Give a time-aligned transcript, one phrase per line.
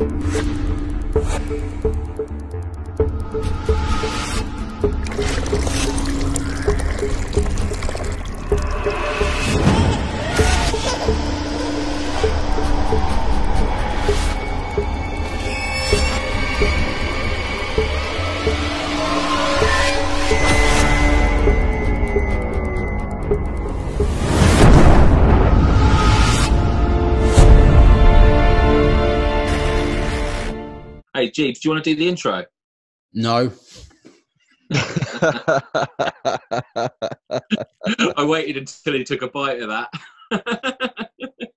[0.00, 0.06] Hey,
[31.40, 32.44] Jeeves, do you want to do the intro?
[33.14, 33.50] No.
[38.14, 39.88] I waited until he took a bite of that.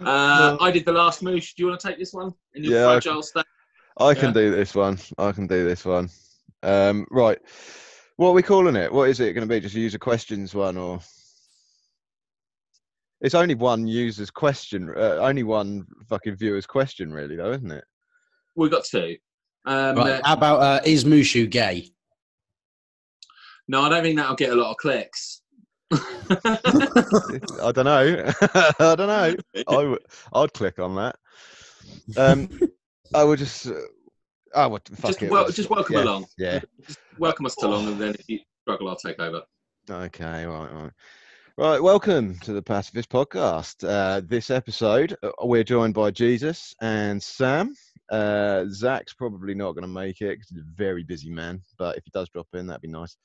[0.00, 1.52] uh, I did the last moosh.
[1.52, 3.44] Do you want to take this one in your Yeah, I state?
[3.98, 4.32] I can Yeah.
[4.32, 4.98] do this one.
[5.18, 6.08] I can do this one.
[6.62, 7.38] Um, right.
[8.16, 8.90] What are we calling it?
[8.90, 9.60] What is it going to be?
[9.60, 11.00] Just a user questions one or?
[13.20, 17.84] It's only one user's question, uh, only one fucking viewer's question, really, though, isn't it?
[18.56, 19.16] We've got two.
[19.64, 20.12] Um, Right.
[20.12, 21.90] uh, How about uh, is Mushu gay?
[23.68, 25.42] no, I don't think that'll get a lot of clicks.
[25.92, 28.32] I don't know.
[28.54, 29.34] I don't know.
[29.56, 29.98] I w-
[30.32, 31.16] I'd click on that.
[32.16, 32.48] Um,
[33.14, 33.66] I would just.
[33.66, 33.74] Uh,
[34.54, 35.30] I would fuck just, it.
[35.30, 36.26] wel- we'll just welcome yeah, along.
[36.38, 36.60] Yeah.
[36.86, 39.42] Just welcome us along, and then if you struggle, I'll take over.
[39.90, 40.90] Okay, right, right.
[41.58, 43.82] Right, welcome to the Pacifist Podcast.
[43.82, 47.74] Uh, this episode, uh, we're joined by Jesus and Sam.
[48.10, 51.96] Uh, Zach's probably not going to make it because he's a very busy man, but
[51.96, 53.16] if he does drop in, that'd be nice.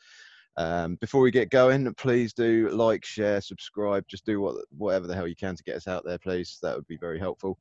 [0.55, 4.05] Um, before we get going, please do like, share, subscribe.
[4.07, 6.57] Just do what, whatever the hell you can to get us out there, please.
[6.61, 7.57] That would be very helpful.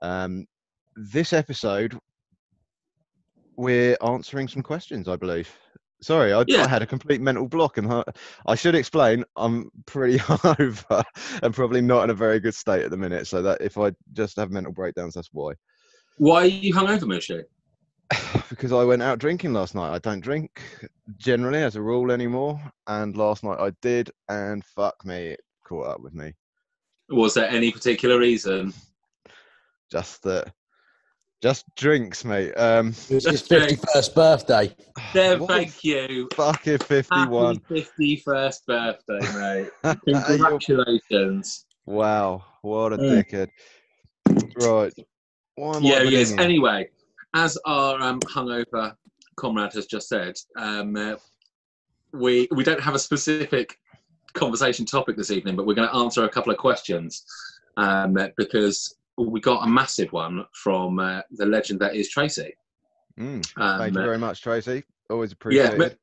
[0.00, 0.46] Um,
[0.96, 1.94] this episode,
[3.56, 5.54] we're answering some questions, I believe.
[6.02, 8.04] Sorry, I, I had a complete mental block, and I-
[8.46, 9.24] I should explain.
[9.36, 11.04] I'm pretty hungover
[11.42, 13.26] and probably not in a very good state at the minute.
[13.26, 15.52] So that if I just have mental breakdowns, that's why.
[16.18, 17.42] Why are you hungover, Mushu?
[18.50, 19.92] because I went out drinking last night.
[19.92, 20.62] I don't drink
[21.16, 25.86] generally as a rule anymore, and last night I did, and fuck me, it caught
[25.86, 26.32] up with me.
[27.08, 28.72] Was there any particular reason?
[29.90, 30.52] Just that,
[31.46, 32.52] just drinks, mate.
[32.54, 33.78] Um, It was his That's great.
[33.78, 34.76] 51st birthday.
[35.14, 36.28] There, what a thank you.
[36.34, 37.60] fucking fifty-one.
[37.68, 39.70] Happy fifty-first birthday, mate.
[40.26, 41.66] Congratulations.
[41.86, 43.10] Wow, what a Mm.
[43.30, 43.48] dickhead.
[44.56, 44.92] Right.
[45.54, 46.30] Why am I Yeah, yes.
[46.30, 46.44] ringing?
[46.44, 46.88] Anyway,
[47.34, 48.96] as our um, hungover
[49.36, 51.14] comrade has just said, um, uh,
[52.12, 53.78] we we don't have a specific
[54.32, 57.24] conversation topic this evening, but we're going to answer a couple of questions
[57.76, 62.54] um, uh, because we got a massive one from uh, the legend that is Tracy.
[63.18, 64.84] Mm, Um, Thank you very much, Tracy.
[65.08, 65.78] Always yeah, appreciated.
[65.78, 65.98] but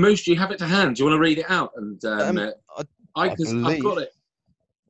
[0.00, 0.96] Moose, do you have it to hand?
[0.96, 1.72] Do you want to read it out?
[1.76, 2.82] And um, Um, uh, I-
[3.18, 4.10] I, I can, I've got it.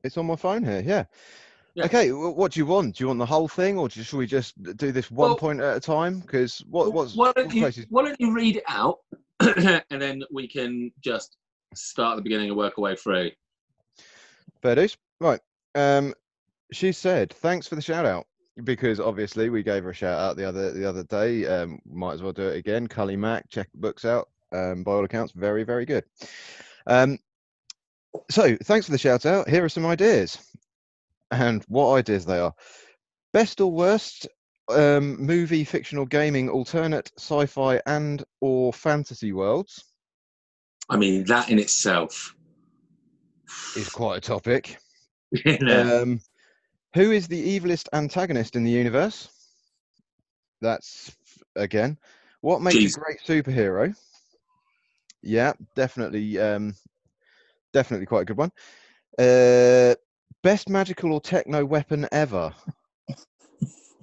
[0.03, 0.83] It's on my phone here.
[0.85, 1.05] Yeah.
[1.75, 1.85] Yeah.
[1.85, 2.09] Okay.
[2.09, 2.97] wh- What do you want?
[2.97, 5.61] Do you want the whole thing, or should we just do this one Well- point
[5.61, 6.19] at a time?
[6.19, 8.97] Because what what's why, what don't you, Tracy's why don't you read it out,
[9.39, 11.37] and then we can just
[11.73, 13.31] start at the beginning and work our way through.
[14.61, 14.97] Fair dues.
[15.21, 15.39] Right.
[15.75, 16.13] Um,
[16.71, 18.25] she said, "Thanks for the shout out."
[18.63, 21.45] Because obviously we gave her a shout out the other the other day.
[21.45, 22.87] Um, might as well do it again.
[22.87, 24.29] Cully Mac, check the books out.
[24.51, 26.03] Um, by all accounts, very very good.
[26.87, 27.19] Um,
[28.31, 29.47] so thanks for the shout out.
[29.47, 30.37] Here are some ideas,
[31.31, 32.53] and what ideas they are.
[33.33, 34.27] Best or worst
[34.69, 39.83] um, movie, fictional, gaming, alternate, sci-fi, and or fantasy worlds
[40.89, 42.33] I mean, that in itself.
[43.75, 44.77] is quite a topic.
[45.45, 45.81] Yeah.
[45.81, 46.21] Um,
[46.97, 49.29] who is the evilest antagonist in the universe?
[50.61, 51.15] That's
[51.55, 51.99] again.
[52.41, 52.97] What makes Jeez.
[52.97, 53.95] a great superhero?
[55.21, 56.39] Yeah, definitely.
[56.39, 56.73] Um,
[57.71, 58.51] definitely quite a good one.
[59.19, 59.93] Uh,
[60.41, 62.51] best magical or techno weapon ever.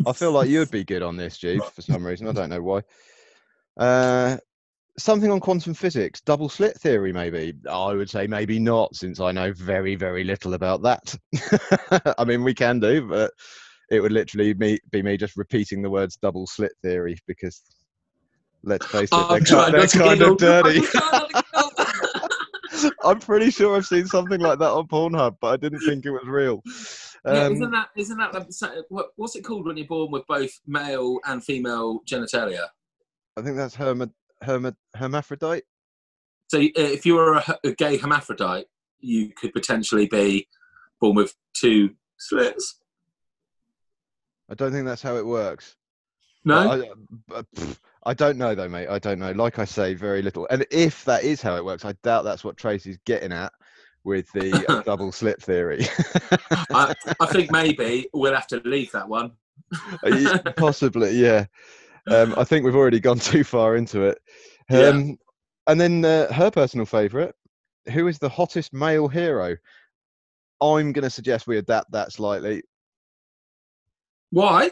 [0.06, 2.28] I feel like you'd be good on this, Jeeves, for some reason.
[2.28, 2.82] I don't know why.
[3.76, 4.36] Uh,
[4.98, 7.54] something on quantum physics, double slit theory, maybe.
[7.68, 11.14] I would say maybe not, since I know very, very little about that.
[12.18, 13.32] I mean, we can do, but
[13.90, 17.62] it would literally me, be me just repeating the words double slit theory because,
[18.62, 20.78] let's face it, they're, I'm trying they're kind of dirty.
[20.78, 21.10] I'm trying
[21.54, 21.86] not to
[22.72, 22.90] giggle.
[23.04, 26.10] I'm pretty sure I've seen something like that on Pornhub, but I didn't think it
[26.10, 26.62] was real.
[27.24, 30.50] yeah, Um, isn't that isn't that what, what's it called when you're born with both
[30.66, 32.66] male and female genitalia?
[33.36, 34.10] I think that's herma,
[34.42, 35.64] herma, hermaphrodite.
[36.48, 38.66] So uh, if you were a gay hermaphrodite,
[39.00, 40.48] you could potentially be
[41.00, 42.80] born with two slits.
[44.50, 45.76] I don't think that's how it works.
[46.44, 46.90] No, I,
[47.26, 48.88] but, pff, I don't know though, mate.
[48.88, 49.32] I don't know.
[49.32, 50.46] Like I say, very little.
[50.50, 53.52] And if that is how it works, I doubt that's what Tracy's getting at
[54.04, 55.86] with the uh, double slit theory.
[56.70, 59.32] I, I think maybe we'll have to leave that one
[60.02, 61.46] Uh, Possibly, yeah.
[62.10, 64.18] Um, I think we've already gone too far into it.
[64.70, 64.88] Yeah.
[64.88, 65.18] Um,
[65.66, 67.32] And then uh, her personal favourite,
[67.92, 69.56] who is the hottest male hero?
[70.60, 72.62] I'm going to suggest we adapt that slightly
[74.30, 74.70] Why?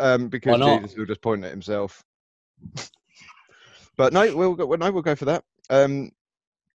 [0.00, 0.82] um, because not?
[0.82, 2.04] Jesus will just point at himself.
[3.96, 5.44] but no, we'll go, no, we'll go for that.
[5.70, 6.10] Um,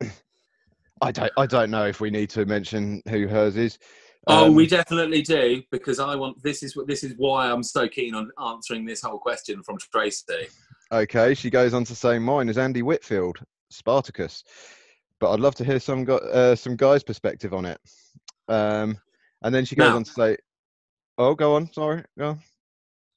[1.02, 3.78] I don't, I don't know if we need to mention who hers is.
[4.28, 6.42] Oh, Um, we definitely do because I want.
[6.44, 6.88] This is what.
[6.88, 10.48] This is why I'm so keen on answering this whole question from Tracy.
[10.92, 13.38] Okay, she goes on to say mine is Andy Whitfield,
[13.70, 14.44] Spartacus,
[15.20, 17.80] but I'd love to hear some uh, some guys' perspective on it.
[18.48, 18.98] Um,
[19.44, 20.38] and then she goes Now- on to say,
[21.18, 22.40] "Oh, go on, sorry, go on."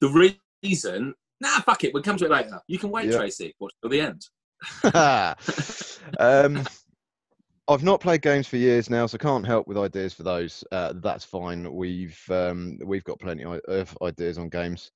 [0.01, 1.15] The reason.
[1.41, 1.93] Nah, fuck it.
[1.93, 2.61] We'll come to it later.
[2.67, 3.17] You can wait, Yeah.
[3.17, 3.53] Tracy.
[3.59, 4.25] Watch till the end.
[6.19, 6.63] um,
[7.67, 10.63] I've not played games for years now, so can't help with ideas for those.
[10.71, 11.73] Uh, that's fine.
[11.73, 14.91] We've um, we've got plenty of ideas on games.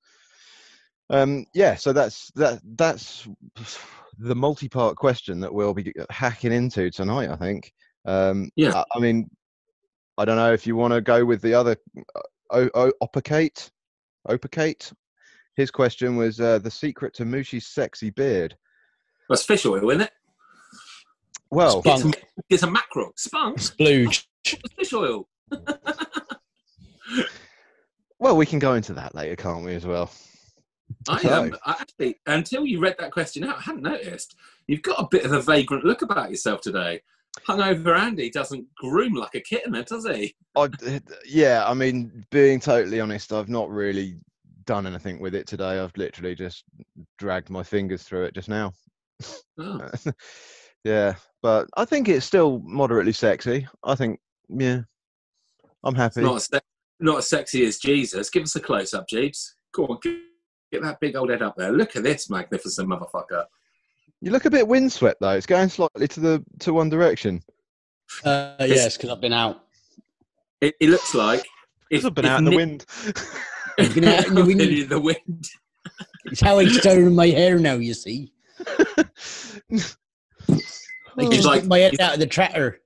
[1.10, 3.26] Um, yeah, so that's that that's
[4.18, 7.30] the multi-part question that we'll be hacking into tonight.
[7.30, 7.72] I think.
[8.04, 8.74] Um, Yeah.
[8.74, 9.30] I, I mean,
[10.18, 11.76] I don't know if you want to go with the other
[12.50, 13.70] uh, o- Opacate.
[14.28, 14.92] Opacate.
[15.56, 18.56] His question was uh, the secret to Mushi's sexy beard.
[19.28, 20.12] That's fish oil, isn't it?
[21.50, 22.24] Well, Get some, Spunk.
[22.50, 23.12] get some mackerel.
[23.16, 23.58] Spunk.
[23.58, 24.24] Splooge.
[24.44, 25.28] Fish oil.
[28.20, 30.10] Well, we can go into that later, can't we, as well?
[31.08, 34.34] I So- am I actually until you read that question out, I hadn't noticed.
[34.66, 37.00] You've got a bit of a vagrant look about yourself today.
[37.46, 40.34] Hungover Andy doesn't groom like a kitten, does he?
[40.56, 40.68] I,
[41.26, 44.16] yeah, I mean, being totally honest, I've not really
[44.64, 45.78] done anything with it today.
[45.78, 46.64] I've literally just
[47.18, 48.72] dragged my fingers through it just now.
[49.58, 49.88] Oh.
[50.84, 53.66] yeah, but I think it's still moderately sexy.
[53.84, 54.82] I think, yeah,
[55.84, 56.22] I'm happy.
[56.22, 56.60] Not as, se-
[57.00, 58.30] not as sexy as Jesus.
[58.30, 59.56] Give us a close up, Jeeves.
[59.72, 60.16] Go on, get,
[60.72, 61.72] get that big old head up there.
[61.72, 63.44] Look at this magnificent motherfucker.
[64.20, 65.30] You look a bit windswept though.
[65.30, 67.40] It's going slightly to the to one direction.
[68.24, 69.64] Uh, yes, because I've been out.
[70.60, 71.46] It, it looks like
[71.90, 72.84] It's been out in the wind.
[73.94, 74.60] Been out in the wind.
[74.60, 75.48] in the wind.
[76.24, 78.32] It's how I started my hair now, you see.
[80.50, 80.56] I
[81.18, 82.80] It's like- my head out of the tractor.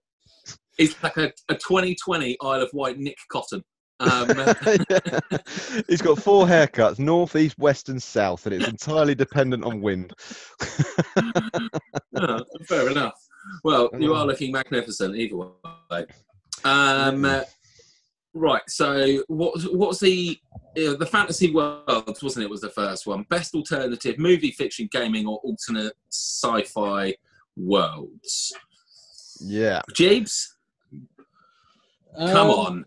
[0.79, 3.63] It's like a, a 2020 Isle of Wight Nick Cotton.
[4.01, 4.27] Um,
[5.89, 10.13] He's got four haircuts: north, east, west, and south, and it's entirely dependent on wind.
[12.17, 13.15] oh, fair enough.
[13.63, 16.07] Well, you are looking magnificent either way.
[16.65, 17.43] Um, uh,
[18.35, 18.63] right.
[18.67, 20.37] So, what what's the
[20.77, 22.23] uh, the fantasy worlds?
[22.23, 22.51] Wasn't it?
[22.51, 27.15] Was the first one best alternative movie, fiction, gaming, or alternate sci-fi
[27.57, 28.53] worlds?
[29.41, 29.81] yeah.
[29.95, 30.57] Jeeves,
[32.17, 32.85] come Um, on.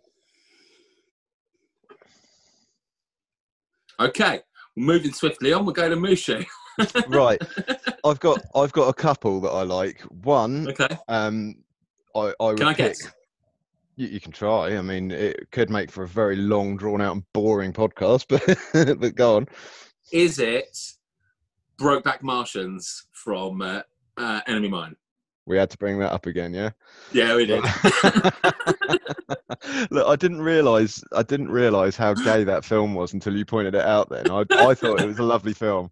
[4.00, 4.42] Okay,
[4.76, 5.66] we're moving swiftly on.
[5.66, 6.46] We'll go to Mushu.
[7.08, 7.42] right
[8.04, 11.56] i've got i've got a couple that i like one Okay, um
[12.18, 13.14] i i would can I pick, guess?
[13.96, 17.14] You, you can try i mean it could make for a very long drawn out
[17.14, 18.26] and boring podcast
[18.86, 19.48] but but go on
[20.12, 20.78] Is it
[21.80, 23.84] Brokeback Martians from uh,
[24.18, 24.96] uh, Enemy Mine?
[25.48, 26.72] we had to bring that up again yeah
[27.12, 27.64] Yeah, we did.
[29.92, 33.76] look i didn't realize i didn't realize how gay that film was until you pointed
[33.76, 35.92] it out then i, I thought it was a lovely film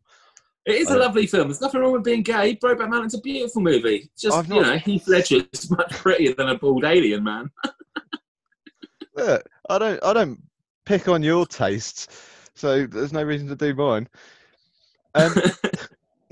[0.66, 1.50] It is a lovely film.
[1.50, 2.56] There's nothing wrong with being gay.
[2.56, 4.10] Brokeback Mountain's a beautiful movie.
[4.18, 7.52] Just, I've you not- know, Heath Ledger's much prettier than a bald alien man.
[9.16, 10.42] Look, i don't i don't
[10.86, 12.08] pick on your tastes
[12.56, 14.08] so there's no reason to do mine
[15.16, 15.34] um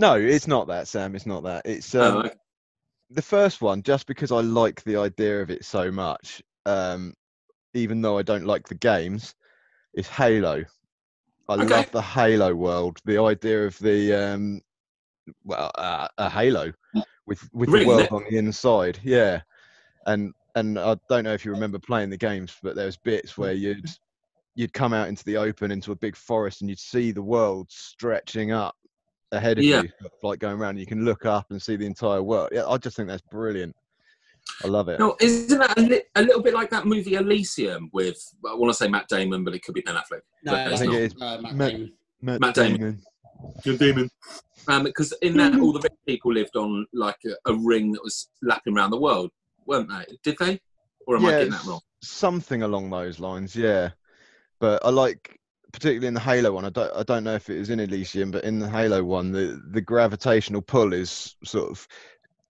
[0.02, 2.34] no it's not that sam it's not that it's um, Oh, okay.
[3.12, 7.14] the first one just because I like the idea of it so much, um,
[7.74, 9.36] even though I don't like the games,
[9.94, 10.64] is Halo.
[11.50, 11.66] I Okay.
[11.66, 13.00] love the Halo world.
[13.06, 14.62] The idea of the um,
[15.44, 16.72] well, uh, a Halo
[17.26, 19.42] with with Ring, the world on the inside, yeah.
[20.06, 23.54] And and I don't know if you remember playing the games, but there's bits where
[23.54, 23.90] you'd
[24.56, 27.68] you'd come out into the open into a big forest and you'd see the world
[27.70, 28.76] stretching up
[29.32, 29.84] ahead of Yeah.
[29.84, 29.90] you,
[30.24, 30.78] like going around.
[30.78, 32.50] You can look up and see the entire world.
[32.52, 33.76] Yeah, I just think that's brilliant.
[34.64, 35.00] I love it.
[35.00, 38.18] No, isn't that a, li- a little bit like that movie Elysium with,
[38.50, 40.22] I want to say Matt Damon, but it could be Ben Affleck.
[40.44, 41.00] No, But it's it's think not.
[41.00, 41.16] it is.
[41.18, 41.92] No, Matt Matt- Damon.
[42.22, 43.02] Matt Damon.
[43.64, 44.10] John Damon.
[44.68, 48.04] Um, because in that, all the rich people lived on like a, a ring that
[48.04, 49.32] was lapping around the world,
[49.66, 50.18] weren't they?
[50.24, 50.60] Did they?
[51.08, 51.82] Or am I getting that wrong?
[52.04, 53.90] Something along those lines, yeah.
[54.60, 55.40] But I like,
[55.72, 56.66] particularly in the Halo one.
[56.66, 59.32] I don't, I don't know if it was in Elysium, but in the Halo one,
[59.32, 61.88] the the gravitational pull is sort of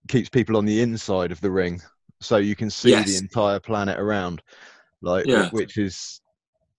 [0.08, 1.80] keeps people on the inside of the ring,
[2.20, 3.06] so you can see Yes.
[3.06, 4.42] the entire planet around,
[5.00, 5.48] like Yeah.
[5.50, 6.20] which is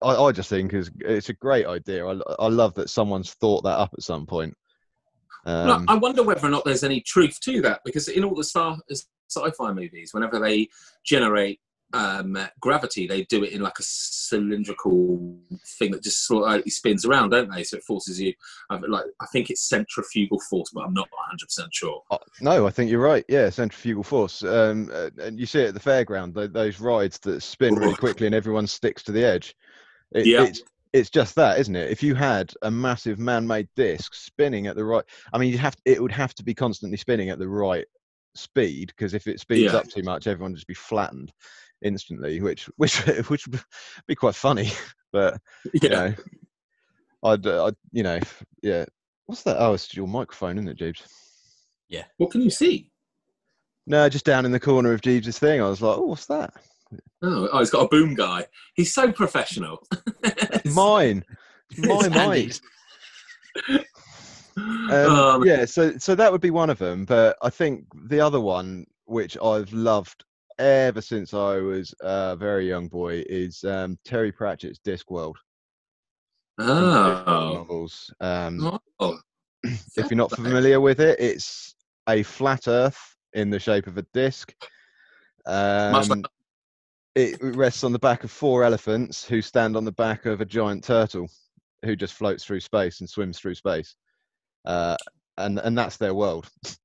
[0.01, 2.05] I, I just think is it's a great idea.
[2.05, 4.55] I, I love that someone's thought that up at some point.
[5.45, 8.35] No, Um, I wonder whether or not there's any truth to that because in all
[8.35, 8.79] the sci-
[9.29, 10.69] sci-fi movies, whenever they
[11.05, 11.59] generate
[11.93, 15.37] um, gravity, they do it in like a cylindrical
[15.79, 17.63] thing that just slightly spins around, don't they?
[17.63, 18.33] So it forces you.
[18.69, 22.01] Like I think it's centrifugal force, but I'm not 100 percent sure.
[22.11, 23.25] Uh, No, I think you're right.
[23.29, 24.43] Yeah, centrifugal force.
[24.43, 28.25] Um, uh, and you see it at the fairground, those rides that spin really quickly
[28.27, 29.55] and everyone sticks to the edge.
[30.13, 30.43] It, Yeah.
[30.43, 31.89] It's it's just that, isn't it?
[31.89, 35.75] If you had a massive man-made disc spinning at the right, I mean, you have
[35.85, 37.85] it would have to be constantly spinning at the right
[38.35, 39.79] speed because if it speeds Yeah.
[39.79, 41.31] up too much, everyone would just be flattened
[41.83, 42.97] instantly, which which
[43.29, 43.61] which would
[44.07, 44.71] be quite funny.
[45.11, 45.39] But
[45.79, 46.11] you know,
[47.23, 48.19] I'd, uh, I'd you know,
[48.63, 48.85] yeah.
[49.27, 49.57] What's that?
[49.59, 51.03] Oh, it's your microphone, isn't it, Jeeves?
[51.87, 52.05] Yeah.
[52.17, 52.89] What can you see?
[53.85, 55.61] No, just down in the corner of Jeeves's thing.
[55.61, 56.51] I was like, oh, what's that?
[57.21, 58.47] Oh, oh, he's got a boom guy.
[58.73, 59.85] He's so professional.
[60.65, 61.23] Mine.
[61.69, 62.61] It's my It's
[63.69, 63.85] mic.
[64.57, 67.05] Um, Um, yeah, so so that would be one of them.
[67.05, 70.23] But I think the other one, which I've loved
[70.59, 75.35] ever since I was a very young boy, is um, Terry Pratchett's Discworld
[76.59, 77.53] Oh.
[77.53, 78.13] novels.
[78.19, 79.19] Um, oh.
[79.63, 81.75] if you're not familiar with it, it's
[82.07, 84.53] a flat Earth in the shape of a disc.
[85.47, 86.25] Like Um,
[87.15, 90.45] it rests on the back of four elephants who stand on the back of a
[90.45, 91.27] giant turtle
[91.83, 93.95] who just floats through space and swims through space.
[94.65, 94.97] Uh,
[95.37, 96.49] and and that's their world.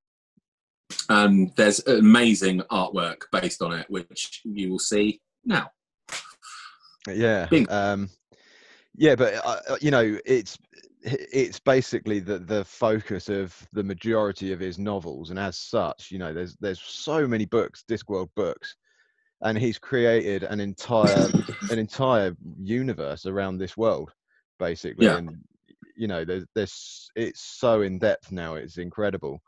[1.08, 5.70] and there's amazing artwork based on it, which you will see now.
[7.08, 7.48] Yeah.
[7.68, 8.10] Um,
[8.96, 10.58] yeah, but uh, uh, you know, it's
[11.02, 16.18] it's basically the the focus of the majority of his novels, and as such, you
[16.18, 18.74] know, there's there's so many books, Discworld books,
[19.42, 21.28] and he's created an entire
[21.70, 24.10] an entire universe around this world,
[24.58, 25.06] basically.
[25.06, 25.18] Yeah.
[25.18, 25.36] And
[25.96, 29.40] you know, there's there's it's so in depth now, it's incredible.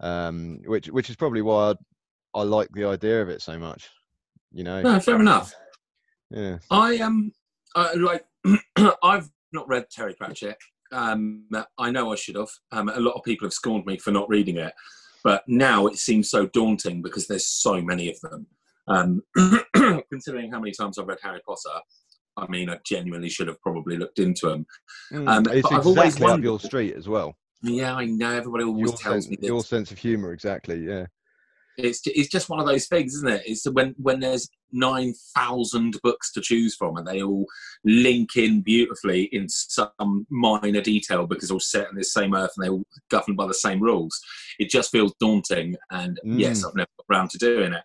[0.00, 1.70] Um, which which is probably why
[2.34, 3.88] I, I like the idea of it so much.
[4.52, 4.80] You know.
[4.82, 5.54] No, fair enough.
[6.30, 6.58] Yeah.
[6.70, 7.32] I am
[7.74, 8.24] uh, like
[9.02, 10.56] I've not read Terry Pratchett.
[10.92, 11.44] Um,
[11.78, 12.48] I know I should have.
[12.72, 14.72] Um, a lot of people have scorned me for not reading it,
[15.22, 18.46] but now it seems so daunting because there's so many of them.
[18.88, 19.22] Um,
[20.10, 21.78] considering how many times I've read Harry Potter,
[22.36, 24.66] I mean, I genuinely should have probably looked into them.
[25.12, 27.36] Mm, Um, it's I've always exactly up wondered- your street as well.
[27.62, 28.30] Yeah, I know.
[28.32, 29.48] Everybody always Your tells sense, me this.
[29.48, 30.78] your sense of humour, exactly.
[30.86, 31.06] Yeah.
[31.76, 33.42] it's it's just one of those things, isn't it?
[33.46, 37.46] It's when when there's nine thousand books to choose from, and they all
[37.84, 42.52] link in beautifully in some minor detail because they're all set in the same earth
[42.56, 44.18] and they're all governed by the same rules.
[44.58, 46.68] It just feels daunting, and yes, Mm.
[46.68, 47.82] I've never got around to doing it.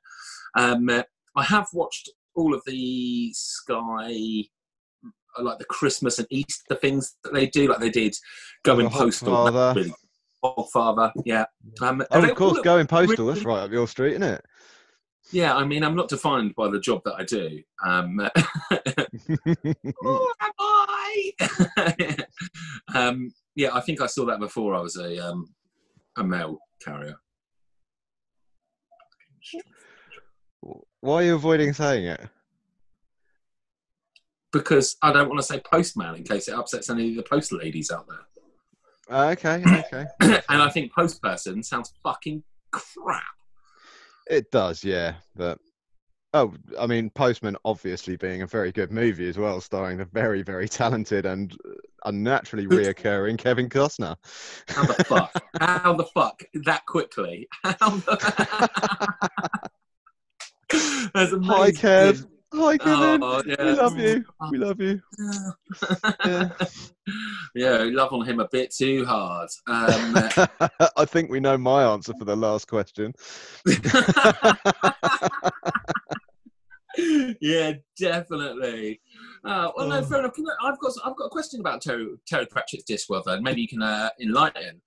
[0.58, 0.89] Um,
[1.38, 4.46] I have watched all of the Sky.
[5.38, 8.15] Uh, Like the Christmas and Easter things that they do, like they did
[8.63, 9.94] Going The Postal, that's really-
[10.44, 11.46] Hogfather, yeah.
[11.82, 13.25] Um, Oh, of course, going postal.
[13.25, 14.46] That's really- right up your street, isn't it?
[15.32, 17.60] yeah, I mean, I'm not defined by the job that I do.
[17.84, 18.20] Um,
[20.04, 21.32] oh, am I?
[22.96, 25.48] um, yeah, I think I saw that before I was a um,
[26.18, 27.15] a mail carrier.
[31.01, 32.22] Why are you avoiding saying it?
[34.55, 37.51] Because I don't want to say postman in case it upsets any of the post
[37.51, 38.19] ladies out there.
[39.09, 40.05] Ah, okay, okay.
[40.21, 43.24] and I think postperson sounds fucking crap.
[44.29, 45.15] It does, yeah.
[45.35, 45.59] But
[46.33, 50.41] oh, I mean, Postman obviously being a very good movie as well, starring the very,
[50.41, 51.74] very talented and uh,
[52.05, 54.15] unnaturally reoccurring Kevin Costner.
[54.69, 55.43] How the fuck?
[55.59, 56.41] How the fuck?
[56.63, 57.50] That quickly?
[57.63, 58.69] How the...
[61.13, 61.43] That's amazing.
[61.43, 62.25] Hi, Kev.
[62.57, 63.21] Hi, Kevin.
[63.21, 63.55] Oh, yeah.
[63.59, 64.25] We love you.
[64.51, 65.01] We love you.
[66.25, 66.50] Yeah.
[67.55, 69.50] yeah, we love on him a bit too hard.
[69.67, 70.15] Um,
[70.97, 73.13] I think we know my answer for the last question.
[77.41, 79.01] yeah, definitely.
[79.43, 80.03] Uh, well, no, Oh.
[80.03, 80.33] fair enough.
[80.33, 83.27] Can I- I've got I've got a question about Terry, Terry Pratchett's Discworld.
[83.27, 84.81] and maybe you can uh, enlighten.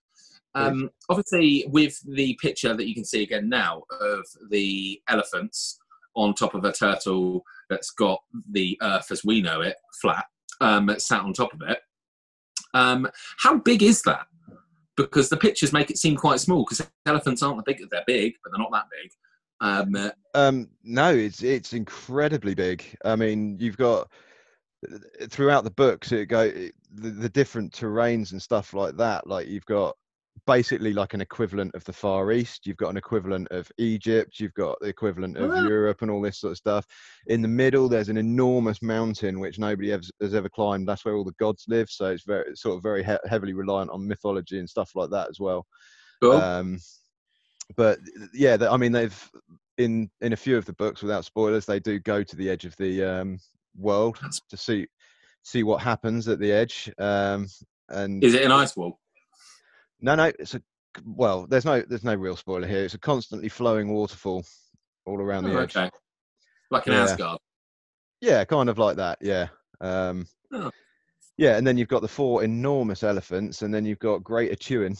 [0.55, 5.79] Um, obviously, with the picture that you can see again now of the elephants
[6.17, 8.21] on top of a turtle that's got
[8.51, 10.25] the Earth as we know it flat,
[10.61, 11.79] um, sat on top of it.
[12.75, 13.09] Um,
[13.39, 14.27] how big is that?
[14.97, 16.65] Because the pictures make it seem quite small.
[16.65, 19.11] Because elephants aren't the big; they're big, but they're not that big.
[19.61, 22.85] Um, uh, Um, no, it's it's incredibly big.
[23.05, 24.11] I mean, you've got
[25.29, 29.27] throughout the books it go the, the different terrains and stuff like that.
[29.27, 29.97] Like you've got
[30.47, 32.67] basically like an equivalent of the Far East.
[32.67, 34.41] You've got an equivalent of Egypt.
[34.41, 35.51] You've got the equivalent of.
[35.69, 36.87] Europe and all this sort of stuff.
[37.27, 40.89] In the middle, there's an enormous mountain which nobody has, has ever climbed.
[40.89, 41.91] That's where all the gods live.
[41.91, 45.11] So it's very it's sort of very he- heavily reliant on mythology and stuff like
[45.11, 45.67] that as well.
[46.23, 46.33] Cool.
[46.33, 46.79] Um,
[47.77, 47.99] but
[48.33, 49.31] yeah, I mean they've
[49.77, 52.65] in in a few of the books, without spoilers, they do go to the edge
[52.65, 53.39] of the um,
[53.77, 54.87] world That's- to see
[55.43, 56.91] see what happens at the edge.
[56.99, 57.47] Um,
[57.89, 58.99] and Is it an ice wall?
[60.01, 60.63] No, no, it's a
[61.05, 61.47] well.
[61.47, 62.85] There's no there's no real spoiler here.
[62.85, 64.45] It's a constantly flowing waterfall
[65.07, 65.77] all around the Oh, edge.
[65.77, 65.91] okay.
[66.71, 67.03] Like an Yeah.
[67.05, 67.39] Asgard.
[68.21, 69.19] Yeah, kind of like that.
[69.21, 69.49] Yeah.
[69.81, 70.71] Um, Oh.
[71.37, 74.97] Yeah, and then you've got the four enormous elephants, and then you've got Greater Chewin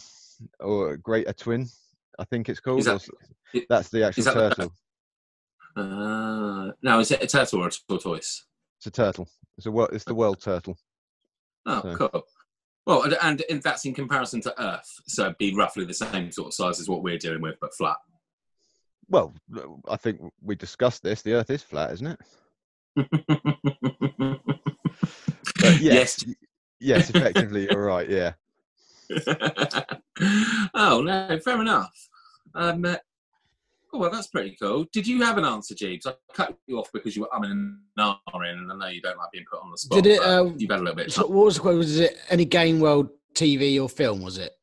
[0.61, 1.67] or Greater Twin,
[2.17, 2.83] I think it's called.
[2.83, 3.09] that- or s-
[3.55, 4.73] i- that's the actual that the- turtle.
[5.75, 8.45] Uh, now, is it a turtle or a tortoise?
[8.77, 9.27] It's a turtle.
[9.57, 10.77] It's a it's the world turtle.
[11.65, 12.23] Oh, So- cool.
[12.89, 16.55] Well, and, that's in comparison to Earth, so it'd be roughly the same sort of
[16.55, 17.97] size as what we're dealing with, but flat.
[19.07, 19.31] Well,
[19.87, 21.21] I think we discussed this.
[21.21, 22.17] The Earth is flat, isn't
[22.97, 24.39] it?
[25.61, 26.23] But yes,
[26.79, 28.09] yes, effectively, you're right.
[28.09, 28.33] Yeah.
[30.73, 32.09] oh no, fair enough.
[32.55, 32.95] Um, uh,
[33.93, 34.85] oh well, that's pretty cool.
[34.93, 36.05] Did you have an answer, Jeeves?
[36.05, 39.17] I cut you off because you were umming and ahhing, and I know you don't
[39.17, 40.03] like being put on the spot.
[40.03, 40.19] Did it?
[40.19, 41.07] but Uh, you've had a little bit.
[41.07, 41.77] Of so what was the quote?
[41.77, 44.21] Was it any game world TV or film?
[44.21, 44.53] Was it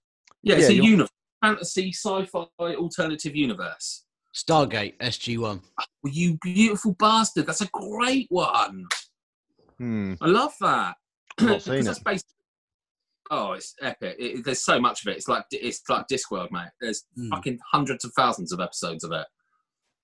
[0.42, 1.10] Yeah, it's yeah, a you're- universe,
[1.42, 4.04] fantasy, sci-fi, alternative universe.
[4.34, 5.62] Stargate SG One?
[6.02, 7.46] Well, you beautiful bastard!
[7.46, 8.86] That's a great one.
[9.78, 10.14] Hmm.
[10.20, 10.96] I love that.
[11.40, 12.04] Not Because seen that's it.
[12.04, 12.32] based-
[13.30, 14.16] Oh, it's epic!
[14.18, 15.16] It, there's so much of it.
[15.16, 16.68] It's like it's like Discworld, mate.
[16.80, 17.30] There's Hmm.
[17.30, 19.26] fucking hundreds of thousands of episodes of it.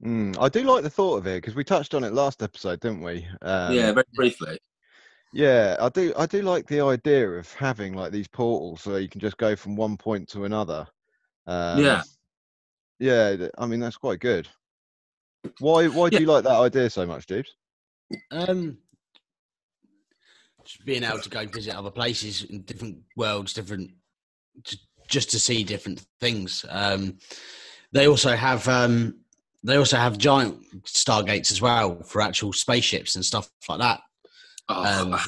[0.05, 2.81] Mm, I do like the thought of it because we touched on it last episode,
[2.81, 3.26] didn't we?
[3.43, 4.59] Um, yeah, very briefly.
[5.33, 6.12] Yeah, I do.
[6.17, 9.55] I do like the idea of having like these portals so you can just go
[9.57, 10.87] from one point to another.
[11.47, 12.02] Um, Yeah.
[12.99, 14.49] Yeah, I mean that's quite good.
[15.61, 15.88] Why?
[15.88, 16.21] Why do Yeah.
[16.21, 17.49] you like that idea so much, dude?
[18.31, 18.79] Um,
[20.64, 23.90] just being able to go visit other places in different worlds, different,
[24.64, 26.65] just, just to see different things.
[26.69, 27.19] Um,
[27.93, 29.17] they also have um,
[29.63, 34.00] they also have giant stargates as well for actual spaceships and stuff like that.
[34.69, 35.19] Oh, Um,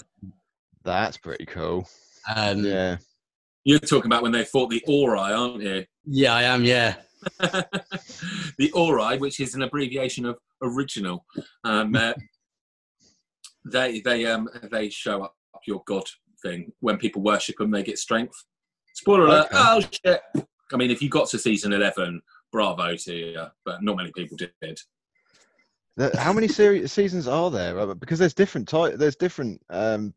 [0.85, 1.89] That's pretty cool.
[2.35, 2.97] um, Yeah.
[3.65, 5.85] You're talking about when they fought the Ori, aren't you?
[6.05, 6.65] yeah, I am.
[6.65, 6.97] Yeah,
[8.59, 11.25] the Ori, which is an abbreviation of original.
[11.65, 12.13] Um, uh,
[13.65, 15.35] they they um they show up
[15.67, 16.05] your god
[16.43, 17.71] thing when people worship them.
[17.71, 18.37] They get strength.
[18.95, 19.47] Spoiler alert!
[19.47, 19.57] Okay.
[19.57, 20.21] Oh shit!
[20.73, 22.21] I mean, if you got to season eleven,
[22.53, 24.81] bravo to you, but not many people did.
[26.19, 27.79] How many series seasons are there?
[27.79, 28.95] Uh, Because there's different type.
[28.97, 30.13] There's different um,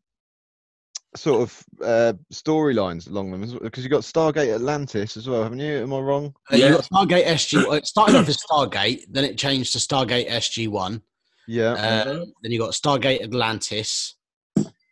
[1.14, 3.58] sort of uh, storylines along them.
[3.62, 5.82] Because you've got Stargate Atlantis as well, haven't you?
[5.82, 6.34] Am I wrong?
[6.52, 6.66] Uh, Yeah.
[6.66, 7.56] you got Stargate SG.
[7.64, 11.00] well, It started off as Stargate, then it changed to Stargate SG One.
[11.48, 11.72] Yeah.
[11.72, 14.14] Uh, then you got Stargate Atlantis.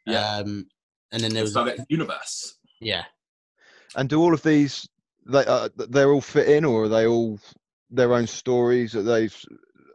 [0.07, 0.39] Yeah.
[0.39, 0.67] Um,
[1.13, 2.57] and then there was Stargate Universe.
[2.81, 3.05] yeah.
[3.95, 4.89] And do all of these
[5.27, 7.39] they uh, they're all fit in, or are they all
[7.91, 8.93] their own stories?
[8.93, 9.29] That they,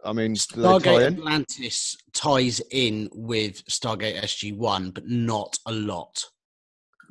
[0.04, 1.18] I mean, do they tie Stargate in?
[1.18, 6.24] Atlantis ties in with Stargate SG One, but not a lot.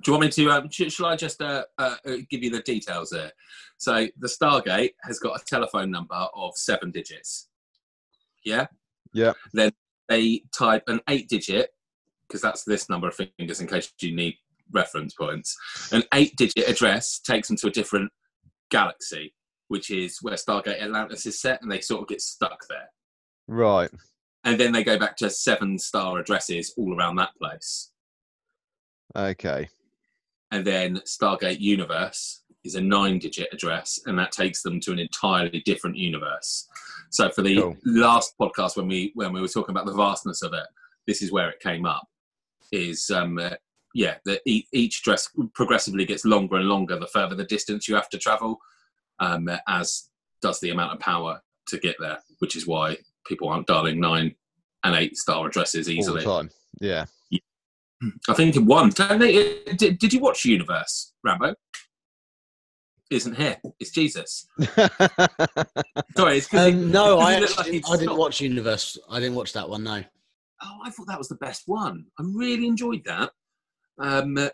[0.02, 0.50] Do you want me to?
[0.50, 3.32] Um, sh- shall I just uh, uh, uh, give you the details there?
[3.78, 7.48] So the Stargate has got a telephone number of seven digits.
[8.44, 8.66] Yeah.
[9.12, 9.32] Yeah.
[9.52, 9.72] Then
[10.08, 11.70] they type an eight-digit
[12.28, 14.36] because that's this number of fingers in case you need
[14.72, 15.56] reference points.
[15.92, 18.10] An eight-digit address takes them to a different
[18.70, 19.34] galaxy,
[19.68, 22.88] which is where Stargate Atlantis is set, and they sort of get stuck there.
[23.48, 23.90] Right.
[24.44, 27.90] And then they go back to seven-star addresses all around that place.
[29.16, 29.68] Okay.
[30.52, 35.62] and then Stargate Universe is a nine-digit address, and that takes them to an entirely
[35.64, 36.68] different universe.
[37.10, 37.76] So for the Cool.
[37.86, 40.66] last podcast, when we when we were talking about the vastness of it,
[41.06, 42.06] this is where it came up.
[42.72, 43.50] Is um, uh,
[43.94, 47.94] yeah, the, e- each dress progressively gets longer and longer the further the distance you
[47.96, 48.58] have to travel,
[49.18, 50.08] um, as
[50.42, 52.18] does the amount of power to get there.
[52.38, 54.34] Which is why people aren't dialing nine
[54.84, 56.24] and eight star addresses All easily.
[56.24, 56.50] the time.
[56.80, 57.06] Yeah.
[58.28, 58.88] I think in one.
[58.90, 61.54] Don't they, did, did you watch Universe, Rambo?
[63.10, 63.56] Isn't here.
[63.80, 64.46] It's Jesus.
[66.16, 68.96] Sorry, it's 'cause he- Um, no, I he like actually, I didn't watch Universe.
[69.08, 69.82] I didn't watch that one.
[69.82, 70.02] No.
[70.62, 72.04] Oh, I thought that was the best one.
[72.18, 73.32] I really enjoyed that.
[73.98, 74.48] Um, uh,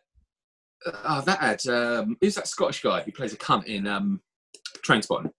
[1.05, 4.21] oh, that had um, who's that Scottish guy who plays a cunt in um,
[4.79, 5.31] Trainspotting?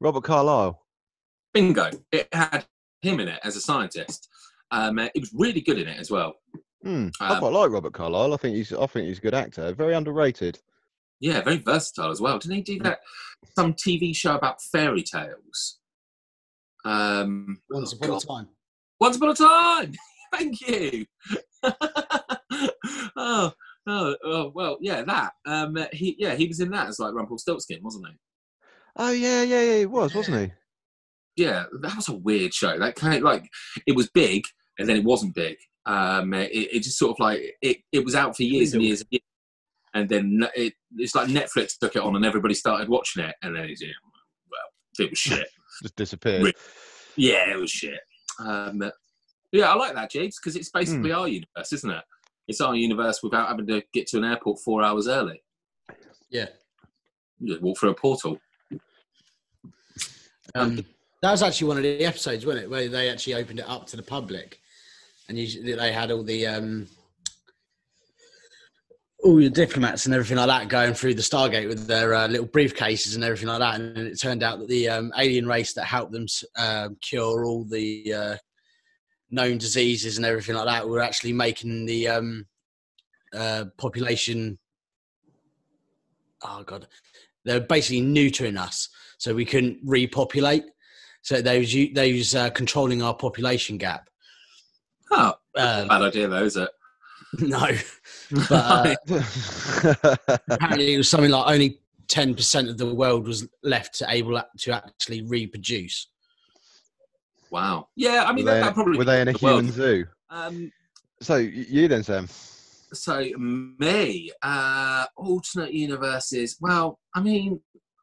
[0.00, 0.84] Robert Carlyle.
[1.54, 1.90] Bingo!
[2.12, 2.66] It had
[3.02, 4.28] him in it as a scientist.
[4.70, 6.34] Um, uh, it was really good in it as well.
[6.82, 7.08] Hmm.
[7.20, 8.34] I Um, quite like Robert Carlyle.
[8.34, 9.72] I think he's I think he's a good actor.
[9.72, 10.58] Very underrated.
[11.20, 12.38] Yeah, very versatile as well.
[12.38, 13.00] Didn't he do that?
[13.56, 15.78] Some TV show about fairy tales.
[16.84, 18.48] Um, Once oh, upon a time.
[19.00, 19.92] Once upon a time.
[20.32, 21.06] Thank you.
[23.16, 23.52] oh,
[23.86, 25.32] oh, oh, well, yeah, that.
[25.46, 28.14] Um, he, yeah, he was in that as like Rumpelstiltskin, wasn't he?
[28.96, 29.78] Oh yeah, yeah, yeah.
[29.78, 30.52] He was, wasn't he?
[31.42, 32.78] Yeah, that was a weird show.
[32.78, 33.48] That kind of like
[33.86, 34.42] it was big
[34.78, 35.56] and then it wasn't big.
[35.86, 39.00] Um, it, it just sort of like it, it was out for years and years
[39.00, 39.22] and years,
[39.94, 43.56] and then it, it's like Netflix took it on and everybody started watching it, and
[43.56, 43.88] then it, yeah,
[44.50, 45.48] well, it was shit.
[45.82, 46.54] Just disappeared.
[47.16, 48.00] Yeah, it was shit.
[48.40, 48.90] Um,
[49.52, 52.04] yeah, I like that, Jeeves, because it's basically our universe, isn't it?
[52.48, 55.42] It's our universe without having to get to an airport four hours early.
[56.30, 56.46] Yeah.
[57.38, 58.38] You just walk through a portal.
[60.54, 60.84] Um,
[61.22, 63.86] that was actually one of the episodes, wasn't it, where they actually opened it up
[63.88, 64.60] to the public,
[65.28, 66.88] and you, they had all the um,
[69.28, 72.46] all the diplomats and everything like that going through the Stargate with their uh, little
[72.46, 75.84] briefcases and everything like that, and it turned out that the um, alien race that
[75.84, 76.24] helped them
[76.56, 78.36] uh, cure all the uh,
[79.30, 82.46] known diseases and everything like that were actually making the um,
[83.34, 84.58] uh, population.
[86.42, 86.88] Oh god,
[87.44, 88.88] they're basically neutering us,
[89.18, 90.64] so we couldn't repopulate.
[91.20, 94.08] So they was they was uh, controlling our population gap.
[95.10, 96.70] Oh, Um, bad idea though, is it?
[97.40, 97.68] no,
[98.48, 98.94] but uh,
[100.50, 104.40] apparently it was something like only ten percent of the world was left to able
[104.58, 106.08] to actually reproduce.
[107.50, 107.88] wow.
[107.96, 109.64] Yeah, I mean were, that, they, that probably were they in a the world.
[109.64, 110.06] human zoo?
[110.30, 110.70] Um,
[111.22, 112.28] So you then, Sam?
[112.92, 116.56] so me, uh, alternate universes.
[116.60, 117.60] Well, I mean,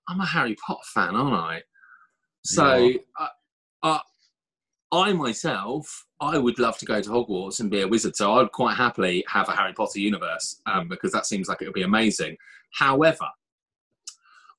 [0.07, 1.61] I'm a Harry Potter fan, aren't I?
[2.43, 3.27] So, You uh,
[3.81, 3.99] uh,
[4.95, 8.15] I myself, I would love to go to Hogwarts and be a wizard.
[8.15, 11.65] So I'd quite happily have a Harry Potter universe um, because that seems like it
[11.65, 12.37] would be amazing.
[12.71, 13.27] However,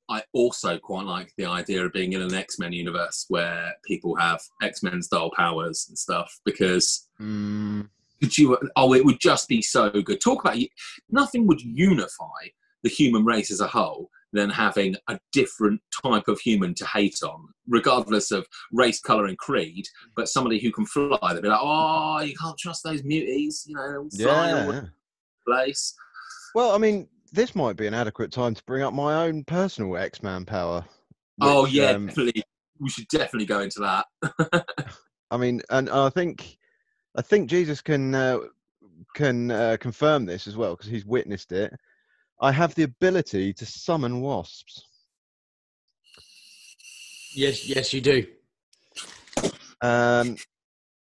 [0.09, 4.15] I also quite like the idea of being in an X Men universe where people
[4.17, 7.89] have X Men style powers and stuff because Mm,
[8.21, 10.59] could you oh it would just be so good talk about
[11.11, 12.51] nothing would unify
[12.83, 17.19] the human race as a whole than having a different type of human to hate
[17.23, 21.59] on regardless of race color and creed but somebody who can fly they'd be like
[21.61, 24.83] oh you can't trust those muties you know flying yeah.
[25.47, 25.95] place
[26.55, 29.97] Well, I mean, this might be an adequate time to bring up my own personal
[29.97, 30.85] X-Man power.
[31.41, 32.43] oh yeah um, definitely
[32.79, 34.65] we should definitely go into that
[35.31, 36.59] I mean, and I think,
[37.17, 38.39] I think Jesus can uh,
[39.15, 41.73] can uh, confirm this as well because he's witnessed it.
[42.41, 44.85] I have the ability to summon wasps.
[47.35, 48.27] Yes, yes, you do.
[49.83, 50.37] Um,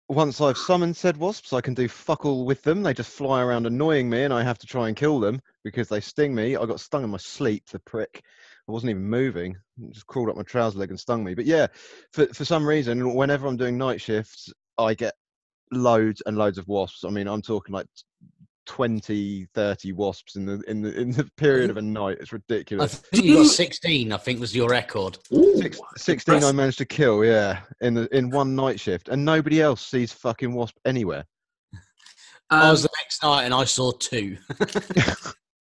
[0.10, 2.84] once I've summoned said wasps, I can do fuck all with them.
[2.84, 5.90] They just fly around annoying me, and I have to try and kill them because
[5.90, 6.56] they sting me.
[6.56, 8.22] I got stung in my sleep, the prick.
[8.68, 11.34] I wasn't even moving; it just crawled up my trouser leg and stung me.
[11.34, 11.68] But yeah,
[12.12, 15.14] for for some reason, whenever I'm doing night shifts, I get
[15.72, 17.04] loads and loads of wasps.
[17.04, 17.88] I mean, I'm talking like
[18.68, 22.18] 20, 30 wasps in the in the in the period of a night.
[22.20, 23.10] It's ridiculous I ridiculous.
[23.12, 24.14] think you got sixteen.
[24.14, 25.18] I think was your record.
[25.34, 29.24] Ooh, Six, 16 I managed to kill, yeah, in the in one night shift, and
[29.26, 31.26] nobody else sees fucking wasp anywhere.
[32.50, 34.38] I Um, was the next night and I saw two.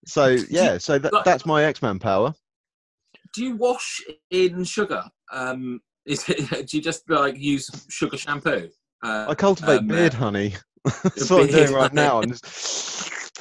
[0.08, 2.32] So yeah, so that, that's my X-Man power.
[3.34, 8.68] do you wash in sugar um is it, do you just like use sugar shampoo
[9.02, 10.54] uh, I cultivate um, uh, beard honey.
[10.86, 12.20] That's what I'm doing right now.
[12.20, 13.32] I'm just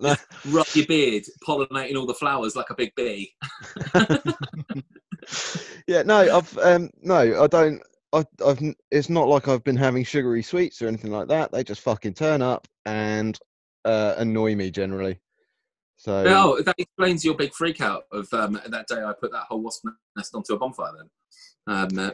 [0.46, 3.34] rub your beard, pollinating all the flowers like a big bee.
[5.86, 7.82] yeah, no, I've um, no, I don't.
[8.12, 8.60] I, I've.
[8.90, 11.52] It's not like I've been having sugary sweets or anything like that.
[11.52, 13.38] They just fucking turn up and
[13.84, 15.20] uh, annoy me generally.
[15.96, 19.46] So Oh, that explains your big freak out of um, that day I put that
[19.48, 19.84] whole wasp
[20.16, 20.92] nest onto a bonfire.
[20.96, 21.10] Then,
[21.66, 22.10] um, uh,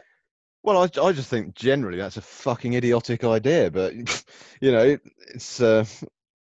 [0.65, 3.93] Well, I, I just think generally that's a fucking idiotic idea, but
[4.61, 4.97] you know,
[5.33, 5.85] it's uh,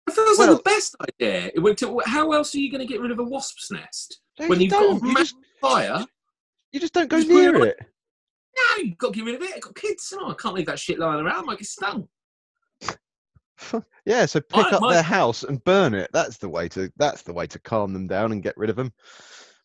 [0.08, 1.52] it feels Well- like the best idea.
[1.52, 4.66] To, how else are you going to get rid of a wasp's nest when you
[4.66, 6.06] you've got a You just, fire?
[6.72, 7.78] you just don't go Just put it near it.
[8.58, 9.52] No, you've got to get rid of it.
[9.56, 10.14] I've got kids.
[10.18, 11.36] Oh, I can't leave that shit lying around.
[11.38, 12.08] I might get stung.
[14.06, 16.10] Yeah, so pick My- up my- their house and burn it.
[16.14, 16.90] That's the way to.
[16.96, 18.94] That's the way to calm them down and get rid of them.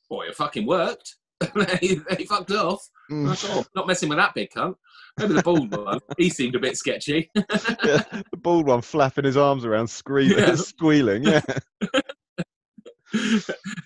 [0.09, 1.17] Boy, it fucking worked.
[1.55, 2.87] they, they fucked off.
[3.11, 3.29] Mm.
[3.29, 3.69] That's.
[3.75, 4.75] Not messing with that big cunt.
[5.19, 6.01] Maybe the bald one.
[6.19, 7.31] He seemed a bit sketchy.
[7.35, 10.55] yeah, the bald one flapping his arms around, screaming, Yeah.
[10.57, 11.25] squealing.
[11.25, 11.43] Yeah,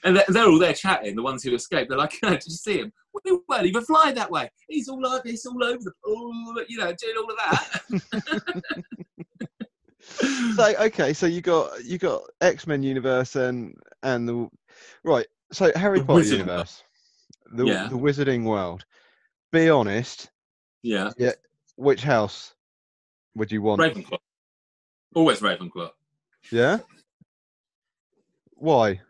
[0.04, 1.88] and they're, they're all there chatting, the ones who escaped.
[1.88, 2.92] They're like, did you see him?
[3.24, 4.50] We weren't even fly that way.
[4.68, 8.82] He's all like this, all over the pool, you know, doing all of that.
[10.56, 14.48] so okay, so you got you got X Men universe and and the
[15.04, 15.26] right.
[15.52, 16.82] So Harry Potter universe,
[17.52, 17.88] the Yeah.
[17.88, 18.84] the Wizarding world.
[19.52, 20.30] Be honest,
[20.82, 21.32] yeah, Yeah.
[21.76, 22.54] which house
[23.34, 23.80] would you want?
[23.80, 24.18] Ravenclaw.
[25.14, 25.90] Always Ravenclaw.
[26.50, 26.78] Yeah.
[28.54, 29.00] Why?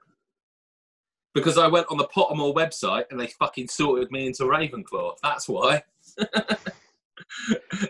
[1.34, 5.16] Because I went on the Pottermore website and they fucking sorted me into Ravenclaw.
[5.22, 5.82] That's why.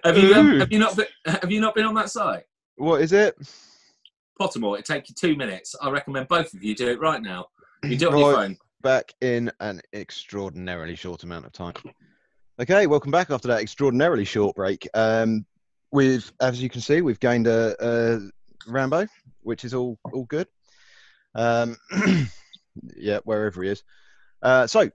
[0.04, 2.44] have you have you not been, have you not been on that site?
[2.76, 3.36] What is it?
[4.40, 4.78] Pottermore.
[4.78, 5.74] It takes you two minutes.
[5.80, 7.46] I recommend both of you do it right now.
[7.82, 8.56] You do it on your phone.
[8.84, 11.72] Back in an extraordinarily short amount of time.
[12.60, 14.86] Okay, welcome back after that extraordinarily short break.
[14.92, 15.46] Um,
[15.90, 18.20] we've, as you can see, we've gained a, a
[18.70, 19.06] Rambo,
[19.40, 20.48] which is all all good.
[21.34, 21.78] Um,
[22.94, 23.82] yeah, wherever he is.
[24.42, 24.90] Uh, so,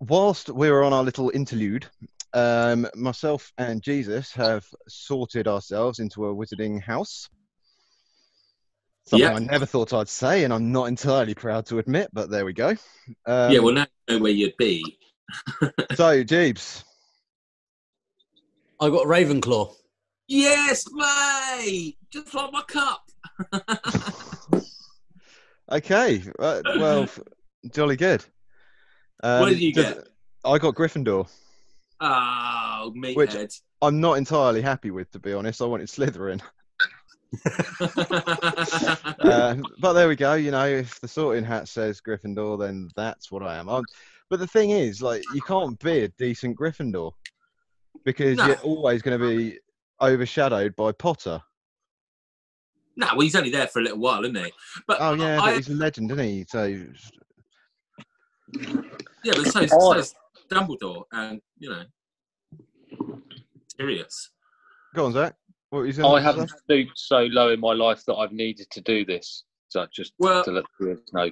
[0.00, 1.86] whilst we were on our little interlude,
[2.34, 7.30] um, myself and Jesus have sorted ourselves into a wizarding house.
[9.06, 9.34] Something Yeah.
[9.34, 12.52] I never thought I'd say, and I'm not entirely proud to admit, but there we
[12.54, 12.70] go.
[13.26, 14.98] Um, yeah, well now you know where you'd be.
[15.94, 16.84] so, Jeeves,
[18.80, 19.74] I got Ravenclaw.
[20.26, 21.96] Yes, mate.
[22.10, 23.02] Just like my cup.
[25.70, 27.06] okay, uh, well,
[27.72, 28.24] jolly good.
[29.22, 30.08] Um, what did you get?
[30.44, 31.28] I got Gryffindor.
[32.00, 33.16] Oh, meathead.
[33.16, 35.60] Which- I'm not entirely happy with, to be honest.
[35.60, 36.40] I wanted Slytherin.
[39.20, 40.34] Uh, but there we go.
[40.34, 43.68] You know, if the sorting hat says Gryffindor, then that's what I am.
[43.68, 43.84] I'm,
[44.28, 47.12] but the thing is, like, you can't be a decent Gryffindor
[48.04, 48.46] because No.
[48.46, 49.58] you're always going to be
[50.00, 51.40] overshadowed by Potter.
[52.96, 54.52] no, well, he's only there for a little while, isn't he?
[54.86, 56.44] But Oh yeah, I, but he's a legend, isn't he?
[56.48, 56.64] So
[59.24, 60.14] yeah, but so, so is
[60.50, 61.84] Dumbledore, and you know,
[63.76, 64.30] Sirius.
[64.94, 65.34] go on, Zach.
[65.74, 69.44] What I haven't stooped so low in my life that I've needed to do this.
[69.68, 71.30] So just Well- to let the know.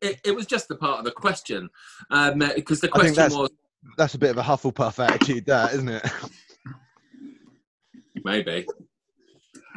[0.00, 1.70] It, it was just a part of the question,
[2.10, 3.50] um, because the question that's- was
[3.96, 6.04] That's a bit of a Hufflepuff attitude, that isn't it?
[8.24, 8.66] maybe,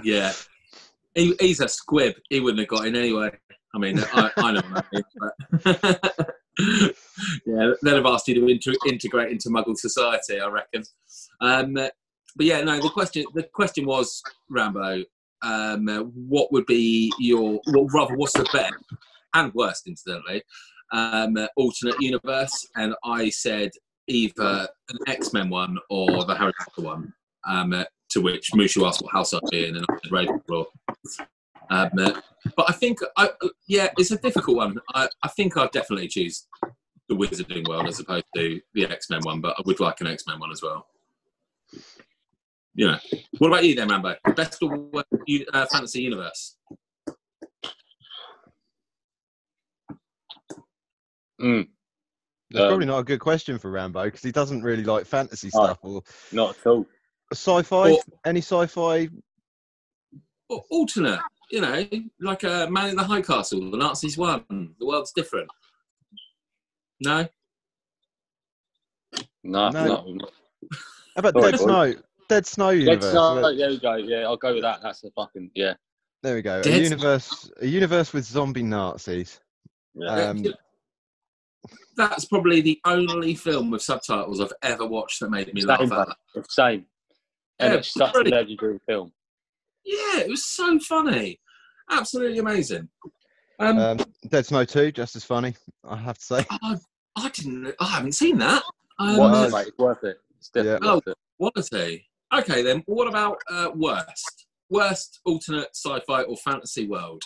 [0.04, 0.34] yeah.
[1.14, 2.16] He, he's a squib.
[2.30, 3.32] He wouldn't have got in anyway.
[3.74, 5.04] I mean, I, I know what that
[5.64, 6.36] is, but
[7.46, 10.84] yeah, they'd have asked you to inter- integrate into Muggle society, I reckon.
[11.42, 11.78] Um,
[12.36, 12.80] but yeah, no.
[12.80, 15.04] The question, the question was Rambo.
[15.42, 18.74] Um, uh, what would be your, well, rather, what's the best
[19.34, 20.42] and worst, incidentally,
[20.92, 22.68] um, alternate universe?
[22.76, 23.72] And I said
[24.08, 27.14] either an X Men one or the Harry Potter one.
[27.48, 30.66] Um, uh, to which Mushu asked what house I'd be in, and I said Ravenclaw.
[31.70, 32.22] Um, uh,
[32.56, 33.30] but I think, I,
[33.68, 34.80] yeah, it's a difficult one.
[34.94, 36.48] I, I think I'd definitely choose
[37.10, 40.08] the Wizarding World as opposed to the X Men one, but I would like an
[40.08, 40.88] X Men one as well.
[42.78, 42.98] You know,
[43.38, 44.16] what about you then, Rambo?
[44.36, 46.58] Best or worst u- uh, fantasy universe?
[51.42, 51.68] Mm,
[52.52, 55.50] That's Um, probably not a good question for Rambo because he doesn't really like fantasy
[55.50, 56.86] stuff or not at all.
[57.34, 57.92] sci-fi.
[57.92, 59.10] Or- Any sci-fi?
[60.50, 61.88] Or alternate, you know,
[62.20, 64.46] like a Man in the High Castle, the Nazis won,
[64.80, 65.50] the world's different.
[67.00, 67.28] No?
[69.44, 69.82] No, No.
[70.06, 70.30] no.
[70.72, 70.80] How
[71.18, 71.66] about Sorry, Dead boy.
[71.66, 72.02] Snow?
[72.30, 73.12] Dead Snow Dead universe.
[73.12, 73.96] Snow, Well, there we go.
[73.96, 74.82] Yeah, I'll go with that.
[74.82, 75.74] That's a fucking yeah.
[76.24, 76.60] There we go.
[76.60, 77.50] A Dead- universe.
[77.62, 79.40] A universe with zombie Nazis.
[79.96, 80.30] yeah.
[80.30, 80.44] Um,
[81.98, 85.92] That's probably the only film with subtitles I've ever watched that made me laugh Same,
[85.94, 86.16] out mate.
[86.36, 86.86] It's same.
[87.60, 88.36] And Yeah, it's such brilliant.
[88.36, 89.12] a legendary film.
[89.86, 91.40] Yeah, it was so funny.
[91.90, 92.90] Absolutely amazing.
[93.60, 96.46] Um, Um, Dead Snow 2, just as funny, I have to say.
[96.50, 96.76] I,
[97.16, 97.74] I didn't.
[97.80, 98.62] I haven't seen that.
[99.00, 99.68] Um, Watch uh, it, mate.
[99.68, 100.18] It's worth it.
[100.38, 100.94] It's definitely Yeah.
[100.96, 101.18] worth it.
[101.38, 102.06] Quality.
[102.40, 102.84] Okay, then.
[102.86, 104.46] What about uh, worst?
[104.70, 107.22] Worst alternate sci-fi or fantasy world?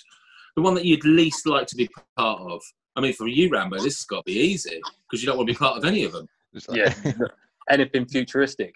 [0.56, 2.62] The one that you'd least like to be part of.
[2.96, 5.48] I mean, for you, Rambo, this has got to be easy because you don't want
[5.48, 6.28] to be part of any of them.
[6.68, 7.14] Like- Yeah.
[7.70, 8.74] Anything futuristic.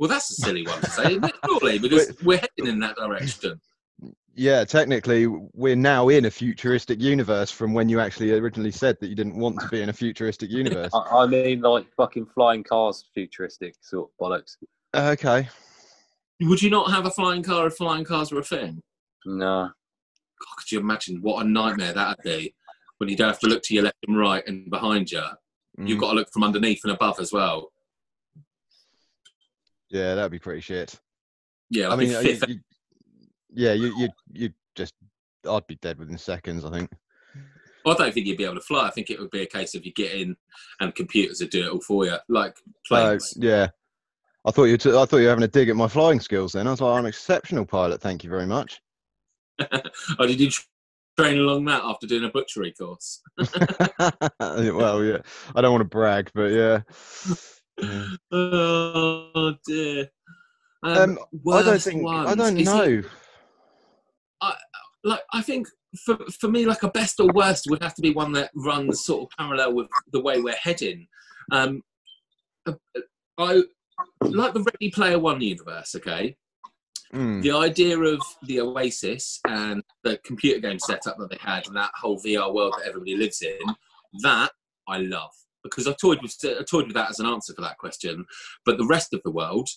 [0.00, 1.34] Well, that's a silly one to say, isn't it?
[1.46, 3.60] Surely, because we're heading in that direction.
[4.34, 9.08] Yeah, technically, we're now in a futuristic universe from when you actually originally said that
[9.08, 10.90] you didn't want to be in a futuristic universe.
[10.94, 14.56] I, I mean, like fucking flying cars, futuristic sort of bollocks.
[14.94, 15.48] okay.
[16.40, 18.82] Would you not have a flying car if flying cars were a thing?
[19.24, 19.64] No.
[20.40, 22.54] God, could you imagine what a nightmare that'd be
[22.98, 25.22] when you don't have to look to your left and right and behind you?
[25.78, 27.72] You've Mm, got to look from underneath and above as well.
[29.88, 30.98] Yeah, that'd be pretty shit.
[31.70, 32.60] Yeah, I mean, in uh, you, fifth- you,
[33.54, 34.94] yeah, you, you, you just,
[35.48, 36.90] I'd be dead within seconds, I think.
[37.86, 38.86] I don't think you'd be able to fly.
[38.86, 40.36] I think it would be a case of you get in
[40.80, 43.34] and computers would do it all for you, like Uh, planes.
[43.38, 43.68] yeah.
[44.44, 44.76] I thought you.
[44.76, 46.52] T- I thought you were having a dig at my flying skills.
[46.52, 48.00] Then I was like, I'm an exceptional pilot.
[48.00, 48.80] Thank you very much.
[49.60, 50.50] oh, did you
[51.16, 53.20] train along that after doing a butchery course?
[54.40, 55.18] well, yeah.
[55.54, 56.80] I don't want to brag, but yeah.
[58.32, 60.08] Oh dear.
[60.82, 61.18] Um,
[61.50, 62.06] I don't think.
[62.08, 63.04] I don't Is it-
[64.42, 64.54] know.
[65.04, 65.68] like I think
[66.04, 69.04] for for me, like a best or worst would have to be one that runs
[69.04, 71.06] sort of parallel with the way we're heading.
[71.50, 71.82] Um,
[73.38, 73.62] I
[74.22, 75.94] like the Ready Player One universe.
[75.96, 76.36] Okay,
[77.14, 77.42] Mm.
[77.42, 81.90] the idea of the Oasis and the computer game setup that they had, and that
[81.94, 83.58] whole VR world that everybody lives in,
[84.22, 84.50] that
[84.88, 85.30] I love
[85.62, 88.24] because I toyed with I toyed with that as an answer for that question.
[88.64, 89.68] But the rest of the world,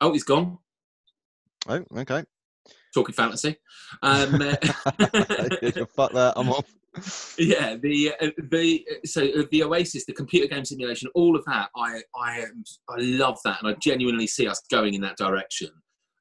[0.00, 0.58] oh, he's gone.
[1.68, 2.24] Oh, okay.
[2.94, 3.56] Talking fantasy.
[4.02, 4.56] Um, uh,
[5.94, 6.32] Fuck that.
[6.36, 6.64] I'm off.
[7.38, 11.68] yeah the uh, the so uh, the oasis the computer game simulation all of that
[11.76, 15.68] i i am i love that and i genuinely see us going in that direction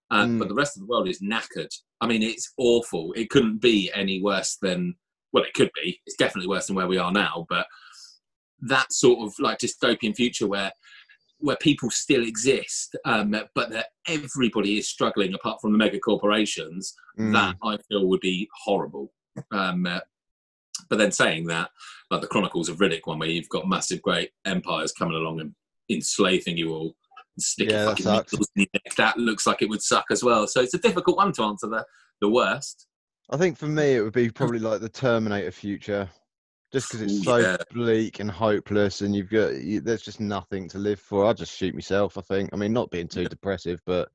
[0.09, 0.39] um, Mm.
[0.39, 1.69] but the rest of the world is knackered
[2.01, 4.95] i mean it's awful it couldn't be any worse than
[5.31, 7.67] well it could be it's definitely worse than where we are now but
[8.61, 10.71] that sort of like dystopian future where
[11.43, 16.93] where people still exist um, but that everybody is struggling apart from the mega corporations
[17.19, 17.33] Mm.
[17.33, 19.13] that I feel would be horrible.
[19.51, 19.99] Um, uh,
[20.89, 21.69] but then saying that,
[22.09, 25.53] like the Chronicles of Riddick one, where you've got massive, great empires coming along and
[25.91, 26.95] enslaving you all,
[27.35, 30.05] and sticking Yeah, that fucking needles in your neck, that looks like it would suck
[30.09, 30.47] as well.
[30.47, 31.85] So it's a difficult one to answer the
[32.19, 32.87] the worst.
[33.29, 36.09] I think for me, it would be probably like the Terminator future,
[36.73, 37.57] just because it's so yeah.
[37.71, 41.25] bleak and hopeless, and you've got you, there's just nothing to live for.
[41.25, 42.17] I'd just shoot myself.
[42.17, 42.49] I think.
[42.51, 44.09] I mean, not being too depressive, but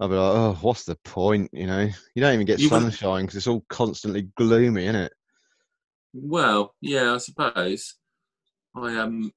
[0.00, 1.50] I'd be like, oh, what's the point?
[1.52, 5.12] You know, you don't even get You sunshine because it's all constantly gloomy, isn't it?
[6.12, 7.94] Well, yeah, I suppose.
[8.74, 9.32] I um,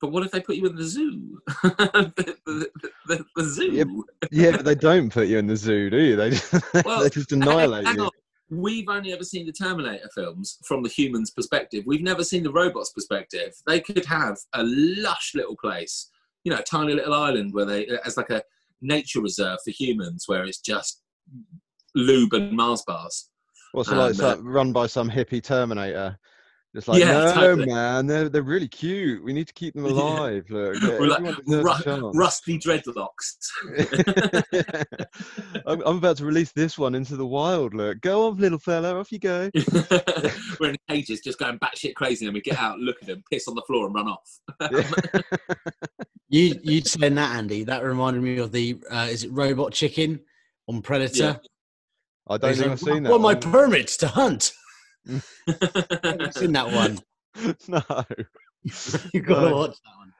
[0.00, 1.40] but what if they put you in the zoo?
[1.62, 2.70] the, the,
[3.06, 3.72] the, the zoo.
[3.72, 3.84] Yeah,
[4.30, 6.16] Yeah, but they don't put you in the zoo, do you?
[6.16, 6.30] They
[6.84, 8.02] Well, they just Hang- annihilate hang you.
[8.04, 8.10] on.
[8.50, 11.84] We've only ever seen the Terminator films from the human's perspective.
[11.86, 13.54] We've never seen the robot's perspective.
[13.66, 16.10] They could have a lush little place,
[16.44, 18.42] you know, a tiny little island where they, as like a
[18.80, 21.02] nature reserve for humans, where it's just
[21.94, 23.28] lube and Mars bars.
[23.72, 24.10] What's it like?
[24.10, 26.18] Um, some- run by some hippie Terminator.
[26.78, 27.66] Just like, Yeah, no, totally.
[27.66, 29.24] man, they're they're really cute.
[29.24, 29.90] We need to keep them Yeah.
[29.90, 30.44] alive.
[30.48, 33.34] Look, We're like everyone deserves a ru- rusty dreadlocks.
[35.66, 37.74] I'm, I'm about to release this one into the wild.
[37.74, 39.50] Look, go on, little fella, off you go.
[40.60, 43.48] We're in cages, just going batshit crazy, and we get out, look at them, piss
[43.48, 44.38] on the floor, and run off.
[46.28, 47.64] You you saying that, Andy?
[47.64, 50.20] That reminded me of the uh, is it Robot Chicken
[50.68, 51.40] on Predator?
[52.28, 53.10] I don't He's think like, I've seen that.
[53.10, 53.40] What are my one.
[53.40, 54.52] permits to hunt?
[55.08, 56.98] I've seen that one.
[57.68, 57.82] no.
[59.14, 60.12] You've got to watch that one.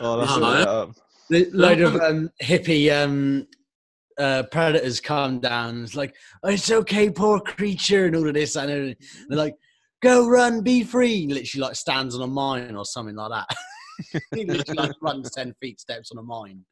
[0.00, 0.50] Oh, that's No.
[0.50, 0.90] that up.
[1.30, 3.46] The load of um, hippie um,
[4.18, 5.84] uh, predators come down.
[5.84, 8.56] It's like, oh, it's okay, poor creature, and all of this.
[8.56, 8.96] And everything.
[9.28, 9.54] they're like,
[10.02, 11.26] go run, be free.
[11.26, 14.22] Literally, like stands on a mine or something like that.
[14.34, 16.64] he literally like, runs ten feet steps on a mine.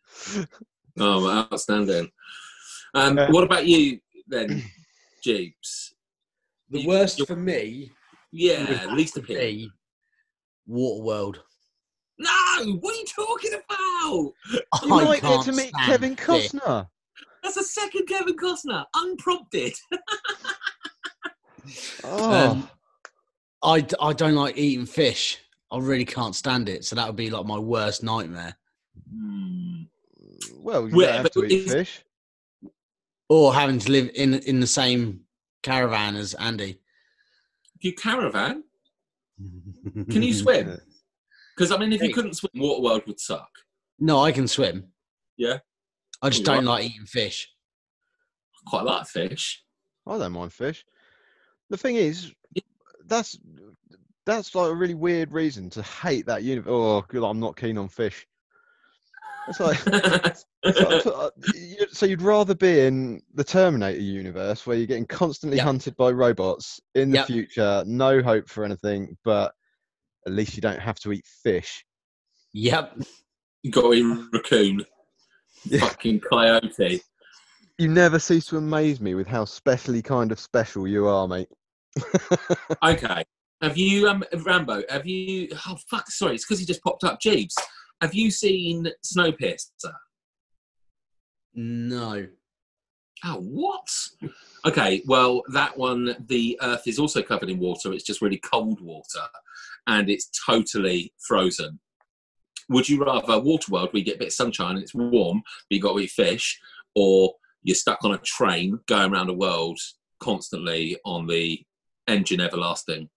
[0.98, 2.10] Oh, outstanding.
[2.94, 4.62] Um, what about you then,
[5.24, 5.91] Jeeps?
[6.72, 7.92] The You- worst for me
[8.32, 9.70] Yeah, would least have to opinion.
[10.66, 11.36] be Waterworld.
[12.18, 12.30] No,
[12.80, 14.32] what are you talking about?
[14.50, 16.50] You I might get to meet Kevin fish.
[16.50, 16.88] Costner.
[17.42, 19.74] That's a second Kevin Costner, unprompted.
[22.02, 22.68] Oh, Um,
[23.62, 25.38] I, d- I don't like eating fish.
[25.70, 26.84] I really can't stand it.
[26.84, 28.56] So that would be like my worst nightmare.
[29.08, 29.82] Hmm.
[30.56, 32.02] well, you well, don't have to eat fish.
[33.28, 35.20] Or having to live in in the same
[35.62, 36.78] caravan as Andy.
[37.80, 38.64] You caravan?
[40.10, 40.78] Can you swim?
[41.54, 43.50] Because I mean, if you couldn't swim, Waterworld would suck.
[43.98, 44.88] No, I can swim.
[45.36, 45.58] Yeah?
[46.22, 47.46] I just don't like eating fish.
[48.66, 49.62] Quite like fish.
[50.06, 50.82] I don't mind fish.
[51.68, 52.32] The thing is,
[53.06, 53.38] that's
[54.24, 56.70] that's like a really weird reason to hate that universe.
[56.72, 58.26] Oh, good, I'm not keen on fish.
[59.48, 59.78] It's like,
[60.64, 61.32] it's like-
[61.92, 65.66] so you'd rather be in the Terminator universe where you're getting constantly Yep.
[65.66, 67.26] hunted by robots in the Yep.
[67.26, 69.52] future, no hope for anything, but
[70.26, 71.84] at least you don't have to eat fish.
[72.52, 72.98] Yep.
[73.64, 74.84] you got eat raccoon.
[75.64, 75.80] Yeah.
[75.80, 77.00] Fucking coyote.
[77.78, 81.48] You never cease to amaze me with how specially kind of special you are, mate.
[82.82, 83.24] Okay.
[83.60, 84.82] Have you, um, Rambo?
[84.88, 85.48] Have you?
[85.68, 86.10] Oh fuck!
[86.10, 87.20] Sorry, it's because he just popped up.
[87.20, 87.54] Jeeves,
[88.02, 89.94] have you seen Snowpiercer?
[91.54, 92.26] No.
[93.24, 93.88] Oh, what?
[94.66, 97.92] Okay, well, that one, the Earth is also covered in water.
[97.92, 99.22] It's just really cold water,
[99.86, 101.78] and it's totally frozen.
[102.68, 105.74] would you rather Waterworld where you get a bit of sunshine and it's warm, but
[105.74, 106.60] you've got to eat fish,
[106.96, 109.78] or you're stuck on a train going around the world
[110.18, 111.64] constantly on the
[112.08, 113.08] engine everlasting?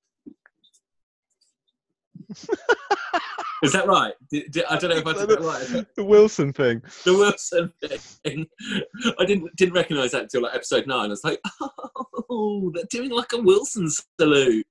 [3.64, 4.14] Is that right?
[4.30, 5.86] Did, did, I don't know if I did that right.
[5.96, 6.82] the Wilson thing.
[7.04, 8.48] The Wilson thing.
[9.20, 11.06] I didn't didn't recognise that until like episode nine.
[11.06, 11.40] I was like,
[12.30, 13.90] oh, they're doing like a Wilson
[14.20, 14.68] salute.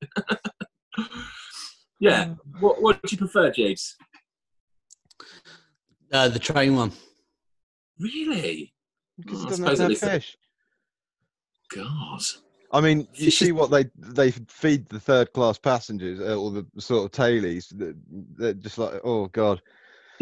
[2.01, 2.35] yeah.
[2.61, 3.97] What what do you prefer, Jeeves?
[6.13, 6.93] Uh, the train one.
[7.99, 8.75] Really?
[9.17, 10.37] Because Oh, it I doesn't suppose have at least fish.
[11.75, 12.23] God.
[12.75, 16.67] I mean, you see what they they feed the third class passengers uh, or the
[16.79, 17.67] sort of tailies.
[18.37, 19.63] They're just like, oh god.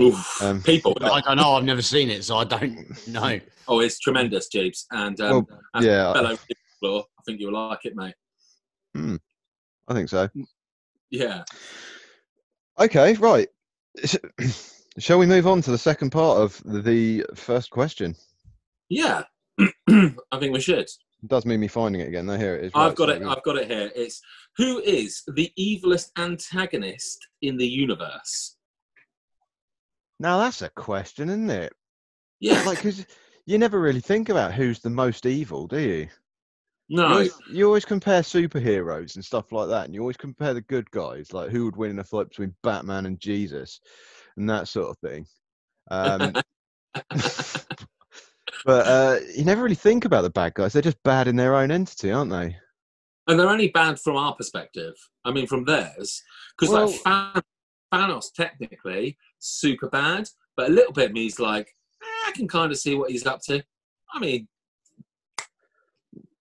[0.00, 0.42] Oof.
[0.42, 0.96] Um, People.
[1.02, 1.52] I don't know.
[1.54, 3.40] I've never seen it, so I don't know.
[3.68, 4.86] Oh, it's tremendous, Jeeves.
[4.90, 6.36] And um, Well, as yeah, a I- fellow
[6.80, 8.14] floor, I think you'll like it, mate.
[8.94, 9.16] Hmm,
[9.86, 10.28] I think so.
[11.10, 11.44] Yeah.
[12.80, 13.48] Okay, right.
[14.98, 18.16] Shall we move on to the second part of the first question?
[18.88, 19.22] Yeah.
[19.60, 20.88] I think we should.
[21.22, 22.26] It does mean me finding it again.
[22.26, 22.36] though.
[22.36, 22.72] here it is.
[22.74, 23.22] I've got so it.
[23.22, 23.90] I've got it here.
[23.94, 24.20] It's
[24.56, 28.56] who is the evilest antagonist in the universe?
[30.18, 31.72] Now that's a question, isn't it?
[32.40, 32.62] Yeah.
[32.64, 33.06] Like, because
[33.46, 36.08] you never really think about who's the most evil, do you?
[36.88, 37.06] You no.
[37.06, 40.90] always, you always compare superheroes and stuff like that, and you always compare the good
[40.90, 43.80] guys, like who would win in a fight between Batman and Jesus,
[44.36, 45.24] and that sort of thing.
[45.90, 46.32] Um,
[48.64, 51.56] but uh, you never really think about the bad guys; they're just bad in their
[51.56, 52.56] own entity, aren't they?
[53.28, 54.94] and they're only bad from our perspective.
[55.24, 56.22] I mean, from theirs,
[56.58, 57.42] because like Than-
[57.92, 61.68] Thanos, technically super bad, but a little bit of me's like,
[62.02, 63.62] eh, I can kind of see what he's up to.
[64.12, 64.48] I mean,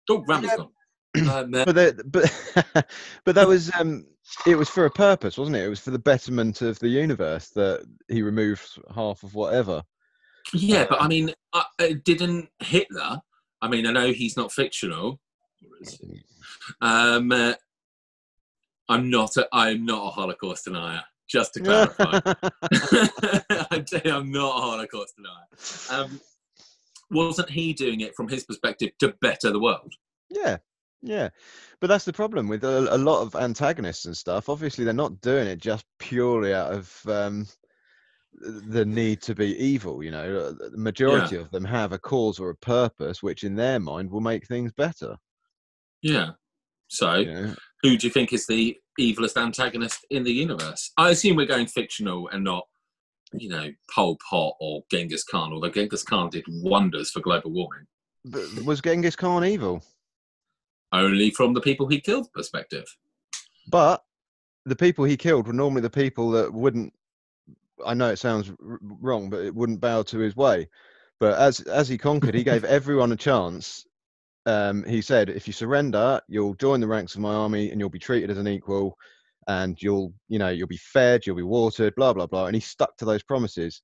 [0.08, 0.66] Dog Grammy's Yeah.
[1.34, 2.88] Um, But the, but
[3.26, 4.06] but that was um,
[4.48, 5.66] it was for a purpose, wasn't it?
[5.66, 9.84] It was for the betterment of the universe that he removed half of whatever.
[10.54, 11.64] Yeah, but I mean, uh,
[12.04, 13.22] didn't Hitler?
[13.62, 15.20] I mean, I know he's not fictional.
[15.60, 16.24] He?
[16.82, 17.54] Um, uh,
[18.90, 19.38] I'm not.
[19.38, 21.04] A, I'm not a Holocaust denier.
[21.30, 22.20] Just to clarify,
[23.72, 26.04] I I'm not a Holocaust denier.
[26.04, 26.20] Um,
[27.10, 29.94] wasn't he doing it from his perspective to better the world?
[30.30, 30.58] Yeah,
[31.02, 31.30] yeah.
[31.80, 34.50] But that's the problem with a, a lot of antagonists and stuff.
[34.50, 37.48] Obviously, they're not doing it just purely out of um,
[38.34, 40.04] the need to be evil.
[40.04, 43.56] You know, Uh, the majority of them have a cause or a purpose, which in
[43.56, 45.18] their mind will make things better.
[46.02, 46.32] Yeah.
[46.88, 47.56] So, You know?
[47.84, 50.92] who do you think is the evilest antagonist in the universe?
[50.98, 52.66] I assume we're going fictional and not,
[53.34, 55.54] you know, Pol Pot or Genghis Khan.
[55.54, 57.86] Although Genghis Khan did wonders for global warming,
[58.26, 59.84] But was Genghis Khan evil?
[60.94, 62.86] only from the people he killed perspective.
[63.70, 64.04] But
[64.66, 66.94] the people he killed were normally the people that wouldn't.
[67.86, 70.68] I know it sounds r- wrong, but it wouldn't bow to his way.
[71.20, 73.86] But as as he conquered, he gave everyone a chance.
[74.46, 77.90] Um, he said, "If you surrender, you'll join the ranks of my army, and you'll
[77.90, 78.98] be treated as an equal,
[79.48, 82.62] and you'll, you know, you'll be fed, you'll be watered, blah blah blah." And he
[82.62, 83.82] stuck to those promises.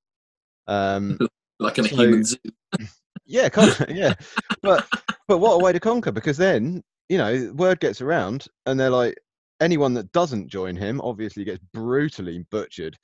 [0.68, 1.18] Um,
[1.60, 2.38] Like in a human zoo.
[3.26, 4.14] yeah, kind of, yeah.
[4.62, 4.88] But
[5.28, 6.12] but what a way to conquer!
[6.12, 9.16] Because then you know, word gets around, and they're like,
[9.62, 12.98] anyone that doesn't join him obviously gets brutally butchered.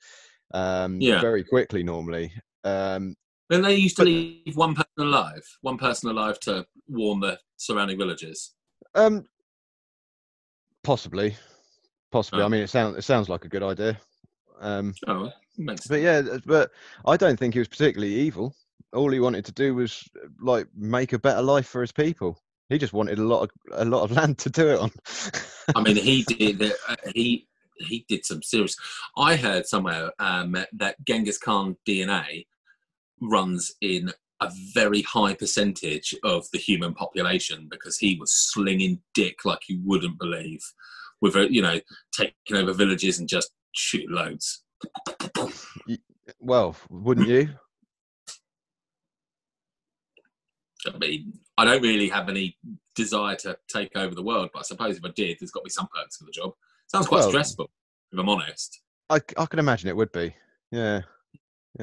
[0.54, 1.20] Um, Yeah.
[1.20, 2.32] very quickly normally.
[2.64, 3.16] Um,
[3.50, 7.38] Then they used to But- leave one person alive, one person alive to warn the
[7.58, 8.54] surrounding villages.
[8.94, 9.26] um,
[10.82, 11.36] possibly,
[12.12, 12.42] possibly.
[12.42, 12.48] I Oh.
[12.48, 14.00] mean, it sounds it sounds like a good idea.
[14.60, 16.70] Um, Oh, makes but yeah, but
[17.06, 18.54] I don't think he was particularly evil.
[18.92, 20.08] All he wanted to do was
[20.40, 22.38] like make a better life for his people.
[22.68, 24.90] He just wanted a lot of a lot of land to do it on.
[25.74, 26.62] I mean, he did.
[26.62, 27.46] Uh, he
[27.78, 28.76] he did some serious.
[29.16, 32.46] I heard somewhere um, that Genghis Khan DNA
[33.20, 39.44] runs in a very high percentage of the human population because he was slinging dick
[39.44, 40.60] like you wouldn't believe,
[41.20, 41.80] with a, you know
[42.12, 44.64] taking over villages and just shoot loads.
[46.40, 47.48] well, wouldn't you?
[50.86, 52.58] I mean, I don't really have any
[52.94, 55.64] desire to take over the world, but I suppose if I did, there's got to
[55.64, 56.52] be some perks for the job.
[56.88, 57.70] Sounds quite Well- stressful,
[58.12, 58.80] if I'm honest.
[59.10, 60.34] I, I can imagine it would be.
[60.70, 61.02] Yeah.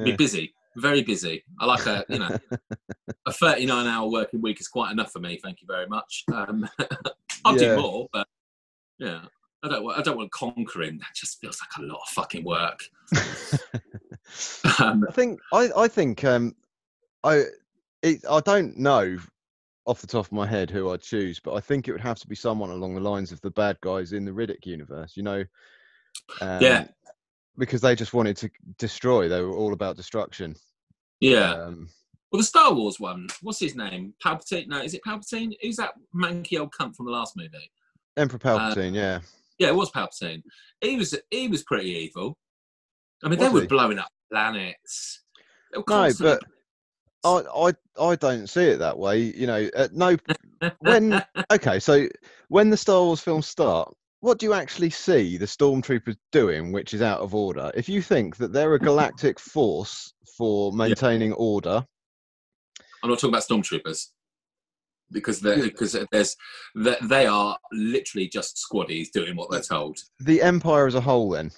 [0.02, 1.44] Be busy, very busy.
[1.60, 2.36] I like a you know
[3.26, 5.38] a 39 hour working week is quite enough for me.
[5.42, 6.24] Thank you very much.
[6.32, 6.68] Um,
[7.44, 7.76] I'll Yeah.
[7.76, 8.26] do more, but
[8.98, 9.20] yeah,
[9.62, 9.90] I don't.
[9.92, 10.98] I don't want conquering.
[10.98, 12.80] That just feels like a lot of fucking work.
[14.80, 16.54] Um, I think I, I think um
[17.22, 17.44] I
[18.02, 19.18] it, I don't know
[19.84, 22.18] off the top of my head who I'd choose, but I think it would have
[22.20, 25.16] to be someone along the lines of the bad guys in the Riddick universe.
[25.16, 25.44] You know,
[26.40, 26.86] um, Yeah.
[27.58, 29.28] because they just wanted to destroy.
[29.28, 30.54] They were all about destruction.
[31.20, 31.52] Yeah.
[31.54, 31.88] Um,
[32.30, 33.26] Well, the Star Wars one.
[33.42, 34.14] What's his name?
[34.24, 34.68] Palpatine?
[34.68, 35.52] No, is it Palpatine?
[35.60, 37.70] Who's that manky old cunt from the last movie?
[38.16, 39.20] Emperor Palpatine, yeah.
[39.58, 40.42] Yeah, it was Palpatine.
[40.80, 42.38] He was he was pretty evil.
[43.22, 43.66] I mean, Was they were he?
[43.66, 45.22] blowing up planets.
[45.74, 46.38] No, constantly-
[47.24, 49.20] I, I I don't see it that way.
[49.20, 50.16] You know, at no
[50.80, 52.08] when okay, so
[52.48, 56.94] when the Star Wars films start, what do you actually see the stormtroopers doing, which
[56.94, 57.70] is out of order?
[57.74, 61.84] If you think that they're a galactic force for maintaining order,
[63.02, 64.08] I'm not talking about stormtroopers
[65.10, 66.36] because they because there's
[66.74, 69.98] they are literally just squaddies doing what they're told.
[70.20, 71.50] the Empire as a whole, then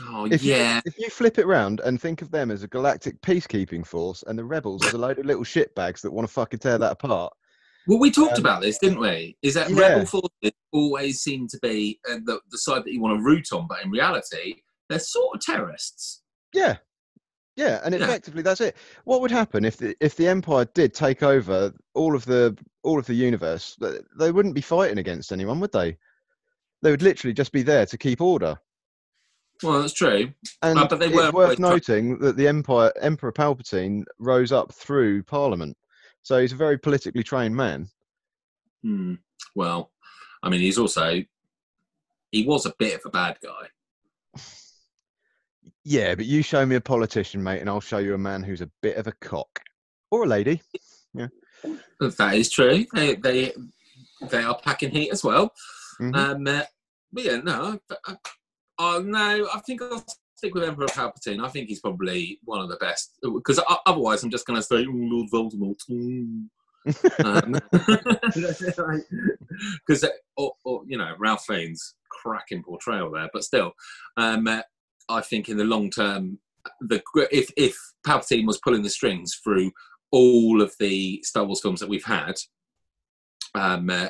[0.00, 2.68] Oh if yeah, you, if you flip it round and think of them as a
[2.68, 6.32] galactic peacekeeping force, and the rebels as a load of little shitbags that want to
[6.32, 7.32] fucking tear that apart,
[7.86, 9.36] well we talked Um, about this, didn't we?
[9.42, 9.80] Is that yeah.
[9.80, 13.52] rebel forces always seem to be uh, the the side that you want to root
[13.52, 14.54] on, but in reality
[14.88, 16.22] they're sort of terrorists.
[16.54, 16.76] Yeah,
[17.56, 18.04] yeah, and Yeah.
[18.04, 18.76] effectively that's it.
[19.04, 22.98] What would happen if the if the Empire did take over all of the all
[22.98, 23.76] of the universe?
[24.18, 25.98] They wouldn't be fighting against anyone, would they?
[26.80, 28.56] They would literally just be there to keep order.
[29.62, 30.32] Well, that's true.
[30.62, 34.72] And But- but they it's were worth noting that the Empire Emperor Palpatine rose up
[34.74, 35.76] through Parliament,
[36.22, 37.88] so he's a very politically trained man.
[38.82, 39.14] Hmm.
[39.54, 39.92] Well,
[40.42, 41.22] I mean, he's also
[42.32, 43.68] he was a bit of a bad guy.
[45.84, 48.60] Yeah, but you show me a politician, mate, and I'll show you a man who's
[48.60, 49.60] a bit of a cock
[50.12, 50.62] or a lady.
[51.12, 51.26] Yeah,
[52.00, 52.86] that is true.
[52.94, 53.52] They they
[54.30, 55.52] they are packing heat as well.
[56.00, 56.16] Mhm.
[56.16, 56.62] Um, uh,
[57.12, 58.16] but yeah, no, I, I,
[58.78, 60.04] I, no, I think I'll
[60.36, 61.44] stick with Emperor Palpatine.
[61.44, 64.82] I think he's probably one of the best because otherwise I'm just going to say
[64.82, 65.78] "Ooh, Lord Voldemort.
[65.90, 66.44] ooh."
[67.24, 67.60] um,
[69.86, 70.04] because
[70.36, 73.72] or, or you know Ralph Fiennes cracking portrayal there, but still,
[74.16, 74.62] um, uh,
[75.08, 76.38] I think in the long term,
[76.80, 77.00] the
[77.30, 79.70] if if Palpatine was pulling the strings through
[80.10, 82.34] all of the Star Wars films that we've had,
[83.54, 84.08] um, uh,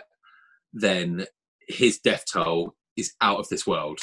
[0.73, 1.27] then
[1.69, 4.01] his death toll is out of this world.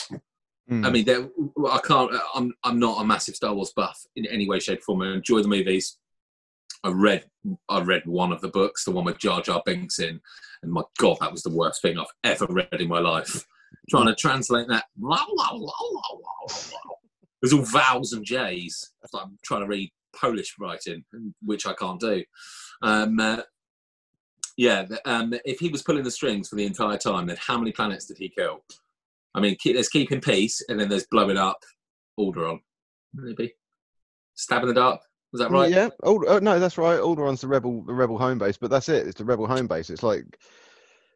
[0.69, 0.85] Mm.
[0.85, 1.31] I mean,
[1.71, 2.11] I can't.
[2.35, 5.01] I'm I'm not a massive Star Wars buff in any way, shape, or form.
[5.01, 5.97] I enjoy the movies.
[6.83, 7.25] I read
[7.67, 10.21] I read one of the books, the one with Jar Jar Binks in,
[10.61, 13.45] and my God, that was the worst thing I've ever read in my life.
[13.89, 14.85] Trying to translate that,
[17.41, 18.91] there's all vowels and J's.
[19.13, 21.03] I'm trying to read Polish writing,
[21.43, 22.23] which I can't do.
[22.81, 23.41] Um, uh,
[24.57, 27.71] yeah, um, if he was pulling the strings for the entire time, then how many
[27.71, 28.63] planets did he kill?
[29.35, 31.57] I mean, keep, there's keeping peace, and then there's blowing up
[32.19, 32.59] Alderaan.
[33.13, 33.53] Maybe
[34.35, 35.01] stab in the dark.
[35.31, 35.69] Was that right?
[35.69, 35.89] Yeah.
[36.03, 36.99] Ald- oh, no, that's right.
[36.99, 39.05] Alderaan's the rebel, the rebel home base, but that's it.
[39.07, 39.89] It's the rebel home base.
[39.91, 40.23] It's like,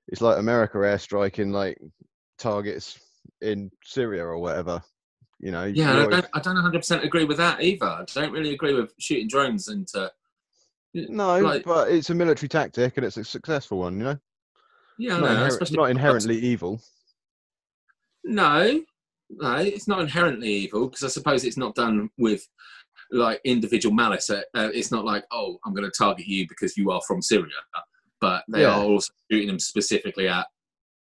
[0.08, 1.80] it's like America airstriking like
[2.38, 3.00] targets
[3.42, 4.82] in Syria or whatever.
[5.40, 5.66] You know.
[5.66, 7.86] Yeah, I don't, I don't 100% agree with that either.
[7.86, 10.12] I don't really agree with shooting drones into.
[10.94, 13.98] no, like- but it's a military tactic and it's a successful one.
[13.98, 14.18] You know,
[15.00, 16.80] Yeah, I not, know, inher- especially not inherently evil.
[18.24, 18.82] No,
[19.30, 22.48] no, it's not inherently evil because I suppose it's not done with
[23.12, 24.30] like individual malice.
[24.30, 27.22] Uh, uh, it's not like, oh, I'm going to target you because you are from
[27.22, 27.52] Syria,
[28.22, 28.76] but they Yeah.
[28.76, 30.48] are also shooting them specifically at.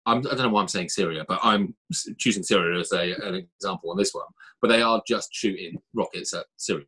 [0.05, 1.77] I'm, I don't know why I'm saying Syria, but I'm
[2.19, 4.27] choosing Syria as a, an example on this one.
[4.61, 6.87] But they are just shooting rockets at Syria.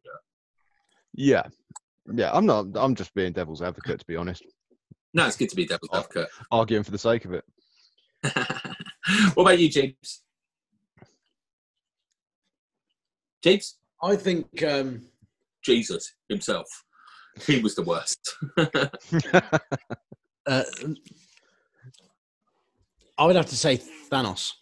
[1.14, 1.44] Yeah,
[2.12, 2.32] yeah.
[2.32, 2.66] I'm not.
[2.74, 4.42] I'm just being devil's advocate, to be honest,
[5.14, 6.28] No, it's good to be devil's advocate.
[6.50, 7.44] arguing for the sake of it.
[9.34, 10.22] what about you, James?
[13.44, 13.76] James?
[14.02, 15.02] I think um,
[15.62, 16.66] Jesus himself.
[17.46, 18.34] He was the worst.
[20.46, 20.62] uh,
[23.18, 23.76] I would have to say
[24.10, 24.52] Thanos.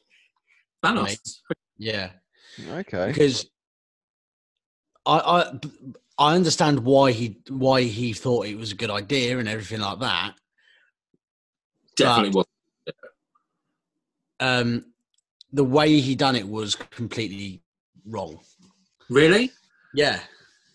[0.84, 1.04] Thanos.
[1.04, 1.30] Mate.
[1.78, 2.10] Yeah,
[2.70, 3.08] okay.
[3.08, 3.48] because
[5.06, 5.60] I, I
[6.18, 10.00] I understand why he why he thought it was a good idea and everything like
[10.00, 10.34] that.
[11.96, 12.46] Definitely was.
[14.40, 14.86] Um,
[15.52, 17.62] the way he done it was completely
[18.04, 18.40] wrong.
[19.08, 19.50] Really?
[19.94, 20.20] Yeah,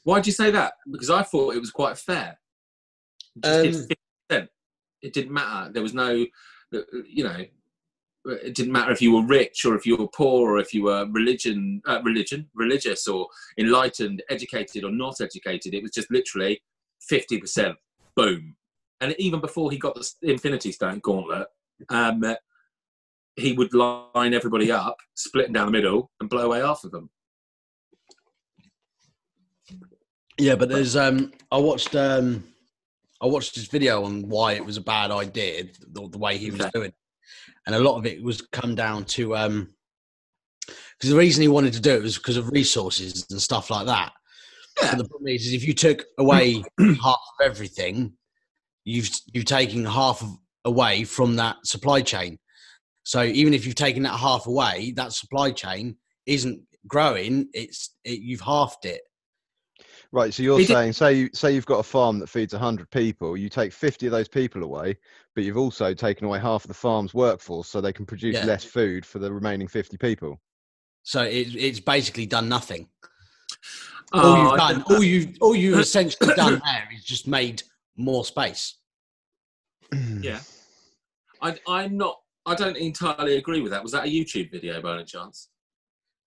[0.08, 0.76] Why'd you say that?
[0.90, 2.40] Because I thought it was quite fair.
[3.44, 3.92] Just
[4.30, 4.48] Um,
[5.02, 5.70] It didn't matter.
[5.74, 6.26] There was no,
[6.72, 7.46] you know,
[8.24, 10.84] it didn't matter if you were rich or if you were poor or if you
[10.84, 15.74] were religion, uh, religion, religious or enlightened, educated or not educated.
[15.74, 16.64] It was just literally
[17.12, 17.76] 50%.
[18.16, 18.56] Boom.
[19.02, 21.50] And even before he got the Infinity Stone gauntlet,
[21.90, 22.24] um,
[23.36, 26.92] he would line everybody up, split them down the middle, and blow away half of
[26.92, 27.10] them.
[30.38, 32.44] Yeah, but there's um, I watched um,
[33.22, 36.52] I watched this video on why it was a bad idea, the, the way he
[36.52, 36.72] was Okay.
[36.74, 36.94] doing,
[37.66, 39.74] and a lot of it was come down to um,
[40.66, 43.86] because the reason he wanted to do it was because of resources and stuff like
[43.86, 44.12] that.
[44.82, 44.92] Yeah.
[44.92, 48.14] But the problem is, is if you took away half of everything,
[48.84, 50.30] you've you've taken half of,
[50.66, 52.38] away from that supply chain.
[53.04, 57.48] So even if you've taken that half away, that supply chain isn't growing.
[57.54, 59.02] It's it, you've halved it.
[60.14, 62.54] Right, so you're He did- saying, say you say you've got a farm that feeds
[62.54, 64.98] hundred people, you take fifty of those people away,
[65.36, 68.46] but you've also taken away half of the farm's workforce, so they can produce Yeah.
[68.46, 70.40] less food for the remaining fifty people.
[71.04, 72.88] So it, it's basically done nothing.
[74.14, 77.64] Oh, all you've done, all you all you've essentially done there is just made
[77.98, 78.76] more space.
[80.22, 80.40] Yeah.
[81.42, 82.20] I, I'm not.
[82.46, 83.84] I don't entirely agree with that.
[83.84, 85.50] Was that a YouTube video by any chance?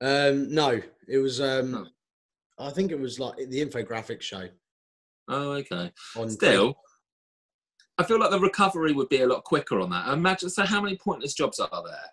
[0.00, 1.40] Um, no, it was.
[1.40, 1.86] Um, Oh.
[2.60, 4.48] I think it was like the infographic show.
[5.28, 5.92] Oh, okay.
[6.16, 6.76] On Still,
[7.98, 10.08] I feel like the recovery would be a lot quicker on that.
[10.08, 10.50] Imagine.
[10.50, 12.10] So, how many pointless jobs are there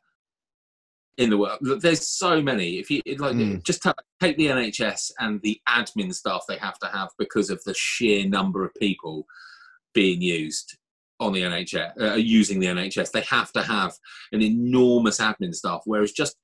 [1.18, 1.60] in the world?
[1.62, 2.78] Look, There's so many.
[2.80, 3.64] If you like, Mm.
[3.64, 7.64] just ta- take the NHS and the admin staff they have to have because of
[7.64, 9.26] the sheer number of people
[9.94, 10.78] being used
[11.20, 13.12] on the NHS, uh, using the NHS.
[13.12, 13.94] They have to have
[14.32, 16.38] an enormous admin staff, whereas just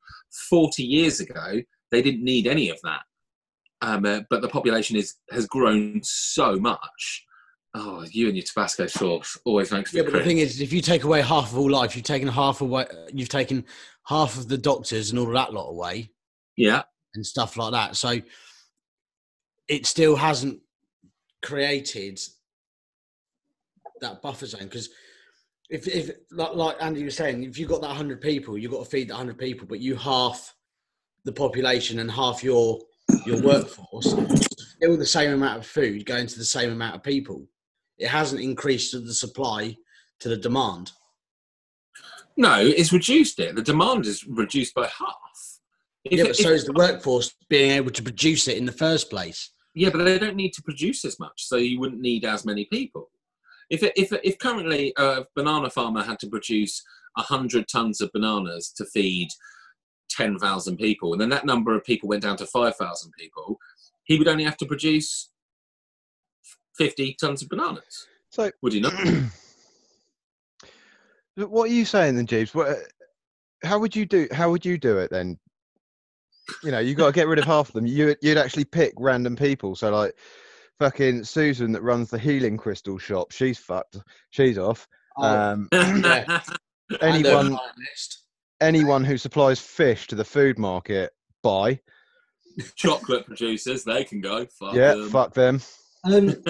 [0.50, 3.02] 40 years ago they didn't need any of that.
[3.84, 7.26] Um, uh, but the population is has grown so much.
[7.76, 10.72] Oh, you and your Tabasco sauce always makes me Yeah, but the thing is, if
[10.72, 12.86] you take away half of all life, you've taken half away.
[13.12, 13.66] You've taken
[14.08, 16.12] half of the doctors and all of that lot away,
[16.56, 17.98] yeah, and stuff like that.
[17.98, 18.22] So
[19.68, 20.62] it still hasn't
[21.44, 22.20] created
[24.00, 24.90] that buffer zone because
[25.70, 28.86] if, if like, like Andy was saying, if you've got that hundred people, you've got
[28.86, 30.54] to feed that hundred people, but you half
[31.26, 32.80] the population and half your
[33.26, 34.12] your workforce,
[34.56, 37.48] still the same amount of food going to the same amount of people.
[37.98, 39.78] It hasn't increased the supply
[40.20, 40.92] to the demand.
[42.38, 43.56] no, it's reduced it.
[43.56, 45.60] The demand is reduced by half.
[46.04, 48.72] If yeah, it- but so is the workforce being able to produce it in the
[48.72, 49.52] first place.
[49.76, 52.66] Yeah, but they don't need to produce as much, so you wouldn't need as many
[52.66, 53.10] people.
[53.70, 56.82] If if if currently a banana farmer had to produce
[57.18, 59.30] hundred tons of bananas to feed
[60.16, 63.58] ten thousand people, and then that number of people went down to five thousand people,
[64.04, 65.30] he would only have to produce
[66.78, 68.08] fifty tons of bananas.
[68.30, 68.94] So, Would he not?
[71.38, 72.54] Look, what are you saying then, Jeeves?
[72.54, 72.78] What,
[73.64, 74.28] how would you do?
[74.32, 75.38] How would you do it then?
[76.64, 77.86] You know, you got to get rid of half of them.
[77.86, 79.76] You you'd actually pick random people.
[79.76, 80.16] So like,
[80.80, 83.32] fucking Susan that runs the healing crystal shop.
[83.32, 83.98] She's fucked.
[84.32, 84.88] She's off.
[85.18, 86.42] Um, yeah.
[87.02, 88.23] anyone List.
[88.64, 91.12] Anyone who supplies fish to the food market,
[91.42, 91.80] buy.
[92.76, 94.46] Chocolate producers, they can go.
[94.46, 95.10] Fuck yeah, them.
[95.10, 95.62] fuck them.
[96.04, 96.36] Um,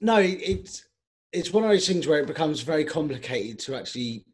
[0.00, 0.86] no, it's
[1.32, 4.24] it's one of those things where it becomes very complicated to actually.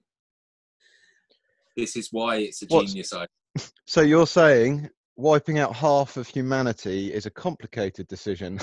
[1.76, 3.28] This is why it's a What's- genius idea.
[3.84, 8.58] So you're saying wiping out half of humanity is a complicated decision?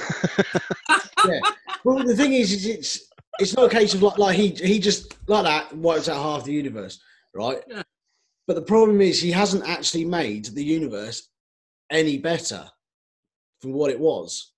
[1.25, 1.39] Yeah.
[1.83, 3.08] well, the thing is, is it's
[3.39, 6.43] it's not a case of like like he he just like that wipes out half
[6.43, 6.99] the universe,
[7.33, 7.61] right?
[7.67, 7.83] Yeah.
[8.47, 11.29] But the problem is he hasn't actually made the universe
[11.91, 12.67] any better
[13.61, 14.53] from what it was.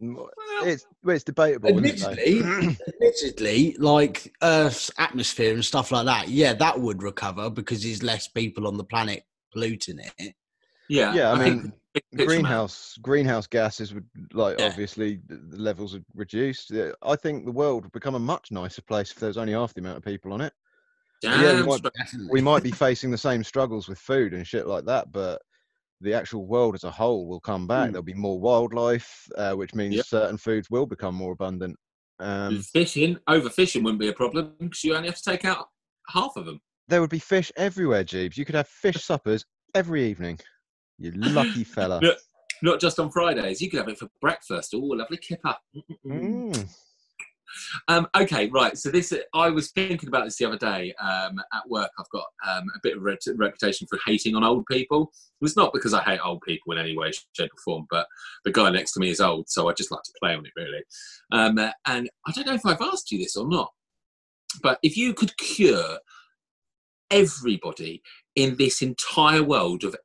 [0.00, 0.30] Well,
[0.62, 1.70] it's well, it's debatable.
[1.84, 2.18] isn't it.
[2.18, 8.02] Admittedly, admittedly, like Earth's atmosphere and stuff like that, yeah, that would recover because there's
[8.02, 10.34] less people on the planet polluting it.
[10.88, 11.87] yeah, yeah, I think mean, big picture, man.
[12.16, 14.66] Greenhouse greenhouse gases would like Yeah.
[14.66, 16.68] obviously the, levels would reduce.
[16.70, 19.52] Yeah, I think the world would become a much nicer place if there was only
[19.52, 20.52] half the amount of people on it.
[21.22, 21.82] yeah, we might-
[22.30, 25.42] We might be facing the same struggles with food and shit like that, but
[26.00, 27.86] the actual world as a whole will come back.
[27.88, 27.92] Hmm.
[27.92, 30.06] There'll be more wildlife, uh, which means Yep.
[30.06, 31.76] certain foods will become more abundant.
[32.20, 35.68] Um, fishing, overfishing wouldn't be a problem because you only have to take out
[36.08, 36.60] half of them.
[36.88, 38.38] there would be fish everywhere, Jeeves.
[38.38, 39.44] You could have fish suppers
[39.74, 40.38] every evening.
[40.98, 42.00] You lucky fella.
[42.02, 42.12] Yeah.
[42.60, 43.60] Not just on Fridays.
[43.60, 44.74] You could have it for breakfast.
[44.74, 45.54] Oh, lovely kipper.
[46.04, 46.68] Mm.
[47.88, 48.76] Um, okay, right.
[48.76, 50.94] So this, I was thinking about this the other day.
[51.00, 54.44] Um, at work, I've got um, a bit of a ret- reputation for hating on
[54.44, 55.12] old people.
[55.40, 58.06] It's not because I hate old people in any way, shape, or form, but
[58.44, 60.52] the guy next to me is old, so I just like to play on it
[60.56, 60.82] really.
[61.32, 63.72] Um, uh, and I don't know if I've asked you this or not,
[64.62, 65.98] but if you could cure
[67.10, 68.02] everybody
[68.36, 69.96] in this entire world of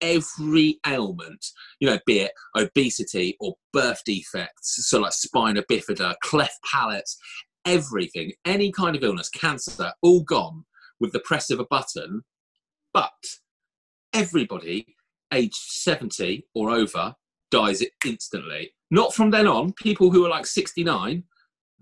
[0.00, 1.44] every ailment,
[1.78, 7.16] you know, be it obesity or birth defects, so like spina bifida, cleft palates,
[7.64, 10.64] everything, any kind of illness, cancer, all gone
[10.98, 12.22] with the press of a button.
[12.92, 13.10] But
[14.12, 14.94] everybody
[15.32, 17.14] aged 70 or over
[17.50, 18.72] dies instantly.
[18.90, 21.22] Not from then on, people who are like 69,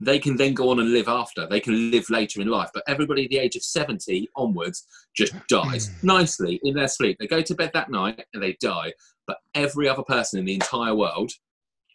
[0.00, 1.46] they can then go on and live after.
[1.46, 2.70] They can live later in life.
[2.72, 4.84] But everybody at the age of 70 onwards
[5.16, 7.16] just dies nicely in their sleep.
[7.18, 8.92] They go to bed that night and they die.
[9.26, 11.32] But every other person in the entire world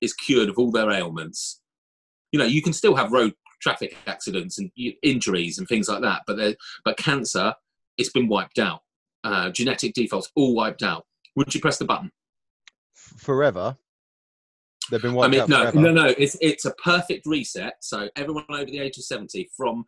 [0.01, 1.61] is cured of all their ailments.
[2.31, 4.69] You know, you can still have road traffic accidents and
[5.01, 6.37] injuries and things like that, but
[6.83, 7.53] but cancer,
[7.97, 8.81] it's been wiped out.
[9.23, 11.05] Uh, genetic defaults all wiped out.
[11.37, 12.11] Would you press the button?
[12.93, 13.77] Forever.
[14.91, 15.79] They've been I mean, out no, forever.
[15.81, 16.05] no, no.
[16.17, 17.75] It's it's a perfect reset.
[17.81, 19.85] So everyone over the age of seventy from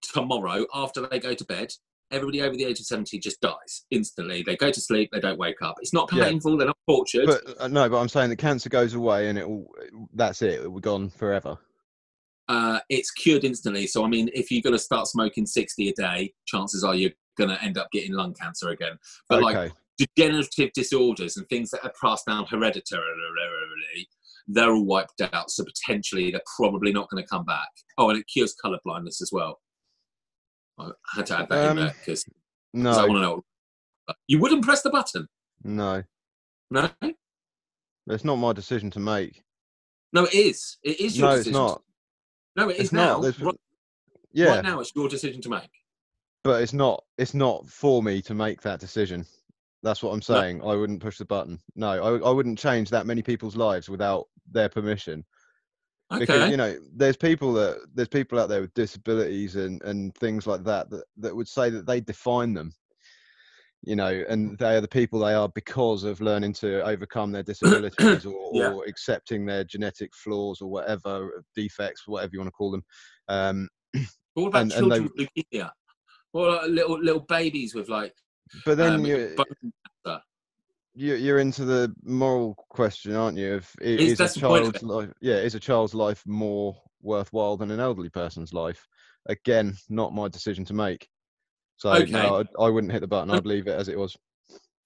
[0.00, 1.72] tomorrow, after they go to bed,
[2.10, 4.42] everybody over the age of seventy just dies instantly.
[4.42, 5.10] They go to sleep.
[5.12, 5.76] They don't wake up.
[5.80, 6.24] It's not Yeah.
[6.24, 6.56] painful.
[6.56, 7.26] They're not tortured.
[7.26, 9.66] But uh, no, but I'm saying the cancer goes away and it will.
[10.14, 10.54] That's it.
[10.60, 11.58] It will be gone forever.
[12.48, 13.86] uh, it's cured instantly.
[13.86, 17.12] So I mean, if you're going to start smoking sixty a day, chances are you're
[17.38, 18.98] going to end up getting lung cancer again.
[19.28, 23.06] But like degenerative disorders and things that are passed down hereditarily,
[24.48, 25.50] they're all wiped out.
[25.50, 27.68] So potentially they're probably not going to come back.
[27.98, 29.60] Oh, and it cures colour blindness as well.
[30.78, 32.24] I had to add that Um, in there because
[32.72, 32.90] no.
[32.90, 33.42] I want no, to know.
[34.26, 35.28] You wouldn't press the button,
[35.62, 36.02] no.
[36.70, 36.90] no?
[38.08, 39.42] It's not my decision to make.
[40.12, 40.78] No, it is.
[40.82, 41.82] It is your No, it's not.
[42.56, 43.22] No, it is It's not.
[43.22, 43.28] now.
[43.46, 43.54] Right,
[44.32, 45.70] Yeah, right now, it's your decision to make.
[46.42, 47.04] but it's not.
[47.16, 49.24] It's not for me to make that decision.
[49.82, 50.62] That's what I'm saying.
[50.62, 51.58] I wouldn't push the button.
[51.74, 55.24] No, I, I wouldn't change that many people's lives without their permission.
[56.12, 56.20] Okay.
[56.26, 60.46] because you know there's people that there's people out there with disabilities and and things
[60.46, 62.70] like that that that would say that they define them
[63.82, 67.42] you know and they are the people they are because of learning to overcome their
[67.42, 68.72] disabilities or, Yeah.
[68.72, 72.84] or accepting their genetic flaws or whatever defects whatever you want to call them
[73.28, 73.68] um
[74.34, 75.70] What about And- and they- children with leukemia?
[76.32, 78.14] What about little little babies with like
[78.64, 79.46] but then um, you bone
[80.06, 80.22] cancer?
[80.94, 84.40] you- you're into the moral question aren't you of i- Is- is, a that's the
[84.40, 88.52] point of child's life yeah is a child's life more worthwhile than an elderly person's
[88.52, 88.86] life
[89.26, 91.08] again not my decision to make
[91.76, 92.10] so Okay.
[92.12, 94.16] no I, I wouldn't hit the button i'd leave it as it was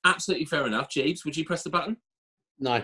[0.04, 0.88] Absolutely fair enough.
[0.88, 1.96] Jeeves, would you press the button?
[2.60, 2.80] No.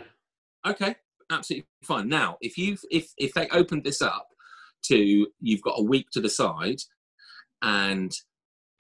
[0.67, 0.97] Okay,
[1.31, 2.09] absolutely fine.
[2.09, 4.27] Now, if you if if they opened this up
[4.87, 6.79] to you've got a week to decide,
[7.63, 8.11] and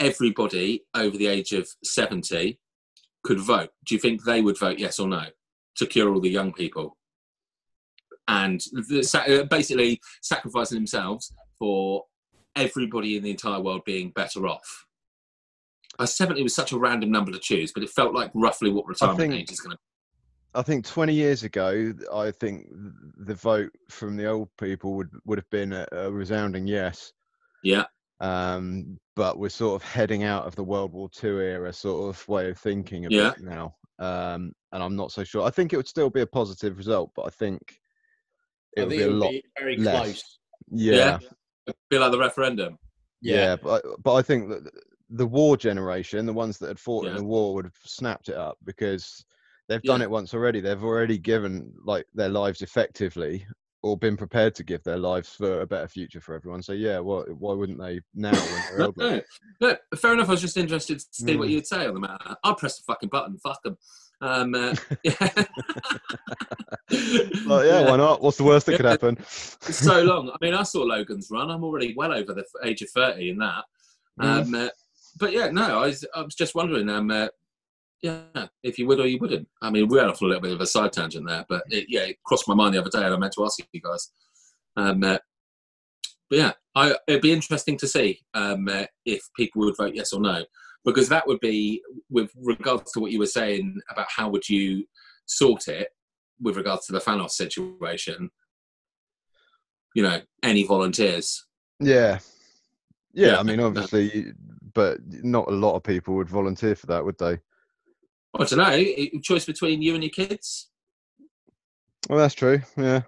[0.02, 2.58] everybody over the age of seventy
[3.24, 5.24] could vote, do you think they would vote yes or no
[5.76, 6.96] to cure all the young people?
[8.28, 12.04] And the, uh, basically sacrificing themselves for
[12.56, 14.86] everybody in the entire world being better off.
[15.98, 18.86] Uh, 70 was such a random number to choose, but it felt like roughly what
[18.86, 19.78] retirement think- age is going to
[20.54, 22.66] i think 20 years ago i think
[23.16, 27.10] the vote from the old people would would have been a, a resounding yes
[27.62, 27.84] Yeah.
[28.22, 32.28] Um but we're sort of heading out of the world war ii era sort of
[32.28, 33.30] way of thinking a Yeah.
[33.36, 36.26] bit now um and i'm not so sure i think it would still be a
[36.26, 37.60] positive result but i think
[38.76, 40.02] it I would think be a lot be very less.
[40.04, 40.38] close.
[40.70, 41.18] yeah
[41.90, 42.78] Be like the referendum.
[43.20, 44.62] Yeah, but I- but I think that
[45.10, 48.34] the war generation, the ones that had fought in the war, would have snapped it
[48.34, 49.24] up because
[49.68, 50.06] they've done Yeah.
[50.06, 50.60] it once already.
[50.60, 53.46] They've already given like their lives effectively,
[53.82, 56.62] or been prepared to give their lives for a better future for everyone.
[56.62, 59.20] So yeah, why why wouldn't they now when No, no,
[59.60, 60.28] no, fair enough.
[60.28, 61.52] I was just interested to see what Mm.
[61.52, 62.36] you'd say on the matter.
[62.44, 63.38] I'll press the fucking button.
[63.38, 63.76] Fuck them.
[64.20, 65.28] Um, uh, yeah.
[67.46, 68.22] Well, yeah, why not?
[68.22, 69.16] What's the worst that could happen?
[69.18, 70.30] It's so long.
[70.30, 71.50] I mean, I saw Logan's run.
[71.50, 73.64] I'm already well over the age of 30 in that.
[74.20, 74.24] Mm.
[74.46, 74.68] Um, uh,
[75.18, 77.28] but yeah, no, I was, I was just wondering, um, uh,
[78.02, 79.48] yeah, if you would or you wouldn't.
[79.62, 81.86] I mean, we went off a little bit of a side tangent there, but it,
[81.88, 84.10] yeah, it crossed my mind the other day and I meant to ask you guys.
[84.76, 85.18] Um, uh,
[86.28, 90.12] but yeah, I, it'd be interesting to see um, uh, if people would vote yes
[90.12, 90.44] or no,
[90.84, 91.80] because that would be
[92.10, 94.84] with regards to what you were saying about how would you
[95.26, 95.88] sort it
[96.40, 98.30] with regards to the Thanos situation.
[99.94, 101.46] You know, any volunteers?
[101.78, 102.18] Yeah.
[103.12, 104.32] yeah, Yeah, I mean, obviously,
[104.74, 107.38] but not a lot of people would volunteer for that, would they?
[108.34, 108.70] I don't know.
[108.70, 110.68] a Choice between you and your kids.
[112.08, 112.62] Well, that's true.
[112.76, 113.02] Yeah,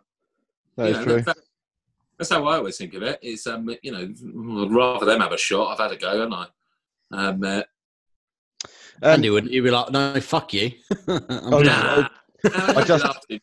[0.76, 1.20] that You is know, true.
[1.22, 1.36] that-
[2.16, 3.18] that's how I always think of it.
[3.22, 4.02] It's um, you know,
[4.64, 5.72] I'd rather them have a shot.
[5.72, 6.46] I've had a go, haven't I?
[7.10, 7.62] Um, uh,
[9.02, 10.70] Um, Andy, wouldn't you be like, no, fuck you?
[11.08, 12.06] I'm Oh, doing no.
[12.44, 12.52] it.
[12.56, 12.78] nah.
[12.78, 13.04] I just-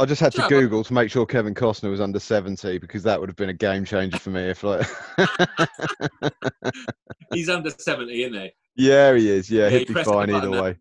[0.00, 3.20] I just had to Google to make sure Kevin Costner was under seventy because that
[3.20, 4.40] would have been a game changer for me.
[4.48, 4.86] If like,
[7.32, 8.50] He's under seventy, isn't he?
[8.88, 9.50] yeah, he is.
[9.50, 10.62] Yeah, Yeah, he'd be fine either now.
[10.62, 10.76] way.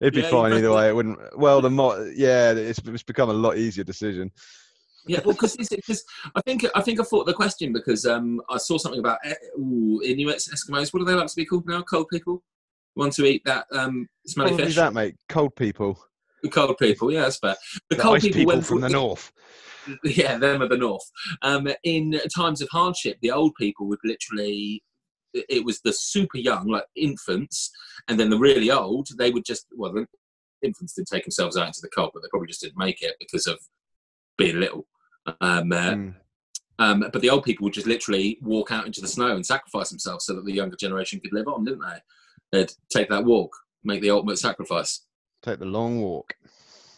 [0.00, 0.88] It'd be Yeah, fine either way.
[0.88, 1.18] It wouldn't.
[1.38, 4.30] Well, the mo- yeah, it's, it's become a lot easier decision.
[5.06, 8.76] Yeah, well, because I think I think I thought the question because um, I saw
[8.76, 10.92] something about eh, ooh, Inuit Eskimos.
[10.92, 11.82] What do they like to be called now?
[11.82, 12.42] Cold people.
[12.96, 14.74] Want to eat that um, smelly Probably fish?
[14.76, 15.16] that, mate.
[15.28, 15.98] Cold people.
[16.42, 17.56] The cold people, yeah, that's fair.
[17.90, 19.32] The, The cold ice people, people from the north.
[20.04, 21.08] yeah, them of the north.
[21.42, 24.82] Um, in times of hardship, the old people would literally.
[25.48, 27.70] It was the super young, like infants,
[28.08, 29.08] and then the really old.
[29.18, 30.06] They would just well, the
[30.62, 33.16] infants did take themselves out into the cold, but they probably just didn't make it
[33.20, 33.58] because of
[34.38, 34.86] being little.
[35.40, 36.14] Um, uh, Mm.
[36.78, 39.90] um, but the old people would just literally walk out into the snow and sacrifice
[39.90, 41.98] themselves so that the younger generation could live on, didn't they?
[42.52, 45.02] They'd take that walk, make the ultimate sacrifice.
[45.42, 46.34] Take the long walk.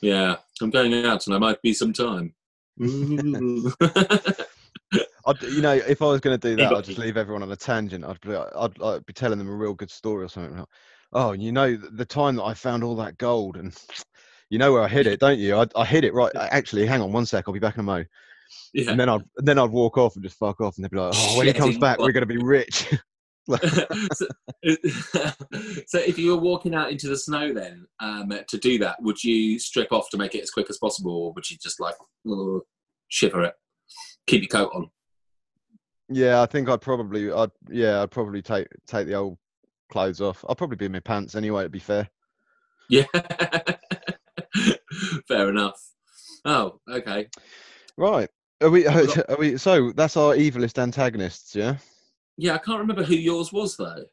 [0.00, 2.34] Yeah, I'm going out and I might be some time.
[4.92, 7.52] I'd, you know, if I was going to do that, I'd just leave everyone on
[7.52, 8.04] a tangent.
[8.04, 10.56] I'd be, like- I'd, be telling them a real good story or something.
[10.56, 10.68] Like,
[11.12, 13.76] oh, you know, the time that I found all that gold, and
[14.50, 15.56] you know where I hid it, don't you?
[15.56, 16.32] I, I hid it right.
[16.36, 17.44] Actually, hang on one sec.
[17.46, 18.04] I'll be back in a mo.
[18.72, 18.90] yeah.
[18.90, 20.98] And then I'd, and then I'd walk off and just fuck off, and they'd be
[20.98, 22.86] like, oh, when he comes back, we're going to be rich.
[23.48, 24.26] so,
[25.86, 29.22] so if you were walking out into the snow then um, to do that, would
[29.24, 31.94] you strip off to make it as quick as possible, or would you just like
[32.30, 32.58] uh,
[33.08, 33.54] shiver it,
[34.28, 34.90] keep your coat on?
[36.08, 39.38] yeah, I think I'd probably, I'd, yeah, I'd probably take take the old
[39.90, 40.44] clothes off.
[40.48, 41.64] I'd probably be in my pants anyway.
[41.64, 42.08] To be fair.
[42.88, 43.04] Yeah,
[45.28, 45.80] fair enough.
[46.44, 47.28] Oh, okay.
[47.96, 48.28] Right.
[48.62, 48.86] Are we?
[48.86, 49.58] Are we?
[49.58, 51.76] So that's our evilest antagonists, yeah.
[52.36, 54.04] Yeah, I can't remember who yours was though.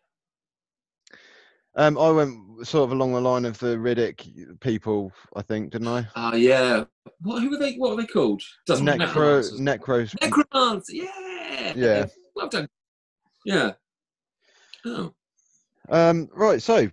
[1.78, 5.90] Um, I went sort of along the line of the Riddick people, I think, didn't
[5.90, 6.08] I?
[6.16, 6.86] Ah, yeah.
[7.22, 7.42] What?
[7.42, 7.76] Who are they?
[7.76, 8.42] What are they called?
[8.66, 8.86] Doesn't.
[8.86, 10.16] Necro, necros.
[10.22, 10.86] Necromants.
[10.88, 11.74] Yeah.
[11.76, 12.06] Yeah.
[12.36, 12.70] Well done.
[13.46, 13.74] Yeah.
[14.86, 15.14] Oh.
[15.90, 16.62] Um, right.
[16.62, 16.90] So,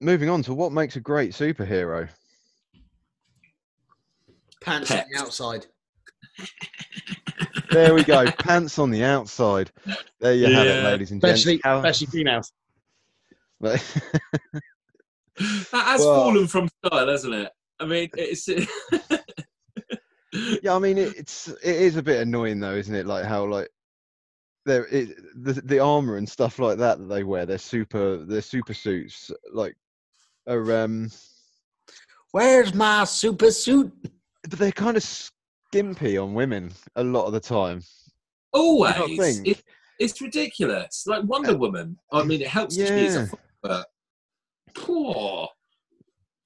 [0.00, 2.08] moving on to what makes a great superhero.
[4.62, 5.66] Pants on the outside.
[7.70, 8.30] There we go.
[8.32, 9.70] Pants on the outside.
[10.20, 11.40] There you have it, ladies and gents.
[11.40, 12.52] Especially, especially females.
[13.60, 13.80] That
[15.72, 17.50] has Well- fallen from style, hasn't it?
[17.78, 18.48] I mean, it's.
[20.62, 23.06] yeah, I mean, it, it's it is a bit annoying though, isn't it?
[23.06, 23.68] Like how like
[24.66, 27.46] there it, the the armor and stuff like that that they wear.
[27.46, 29.76] Their super their super suits like
[30.46, 31.10] are um,
[32.32, 33.92] Where's my super suit?
[34.42, 37.82] but they're kind of skimpy on women a lot of the time.
[38.52, 39.38] Always.
[39.44, 39.52] You?
[39.52, 39.62] It,
[39.98, 41.04] it's ridiculous.
[41.06, 41.96] Like Wonder Woman.
[42.12, 43.20] I mean, it helps that she's Yeah.
[43.20, 43.86] a f- but
[44.74, 45.48] poor.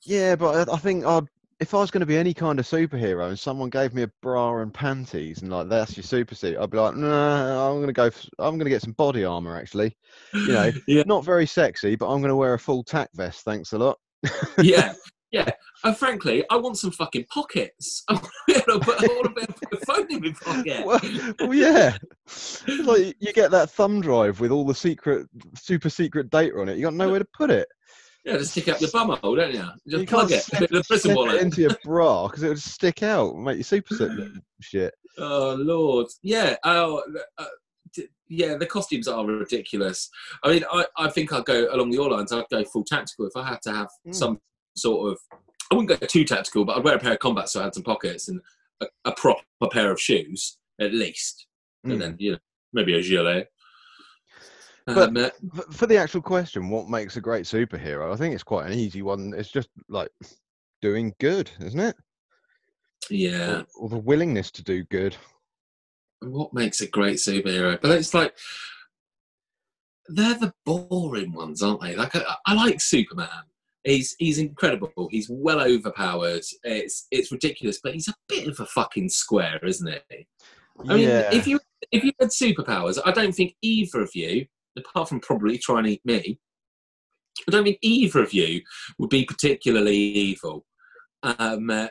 [0.05, 1.29] Yeah, but I, I think I'd
[1.61, 4.11] if I was going to be any kind of superhero and someone gave me a
[4.23, 7.87] bra and panties and like that's your super suit, I'd be like, nah, I'm going
[7.87, 8.07] to go.
[8.07, 9.97] f- I'm going to get some body armor actually.
[10.33, 13.45] You know, yeah, not very sexy, but I'm going to wear a full tack vest.
[13.45, 13.99] Thanks a lot.
[14.59, 14.93] yeah,
[15.35, 15.51] yeah.
[15.83, 18.05] And frankly, I want some fucking pockets.
[18.09, 20.33] I want to put, I want to be able to put a phone in my
[20.41, 20.87] pocket.
[20.87, 21.01] well,
[21.49, 21.97] well, yeah.
[22.27, 25.27] It's like you get that thumb drive with all the secret,
[25.57, 26.77] super secret data on it.
[26.77, 27.69] You got nowhere to put it.
[28.25, 29.63] Yeah, just stick up your bum hole, don't you?
[29.87, 30.45] Just you plug can't it.
[30.45, 31.35] slip, The prison wallet.
[31.35, 34.31] it into your bra because it would stick out, and make you super look
[34.63, 34.95] shit.
[35.19, 36.57] Oh Lord, yeah.
[36.65, 37.03] Oh,
[37.37, 37.45] uh,
[37.93, 38.57] d- yeah.
[38.57, 40.09] The costumes are ridiculous.
[40.43, 42.33] I mean, I, I think I'd go along your lines.
[42.33, 44.15] I'd go full tactical if I had to have Mm.
[44.15, 44.39] some
[44.77, 45.19] sort of.
[45.71, 47.75] I wouldn't go too tactical, but I'd wear a pair of combat so I had
[47.75, 48.41] some pockets and
[48.81, 51.47] a, a proper pair of shoes at least,
[51.87, 51.93] Mm.
[51.93, 52.39] and then you know
[52.73, 53.49] maybe a gilet.
[54.87, 55.31] But- Um, uh,
[55.73, 58.13] For the actual question, what makes a great superhero?
[58.13, 59.33] I think it's quite an easy one.
[59.37, 60.11] It's just like
[60.83, 61.97] doing good, isn't it?
[63.11, 63.61] yeah.
[63.79, 65.17] Or, or the willingness to do good.
[66.21, 67.79] what makes a great superhero?
[67.81, 68.35] But it's like
[70.09, 71.97] they're the boring ones, aren't they?
[71.97, 73.29] Like I, I like Superman.
[73.85, 75.09] He's he's incredible.
[75.11, 76.43] He's well overpowered.
[76.63, 80.27] It's it's ridiculous, but he's a bit of a fucking square, isn't he?
[80.89, 81.31] I mean, yeah.
[81.33, 81.61] if you
[81.93, 84.47] if you had superpowers, I don't think either of you,
[84.79, 86.39] apart from probably trying to eat me,
[87.47, 88.63] I don't think either of you
[88.99, 90.65] would be particularly evil.
[91.23, 91.89] Um, uh,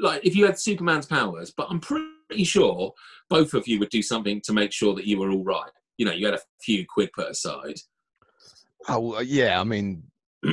[0.00, 2.92] like if you had Superman's powers, but I'm pretty sure
[3.28, 5.70] both of you would do something to make sure that you were all right.
[5.98, 7.76] You know, you had a few quid put aside.
[8.88, 10.04] Oh yeah, I mean,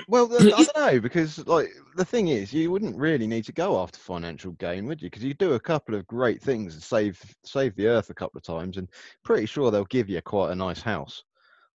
[0.08, 3.82] well, I don't know because like the thing is, you wouldn't really need to go
[3.82, 5.10] after financial gain, would you?
[5.10, 8.38] Because you do a couple of great things and save save the earth a couple
[8.38, 8.88] of times, and
[9.24, 11.24] pretty sure they'll give you quite a nice house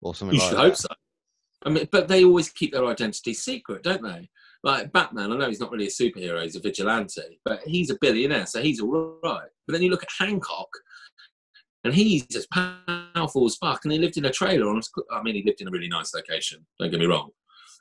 [0.03, 0.65] or something You like should that.
[0.65, 0.89] hope so.
[1.67, 4.29] I mean, but they always keep their identity secret, don't they?
[4.63, 7.99] Like Batman, I know he's not really a superhero; he's a vigilante, but he's a
[8.01, 9.49] billionaire, so he's all right.
[9.67, 10.69] But then you look at Hancock,
[11.85, 14.69] and he's as powerful as fuck, and he lived in a trailer.
[14.69, 16.65] On, I mean, he lived in a really nice location.
[16.79, 17.31] Don't get me wrong,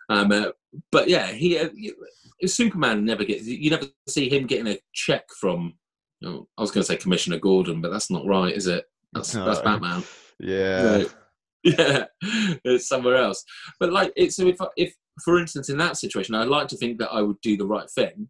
[0.10, 0.52] um, uh,
[0.92, 1.96] but yeah, he uh, you-
[2.46, 3.46] Superman never gets.
[3.48, 5.76] You never see him getting a check from.
[6.26, 8.86] oh, I was going to say Commissioner Gordon, but that's not right, is it?
[9.14, 10.04] That's, that's Batman.
[10.40, 11.14] Yeah, Right.
[11.64, 12.06] yeah,
[12.66, 13.46] it's somewhere else.
[13.80, 14.94] But like, it's so if if
[15.24, 17.90] for instance, in that situation, I'd like to think that I would do the right
[17.90, 18.28] thing,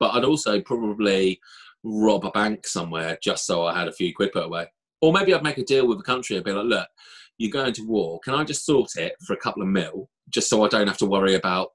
[0.00, 1.38] but I'd also probably
[1.84, 4.66] rob a bank somewhere just so I had a few quid put away.
[5.00, 6.88] Or maybe I'd make a deal with the country and be like, look,
[7.36, 8.18] you're going to war.
[8.24, 10.98] Can I just sort it for a couple of mil just so I don't have
[10.98, 11.68] to worry about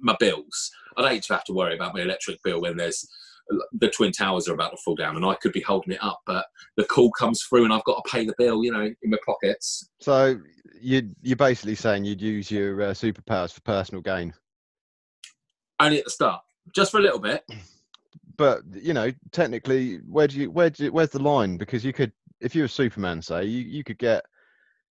[0.00, 0.70] my bills?
[0.98, 3.08] Hate to have to worry about my electric bill when there's
[3.72, 6.20] the twin towers are about to fall down and I could be holding it up,
[6.26, 6.46] but
[6.76, 9.18] the call comes through and I've got to pay the bill, you know, in my
[9.24, 9.88] pockets.
[10.00, 10.38] So
[10.80, 14.32] you you're basically saying you'd use your uh, superpowers for personal gain.
[15.78, 16.42] Only at the start,
[16.74, 17.44] just for a little bit.
[18.36, 21.58] But you know, technically, where do you where do you, where's the line?
[21.58, 24.24] Because you could, if you were Superman, say you you could get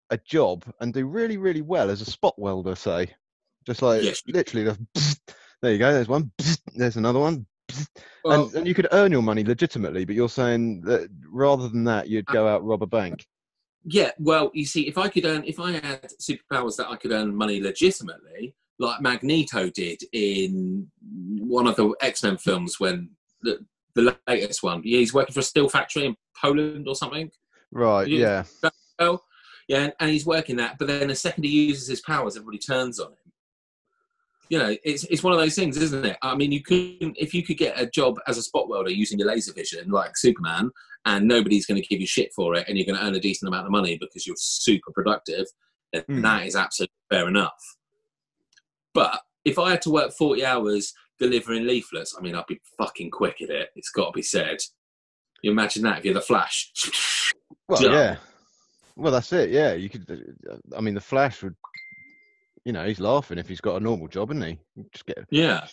[0.09, 3.13] a job and do really really well as a spot welder, say,
[3.65, 4.23] just like Yes.
[4.27, 4.65] literally.
[4.65, 5.19] The,
[5.61, 5.91] there you go.
[5.91, 6.31] There's one.
[6.75, 7.45] There's another one.
[8.25, 11.85] Well, and, and you could earn your money legitimately, but you're saying that rather than
[11.85, 13.25] that, you'd go out rob a bank.
[13.85, 17.11] Yeah, well, you see, if I could earn, if I had superpowers that I could
[17.11, 20.87] earn money legitimately, like Magneto did in
[21.37, 25.39] one of the X Men films, when the, the latest one, yeah, he's working for
[25.39, 27.31] a steel factory in Poland or something.
[27.71, 28.09] Right.
[28.09, 28.43] Yeah.
[28.99, 29.09] Yeah.
[29.69, 32.57] Yeah, and, and he's working that, but then the second he uses his powers, everybody
[32.57, 33.31] turns on him.
[34.49, 36.17] You know, it's it's one of those things, isn't it?
[36.23, 39.19] I mean, you could if you could get a job as a spot welder using
[39.19, 40.71] your laser vision, like Superman,
[41.05, 43.19] and nobody's going to give you shit for it, and you're going to earn a
[43.19, 45.45] decent amount of money because you're super productive,
[45.93, 46.21] then Hmm.
[46.21, 47.77] that is absolutely fair enough.
[48.95, 53.11] But if I had to work 40 hours delivering leaflets, I mean, I'd be fucking
[53.11, 53.69] quick at it.
[53.75, 54.57] It's got to be said.
[55.43, 56.71] You imagine that if you're the Flash.
[57.67, 58.15] Well, yeah.
[58.99, 59.49] Well, that's it.
[59.49, 60.05] Yeah, you could.
[60.49, 61.55] uh, I mean, the Flash would.
[62.65, 64.59] You know, he's laughing if he's got a normal job, isn't he?
[64.91, 65.25] Just get.
[65.31, 65.65] Yeah.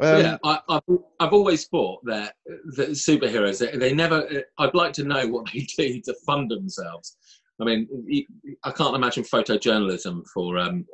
[0.00, 0.82] Um, yeah, I, I've,
[1.20, 2.34] I've always thought that,
[2.76, 4.26] that superheroes, they, they never,
[4.58, 7.16] I'd like to know what they do to fund themselves.
[7.60, 8.26] I mean,
[8.64, 10.84] I can't imagine photojournalism for um,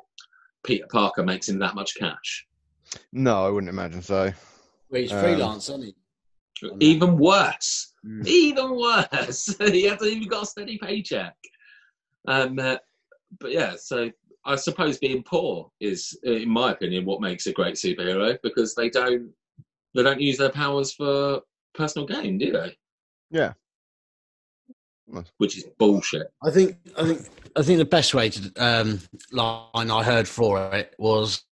[0.65, 2.47] Peter Parker makes him that much cash.
[3.13, 4.33] No, I wouldn't imagine so.
[4.91, 5.95] Well, he's Um, freelance, isn't he?
[6.63, 6.85] On that.
[6.85, 8.27] Even worse, Mm.
[8.27, 9.55] even worse.
[9.61, 11.37] he hasn't even got a steady paycheck.
[12.27, 12.77] Um, uh,
[13.39, 14.11] but yeah, so
[14.45, 18.89] I suppose being poor is, in my opinion, what makes a great superhero because they
[18.89, 19.31] don't
[19.95, 21.41] they don't use their powers for
[21.75, 22.77] personal gain, do they?
[23.31, 23.53] Yeah.
[25.39, 26.33] Which is bullshit.
[26.43, 29.01] I think I think I think the best way to um,
[29.33, 31.43] line I heard for it was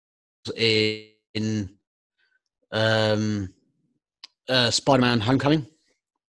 [0.57, 1.71] in
[2.71, 3.53] um,
[4.49, 5.67] uh, Spider-Man: Homecoming,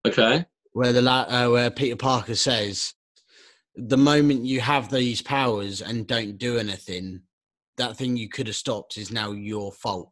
[0.05, 0.45] Okay.
[0.73, 2.93] where the la- uh, where Peter Parker says,
[3.75, 7.21] "The moment you have these powers and don't do anything,
[7.77, 10.11] that thing you could have stopped is now your fault."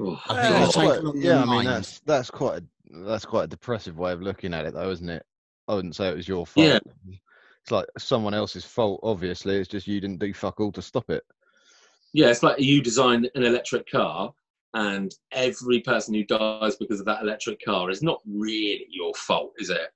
[0.00, 0.84] Oh, I Yeah, that's it's God.
[0.86, 2.64] like- quite- yeah, I mean that's that's quite a,
[3.04, 5.24] that's quite a depressive way of looking at it, though, isn't it?
[5.66, 6.66] I wouldn't say it was your fault.
[6.66, 6.78] Yeah.
[7.62, 9.00] It's like someone else's fault.
[9.02, 11.22] Obviously, it's just you didn't do fuck all to stop it.
[12.14, 14.32] yeah, it's like you design an electric car,
[14.74, 19.52] and every person who dies because of that electric car is not really your fault,
[19.58, 19.88] is it?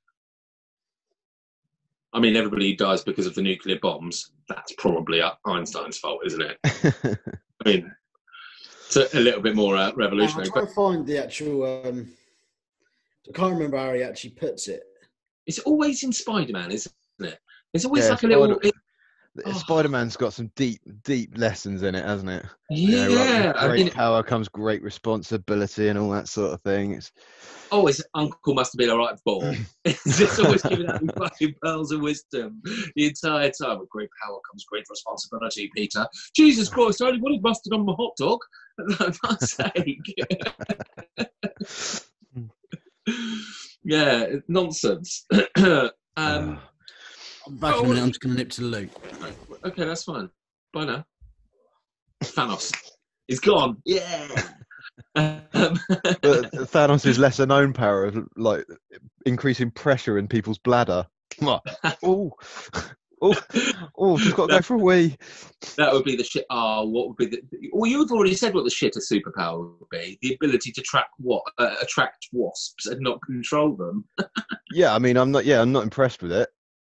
[2.15, 6.43] I mean, everybody who dies because of the nuclear bombs, that's probably Einstein's fault, isn't
[6.43, 6.59] it?
[7.65, 7.93] I mean,
[8.87, 11.87] it's a, a little bit more uh, I'm revolutionary, trying but to find the actual.
[11.87, 12.09] Um,
[13.29, 14.83] I can't remember how he actually puts it.
[15.47, 17.39] it's always in Spider-Man, isn't it?
[17.73, 18.45] It's always Yeah, like a little.
[18.61, 18.71] Spider-
[19.47, 19.53] Oh.
[19.53, 22.45] Spider-Man's got some deep, deep lessons in it, hasn't it?
[22.69, 26.29] yeah, You know, like, with I great mean, power comes great responsibility and all that
[26.29, 26.93] sort of thing.
[26.93, 27.13] It's
[27.71, 29.41] oh, his uncle must have been a right ball.
[29.85, 32.61] He's just always giving out fucking pearls of wisdom
[32.95, 33.79] the entire time.
[33.81, 36.07] With great power comes great responsibility, Peter.
[36.37, 38.41] Jesus Christ, I only wanted mustard on my hot dog.
[38.97, 40.15] For fuck's sake.
[43.83, 45.27] yeah, nonsense.
[45.57, 46.59] um, I'm
[47.61, 47.89] back in a Oh.
[47.89, 48.03] minute.
[48.03, 48.89] I'm just going to nip to the loo.
[49.65, 50.31] okay, that's fine.
[50.73, 51.05] Bye now.
[52.25, 52.73] Thanos.
[53.29, 53.77] He's gone.
[53.85, 54.29] Yeah.
[55.15, 58.65] um, but Thanos' is lesser known power of like
[59.27, 61.07] increasing pressure in people's bladder.
[61.43, 61.61] oh,
[63.23, 63.35] oh,
[63.97, 65.17] oh, just got to go for a wee.
[65.77, 66.45] That would be the shit.
[66.51, 67.41] Oh, what would be the?
[67.73, 71.09] Well, you've already said what the shit of superpower would be: the ability to track
[71.19, 74.05] what uh, attract wasps and not control them.
[74.75, 75.45] Yeah, I mean, I'm not.
[75.45, 76.49] Yeah, I'm not impressed with it.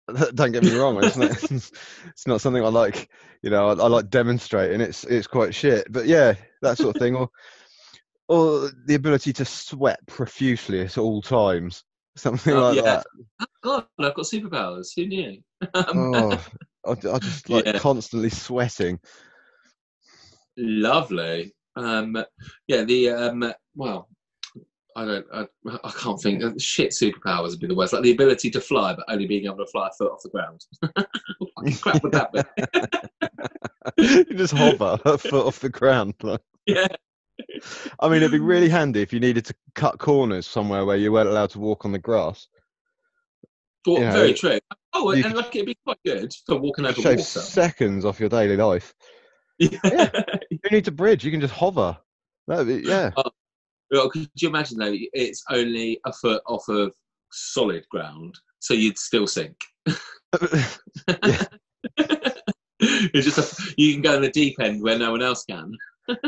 [0.35, 1.03] Don't get me wrong.
[1.03, 1.31] It's not.
[1.51, 3.11] it's not something I like.
[3.43, 4.81] You know, I, I like demonstrating.
[4.81, 5.91] It's it's quite shit.
[5.91, 7.29] But yeah, that sort of thing, or
[8.29, 11.85] or the ability to sweat profusely at all times,
[12.17, 12.83] something Oh, like yeah.
[12.83, 13.07] that.
[13.63, 14.89] God, I've got superpowers.
[14.97, 15.43] Who knew?
[15.75, 16.45] Oh,
[16.87, 17.79] I, I just like Yeah.
[17.79, 18.99] constantly sweating.
[20.57, 21.55] Lovely.
[21.77, 22.25] Um,
[22.67, 24.09] yeah, the um, well,
[24.99, 25.27] I don't.
[25.33, 25.47] I,
[25.85, 26.43] I can't think.
[26.43, 27.93] uh, Shit superpowers would be the worst.
[27.93, 30.31] Like the ability to fly, but only being able to fly a foot off the
[30.31, 30.65] ground.
[31.81, 32.33] crap would that
[33.97, 34.03] be?
[34.03, 36.15] you just hover a foot off the ground.
[36.23, 36.41] Like.
[36.67, 36.89] Yeah.
[38.01, 41.13] I mean, it'd be really handy if you needed to cut corners somewhere where you
[41.13, 42.49] weren't allowed to walk on the grass.
[43.87, 44.59] Well, Yeah, very true.
[44.93, 47.23] Oh, you and like it'd be quite good for walking over water.
[47.23, 48.95] seconds off your daily life.
[49.61, 50.11] Yeah.
[50.51, 51.25] You need to bridge.
[51.25, 51.99] You can just hover.
[52.47, 53.11] That'd be, yeah.
[53.91, 54.95] Well, could you imagine though?
[55.13, 56.93] It's only a foot off of
[57.33, 59.57] solid ground, so you'd still sink.
[62.81, 65.73] it's just a, you can go in the deep end where no one else can.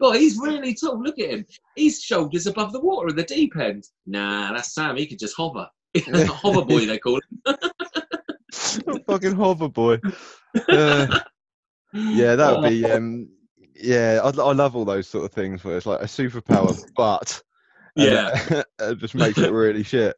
[0.00, 1.02] God, he's really tall.
[1.02, 1.44] Look at him.
[1.76, 3.84] His shoulders above the water in the deep end.
[4.06, 4.96] Nah, that's Sam.
[4.96, 5.68] He could just hover.
[6.26, 7.56] hover boy, they call him.
[9.06, 9.98] Fucking hover boy.
[10.68, 11.20] Uh,
[11.92, 12.84] yeah, that would be.
[12.86, 13.28] Um,
[13.80, 17.42] yeah, I, I love all those sort of things where it's like a superpower, but
[17.96, 18.62] and Yeah.
[18.80, 20.16] it just makes it really shit.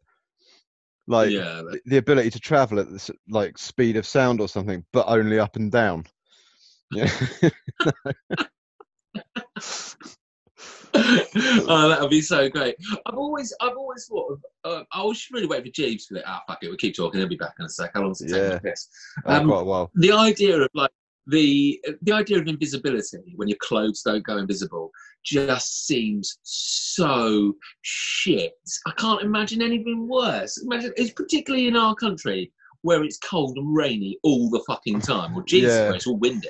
[1.06, 1.62] Like yeah.
[1.62, 5.38] the- the ability to travel at the like speed of sound or something, but only
[5.38, 6.04] up and down.
[6.92, 7.10] Yeah,
[10.94, 12.76] oh, that would be so great.
[13.06, 14.44] I've always, I've always thought of.
[14.64, 16.94] Uh, I was really waiting for Jeeves to be like, ah, fuck it, we'll keep
[16.94, 17.18] talking.
[17.20, 17.92] He'll be back in a sec.
[17.94, 18.50] How long's it Yeah.
[18.54, 18.88] to piss?
[19.26, 19.90] uh, Um, quite a while.
[19.94, 20.90] the idea of like
[21.28, 24.90] the the idea of invisibility when your clothes don't go invisible
[25.24, 28.54] just seems so shit.
[28.86, 30.60] I can't imagine anything worse.
[30.62, 32.52] Imagine it's particularly in our country
[32.82, 35.92] where it's cold and rainy all the fucking time, or Jesus, Yeah.
[35.94, 36.48] it's all windy.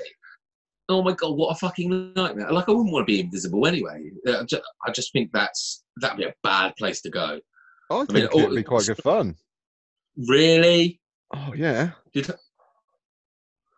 [0.89, 2.51] Oh my god, what a fucking nightmare!
[2.51, 4.09] Like I wouldn't want to be invisible anyway.
[4.27, 7.39] Uh, I just, I just think that's that'd be a bad place to go.
[7.91, 9.35] I mean, think all- it'd be quite good fun.
[10.27, 10.99] Really?
[11.33, 12.29] Oh yeah, Did,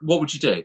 [0.02, 0.64] what would you do?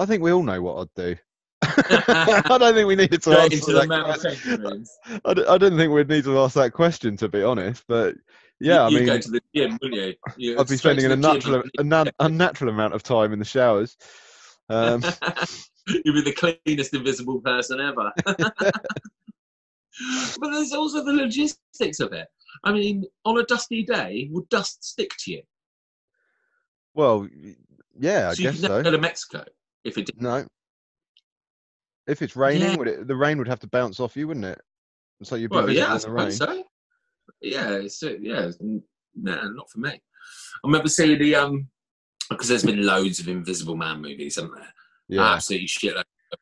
[0.00, 1.16] I think we all know what I'd do.
[1.62, 4.86] I don't think we needed to Straight answer that question.
[5.26, 8.14] I, d- I didn't think we'd need to ask that question to be honest, but
[8.60, 10.14] yeah, I you, mean, go to the gym, wouldn't you?
[10.38, 11.64] you I'd be spending an unnatural,
[12.18, 13.98] unnatural amount of time in the showers.
[14.70, 15.02] Um,
[15.86, 18.10] You'd be the cleanest invisible person ever.
[18.24, 18.80] but
[20.40, 22.26] there's also the logistics of it.
[22.64, 25.42] I mean, on a dusty day, would dust stick to you?
[26.94, 27.28] well,
[27.98, 28.82] yeah, I so you guess could never so.
[28.84, 29.44] go to Mexico
[29.84, 30.20] if it did.
[30.20, 30.46] No,
[32.06, 32.76] if it's raining, Yeah.
[32.76, 34.60] would it, the rain would have to bounce off you, wouldn't it?
[35.22, 36.30] So you'd be Well, yeah, I in the rain.
[36.32, 36.64] suppose so.
[37.42, 38.58] Yeah, it's, uh, yeah, it's-
[39.14, 39.90] nah, not for me.
[39.90, 40.00] I
[40.64, 41.68] remember seeing the um
[42.28, 44.72] because there's been loads of Invisible Man movies, haven't there?
[45.08, 45.94] Yeah, absolutely shit.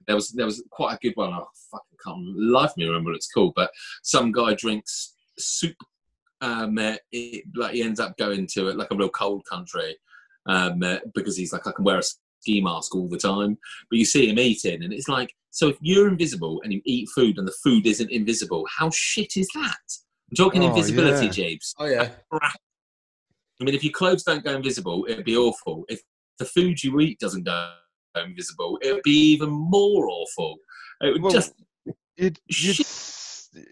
[0.07, 1.33] There was there was quite a good one.
[1.33, 3.71] I fucking can't life me remember what it's called, but
[4.03, 5.77] some guy drinks soup.
[6.41, 9.97] Um, uh, it, like he ends up going to it like a real cold country,
[10.47, 12.03] um, uh, because he's like I can wear a
[12.41, 13.59] ski mask all the time.
[13.91, 17.09] But you see him eating, and it's like so if you're invisible and you eat
[17.15, 19.77] food and the food isn't invisible, how shit is that?
[20.31, 21.33] I'm talking Oh, invisibility, yeah.
[21.33, 21.75] Jeeves.
[21.79, 22.11] Oh yeah.
[22.33, 25.85] I mean, if your clothes don't go invisible, it'd be awful.
[25.89, 26.01] If
[26.39, 27.71] the food you eat doesn't go
[28.15, 30.59] invisible, it'd be even more awful.
[31.01, 31.55] It would Well, just
[32.17, 33.67] you'd you'd, shit.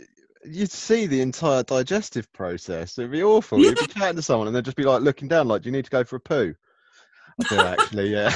[0.44, 2.98] you'd see the entire digestive process.
[2.98, 3.58] It'd be awful.
[3.60, 5.72] You'd be chatting to someone and they'd just be like looking down, like, "Do you
[5.72, 6.54] need to go for a poo?"
[7.40, 8.34] I do actually, yeah.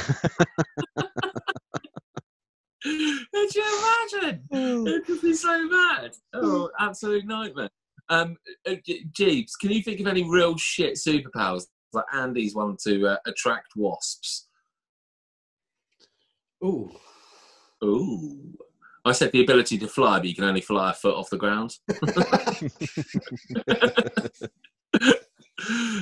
[2.83, 4.43] Could you imagine?
[4.87, 6.11] It could be so bad.
[6.33, 7.69] Oh, absolute nightmare.
[8.09, 8.35] Um,
[8.67, 8.75] uh,
[9.11, 13.67] Jeeves, can you think of any real shit superpowers like Andy's one to uh, attract
[13.75, 14.47] wasps?
[16.63, 16.91] Ooh.
[17.83, 18.57] Ooh.
[19.03, 21.37] I said the ability to fly, but you can only fly a foot off the
[21.37, 21.77] ground.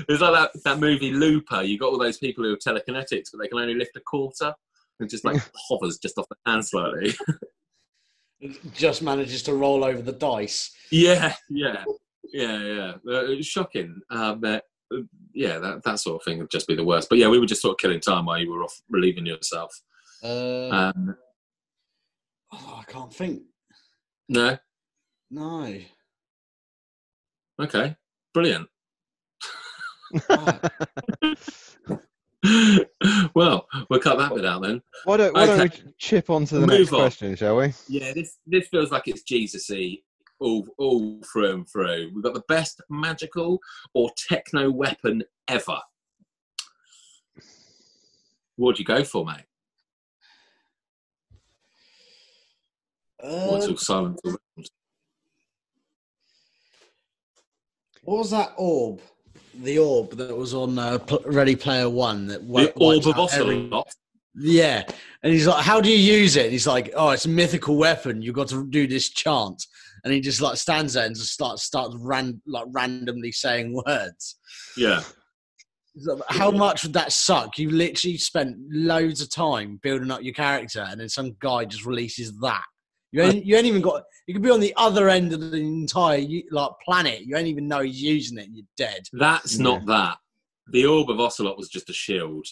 [0.09, 1.61] it's like that, that movie Looper.
[1.63, 4.53] You got all those people who have telekinetics, but they can only lift a quarter.
[4.99, 7.13] It just like hovers just off the hand slightly.
[8.74, 10.72] Just manages to roll over the dice.
[10.91, 11.84] yeah, yeah,
[12.32, 12.93] yeah, yeah.
[13.07, 13.99] Uh, it was shocking.
[14.09, 14.59] Um, uh,
[15.34, 17.10] yeah, that, that sort of thing would just be the worst.
[17.10, 19.73] But yeah, we were just sort of killing time while you were off relieving yourself.
[20.23, 21.15] Uh, Um,
[22.53, 23.43] oh, I can't think.
[24.30, 24.57] no,
[25.30, 25.80] No.
[27.61, 27.95] okay,
[28.34, 28.68] brilliant.
[33.36, 34.81] Well, we'll cut that bit out then.
[35.03, 36.99] why don't Why don't we chip on to the Move next on.
[36.99, 37.73] question, shall we?
[37.90, 39.98] Yeah, this this feels like it's Jesus-y
[40.40, 42.11] all all through and through.
[42.14, 43.60] We've got the best magical
[43.94, 45.80] or techno weapon ever.
[48.56, 49.44] What'd you go for, mate?
[53.22, 54.22] What's uh, all silent
[58.03, 59.02] what was that orb?
[59.61, 62.27] The orb that was on uh, Ready Player One.
[62.27, 63.94] That The orb of Ocelot.
[64.36, 64.84] Yeah,
[65.23, 67.77] and he's like, "How do you use it?" And he's like, "Oh, it's a mythical
[67.77, 68.22] weapon.
[68.22, 69.65] You've got to do this chant."
[70.03, 74.38] And he just like stands there and just starts starts ran like randomly saying words.
[74.77, 75.03] Yeah.
[75.95, 77.57] Like, How much would that suck?
[77.60, 81.86] You literally spent loads of time building up your character, and then some guy just
[81.86, 82.64] releases that.
[83.11, 84.03] You ain't, you ain't even got.
[84.27, 87.22] You could be on the other end of the entire like planet.
[87.22, 89.07] You ain't even know he's using it, and you're dead.
[89.14, 90.18] That's not that.
[90.68, 92.45] The orb of Ocelot was just a shield.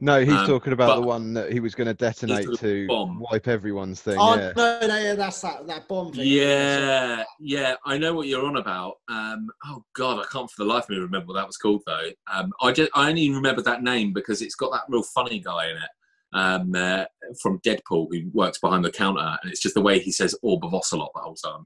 [0.00, 3.20] No, he's Um, talking about the one that he was going to detonate to bomb.
[3.30, 4.16] wipe everyone's thing.
[4.18, 4.52] Oh yeah.
[4.56, 6.26] no, no, yeah, that's that that bomb thing.
[6.26, 8.94] Yeah, yeah, I know what you're on about.
[9.08, 11.82] Um, oh God, I can't for the life of me remember what that was called
[11.86, 12.10] though.
[12.32, 15.70] Um, I just I only remember that name because it's got that real funny guy
[15.70, 15.90] in it
[16.32, 17.04] um, uh,
[17.40, 20.64] from Deadpool who works behind the counter, and it's just the way he says "orb
[20.64, 21.64] of Ocelot" the whole time.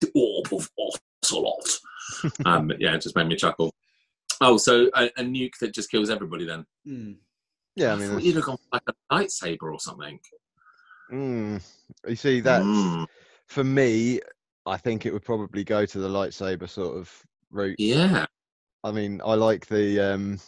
[0.00, 1.78] The orb of Ocelot.
[2.44, 3.72] um, yeah, it just made me chuckle.
[4.40, 6.64] Oh, so a, a nuke that just kills everybody then?
[6.86, 7.16] Mm.
[7.76, 10.18] Yeah, I I mean, thought you'd have gone like a lightsaber or something.
[11.10, 11.62] mm,
[12.06, 13.06] you see, that Mm,
[13.48, 14.20] for me.
[14.64, 17.10] I think it would probably go to the lightsaber sort of
[17.50, 17.74] route.
[17.78, 18.26] yeah,
[18.84, 20.38] I mean, I like the um,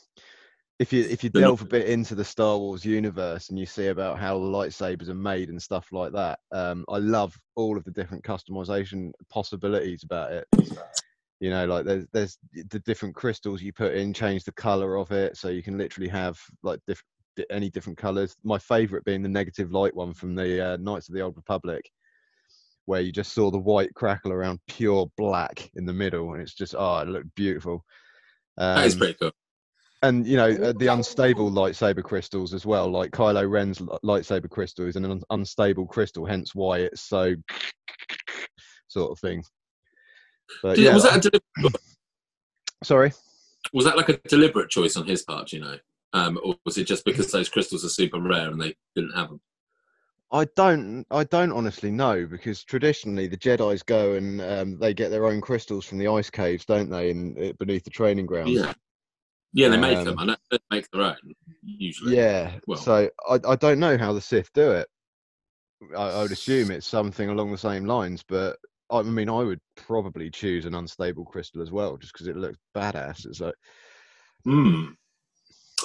[0.78, 3.88] if you if you delve a bit into the Star Wars universe and you see
[3.88, 6.40] about how the lightsabers are made and stuff like that.
[6.50, 10.46] Um, I love all of the different customization possibilities about it.
[11.40, 12.38] You know, like there's there's
[12.70, 16.08] the different crystals you put in, change the color of it, so you can literally
[16.08, 17.06] have like different
[17.50, 18.36] any different colors.
[18.44, 21.88] My favorite being the negative light one from the uh, Knights of the Old Republic,
[22.86, 26.54] where you just saw the white crackle around pure black in the middle, and it's
[26.54, 27.84] just oh, it looked beautiful.
[28.56, 29.32] that is Um, pretty cool.
[30.08, 34.86] And you know uh, the unstable lightsaber crystals as well like kylo ren's lightsaber crystal
[34.86, 37.34] is an un- unstable crystal hence why it's so
[38.94, 39.44] sort of thing.
[40.62, 40.94] But yeah.
[40.94, 41.82] was that a deliberate
[42.84, 43.12] sorry?
[43.72, 45.76] was that like a deliberate choice on his part you know?
[46.12, 49.30] Um, or was it just because those crystals are super rare and they didn't have
[49.30, 49.40] them
[50.30, 55.10] i don't i don't honestly know because traditionally the jedis go and um, they get
[55.10, 58.52] their own crystals from the ice caves don't they in uh, beneath the training grounds?
[58.52, 58.72] Yeah
[59.54, 61.16] yeah they make Um, them and they make their own
[61.62, 62.58] usually Yeah.
[62.66, 64.88] Well- so I, I don't know how the Sith do it.
[65.96, 68.56] I, I would assume it's something along the same lines, but
[68.90, 72.58] I mean, I would probably choose an unstable crystal as well, just because it looks
[72.76, 73.26] badass.
[73.26, 73.54] It's like,
[74.44, 74.84] Hmm.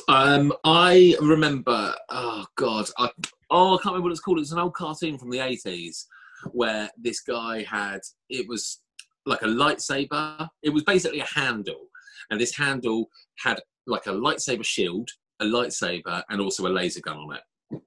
[0.08, 1.94] Um, I remember.
[2.10, 3.10] Oh God, I
[3.50, 4.40] oh I can't remember what it's called.
[4.40, 6.08] It's an old cartoon from the eighties
[6.52, 8.82] where this guy had it was
[9.26, 10.48] like a lightsaber.
[10.62, 11.88] It was basically a handle,
[12.30, 13.10] and this handle
[13.44, 17.82] had like a lightsaber shield, a lightsaber, and also a laser gun on it.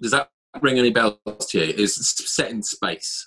[0.00, 0.30] Does that
[0.60, 1.18] ring any bells
[1.50, 1.74] to you?
[1.76, 3.26] It's set in space.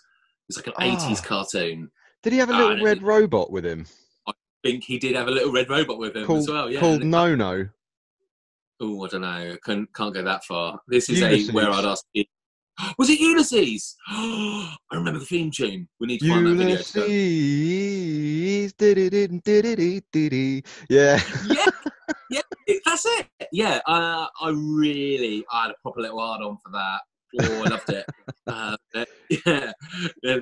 [0.50, 1.26] It's like an eighties Ah.
[1.26, 1.92] cartoon.
[2.24, 3.86] did he have a Ah, little no, red robot with him
[4.28, 4.34] I
[4.64, 6.72] think he did have a little red robot with him called as well.
[6.72, 6.80] Yeah.
[6.80, 7.68] called No No?
[8.82, 9.58] Oh, I don't know.
[9.64, 10.82] Can't, can't go that far.
[10.88, 12.26] This is a where I'd ask you.
[12.98, 13.96] Was it Ulysses?
[14.08, 15.88] I remember the theme tune.
[16.00, 16.76] We need to find that video.
[16.76, 17.04] Ulysses.
[20.90, 21.22] Yeah.
[21.48, 21.66] yeah,
[22.68, 23.28] yeah, that's it.
[23.52, 27.02] Yeah, uh, I really, I had a proper little hard on for that.
[27.42, 28.06] Oh, I loved it.
[28.48, 28.78] uh,
[29.30, 29.72] yeah,
[30.24, 30.38] yeah,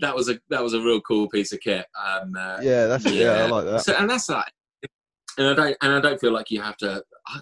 [0.00, 1.86] that was a that was a real cool piece of kit.
[2.02, 3.14] Um, uh, Yeah, that's it.
[3.14, 3.80] Yeah, I like that.
[3.82, 4.50] So, and that's that.
[5.38, 7.02] And I don't, and I don't feel like you have to.
[7.26, 7.40] I,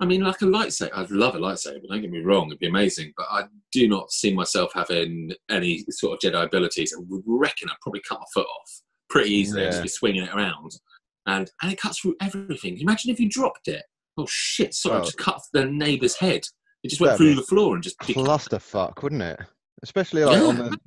[0.00, 1.86] I mean, like a lightsaber, I'd love a lightsaber.
[1.88, 3.12] Don't get me wrong; it'd be amazing.
[3.16, 6.94] But I do not see myself having any sort of Jedi abilities.
[6.96, 9.64] I would reckon I'd probably cut my foot off pretty easily.
[9.66, 10.72] I'd just be swinging it around,
[11.26, 12.78] and and it cuts through everything.
[12.78, 13.82] Imagine if you dropped it.
[14.16, 14.74] Oh shit!
[14.74, 16.44] Sorry, I Well- just cut the neighbour's head.
[16.82, 17.98] It just went through the floor and just.
[17.98, 19.38] clusterfuck, wouldn't it?
[19.82, 20.78] Especially like on the.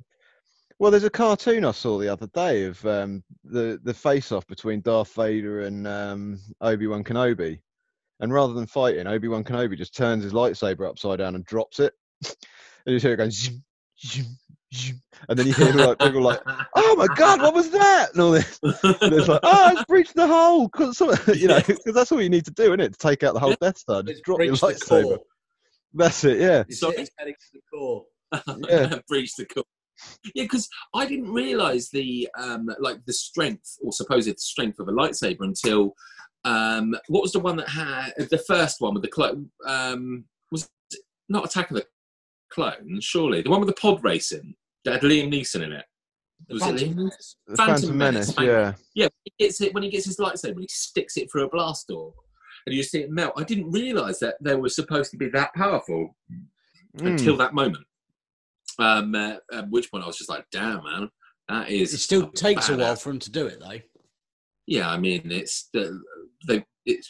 [0.80, 4.44] Well, there's a cartoon I saw the other day of um, the the face off
[4.48, 7.60] between Darth Vader and um, Obi Wan Kenobi,
[8.20, 11.80] and rather than fighting, Obi Wan Kenobi just turns his lightsaber upside down and drops
[11.80, 11.92] it,
[12.24, 12.34] and
[12.94, 13.64] you hear it going, zoom,
[14.04, 14.26] zoom,
[14.74, 16.40] zoom, and then you hear like people like,
[16.76, 18.58] "Oh my god, what was that?" and all this.
[18.62, 21.00] And it's like, "Oh, it's breached the hole," because
[21.36, 23.40] you know, 'cause that's all you need to do, isn't it, to take out the
[23.40, 24.02] whole Death Star?
[24.02, 25.18] Just drop your lightsaber.
[25.94, 26.40] That's it.
[26.40, 26.64] Yeah.
[26.68, 28.04] It's heading to the core.
[28.68, 28.98] Yeah.
[29.08, 29.64] breach the core.
[30.34, 34.92] Yeah, because I didn't realise the um, like the strength or supposed strength of a
[34.92, 35.94] lightsaber until
[36.44, 39.50] um, what was the one that had the first one with the clone?
[39.66, 41.86] Um, was it not Attack of the
[42.50, 43.04] Clones?
[43.04, 44.54] Surely the one with the pod racing
[44.84, 45.84] that had Liam Neeson in it.
[46.50, 46.96] Was it Phantom Liam?
[46.96, 47.36] Menace.
[47.46, 48.52] The Phantom Phantom, Menace, Menace,
[48.94, 49.04] yeah.
[49.04, 50.60] Yeah, he gets it when he gets his lightsaber.
[50.60, 52.12] He sticks it through a blast door,
[52.66, 53.34] and you see it melt.
[53.36, 56.14] I didn't realise that they were supposed to be that powerful
[56.98, 57.08] Mm.
[57.08, 57.84] until that moment.
[58.78, 61.10] Um, uh, at which point I was just like, "Damn, man,
[61.48, 63.80] that is." It still fucking takes a while for him to do it, though.
[64.66, 66.00] Yeah, I mean, it's the,
[66.48, 67.08] they, it's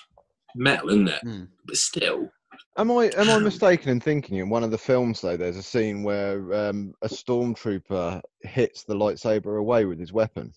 [0.57, 1.21] metal, isn't it?
[1.25, 1.49] Mm.
[1.67, 2.31] But still,
[2.77, 5.37] Am I am I mistaken in thinking in one of the films though?
[5.37, 10.53] There's a scene where um, a stormtrooper hits the lightsaber away with his weapon,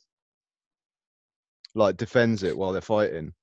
[1.76, 3.34] like defends it while they're fighting.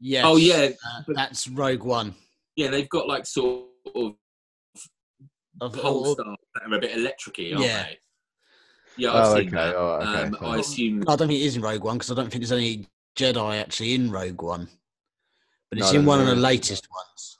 [0.00, 0.24] Yes.
[0.26, 2.14] Oh yeah, uh, that's Rogue One.
[2.56, 2.68] yeah.
[2.70, 4.14] They've got like sort of
[5.60, 7.82] Of pole all- stars that are a bit electricy, aren't Yeah.
[7.84, 7.98] they?
[8.98, 9.76] Yeah, I've Oh, seen okay, that.
[9.76, 10.48] oh, okay, um, fine.
[10.50, 12.52] I assume I don't think it is in Rogue One because I don't think there's
[12.52, 14.68] any Jedi actually in Rogue One,
[15.70, 17.38] but it's No, in no, one of the latest ones.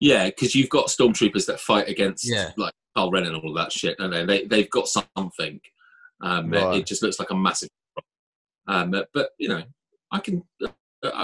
[0.00, 2.52] Yeah, because you've got stormtroopers that fight against Yeah.
[2.56, 4.24] like Kylo Ren and all that shit, don't they?
[4.24, 5.60] they they've got something.
[6.22, 6.78] Um, Right.
[6.78, 7.68] It just looks like a massive.
[8.66, 9.62] Um, but you know,
[10.10, 10.42] I can.
[10.62, 10.68] Uh,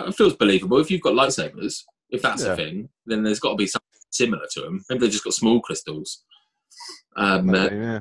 [0.08, 1.82] it feels believable if you've got lightsabers.
[2.10, 2.52] If that's Yeah.
[2.52, 4.84] a thing, then there's got to be something similar to them.
[4.88, 6.24] Maybe they've just got small crystals.
[7.16, 8.00] Um, uh, Maybe, yeah.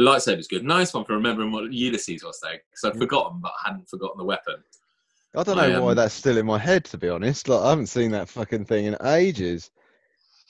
[0.00, 0.64] Lightsaber's good.
[0.64, 3.06] Nice one for remembering what Ulysses was saying because I'd Yeah.
[3.06, 4.56] forgotten, but I hadn't forgotten the weapon.
[5.36, 6.84] I don't know I, why um, that's still in my head.
[6.86, 9.70] To be honest, like I haven't seen that fucking thing in ages.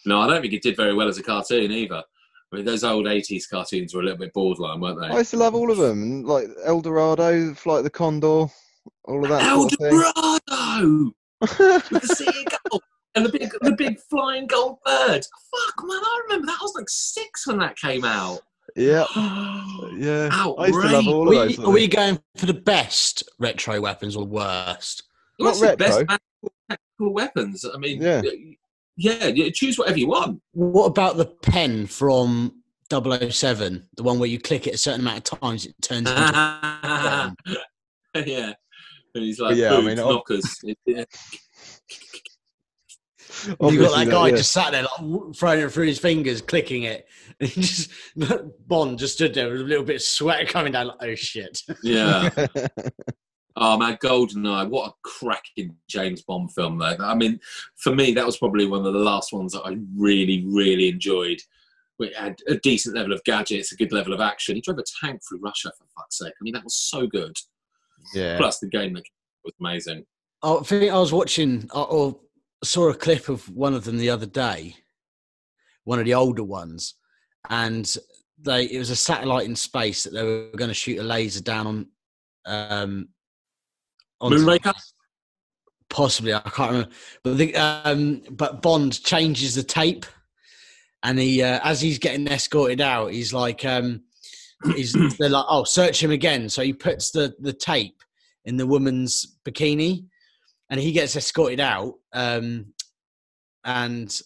[0.07, 2.03] No, I don't think it did very well as a cartoon either.
[2.53, 5.09] I mean, those old '80s cartoons were a little bit borderline, weren't they?
[5.09, 8.47] I used to love all of them, like El Dorado, Flight of the Condor,
[9.05, 12.83] all of that El sort of Dorado with the seagull
[13.15, 15.25] and the big, the big flying gold bird.
[15.25, 16.59] Fuck, man, I remember that.
[16.61, 18.41] I was like six when that came out.
[18.77, 19.05] Yeah,
[19.97, 20.29] yeah.
[20.33, 21.51] I used to love all Are of we, those.
[21.51, 25.05] are sort of we going for the best retro weapons or the worst?
[25.39, 26.19] Not What's the best retro.
[26.69, 27.65] tactical weapons?
[27.65, 28.23] I mean, Yeah.
[28.97, 30.41] yeah, yeah, choose whatever you want.
[30.53, 33.89] What about the pen from 007?
[33.97, 36.21] The one where you click it a certain amount of times, it turns into
[38.27, 38.53] yeah.
[39.15, 40.61] And he's like, Yeah, I mean, knockers.
[43.47, 43.71] Yeah.
[43.71, 44.37] You got that not, guy yeah.
[44.37, 47.07] just sat there, like throwing it through his fingers, clicking it.
[47.41, 47.91] And he just
[48.67, 50.89] Bond just stood there with a little bit of sweat coming down.
[50.89, 51.63] Like, oh shit!
[51.83, 52.31] yeah.
[53.61, 54.69] Oh man, Goldeneye!
[54.69, 56.97] What a cracking James Bond film, though.
[57.01, 57.41] I mean,
[57.77, 61.39] for me, that was probably one of the last ones that I really, really enjoyed.
[61.99, 64.55] We had a decent level of gadgets, a good level of action.
[64.55, 66.33] He drove a tank through Russia, for fuck's sake.
[66.41, 67.37] I mean, that was so good.
[68.15, 68.37] yeah.
[68.37, 70.05] Plus, the game was amazing.
[70.43, 72.17] I think I was watching uh, or
[72.65, 74.77] saw a clip of one of them the other day,
[75.85, 76.95] one of the older ones,
[77.49, 77.97] and
[78.41, 81.43] they it was a satellite in space that they were going to shoot a laser
[81.43, 81.87] down on.
[82.47, 83.09] Um,
[84.21, 84.75] onto- Moonraker?
[85.91, 86.91] possibly I can't remember,
[87.23, 90.07] but the, um, but Bond changes the tape,
[91.03, 94.03] and he uh, as he's getting escorted out, he's like, um,
[94.75, 96.49] he's they're like, oh, search him again.
[96.49, 98.03] So he puts the the tape
[98.45, 100.07] in the woman's bikini,
[100.71, 102.73] and he gets escorted out, um,
[103.65, 104.21] and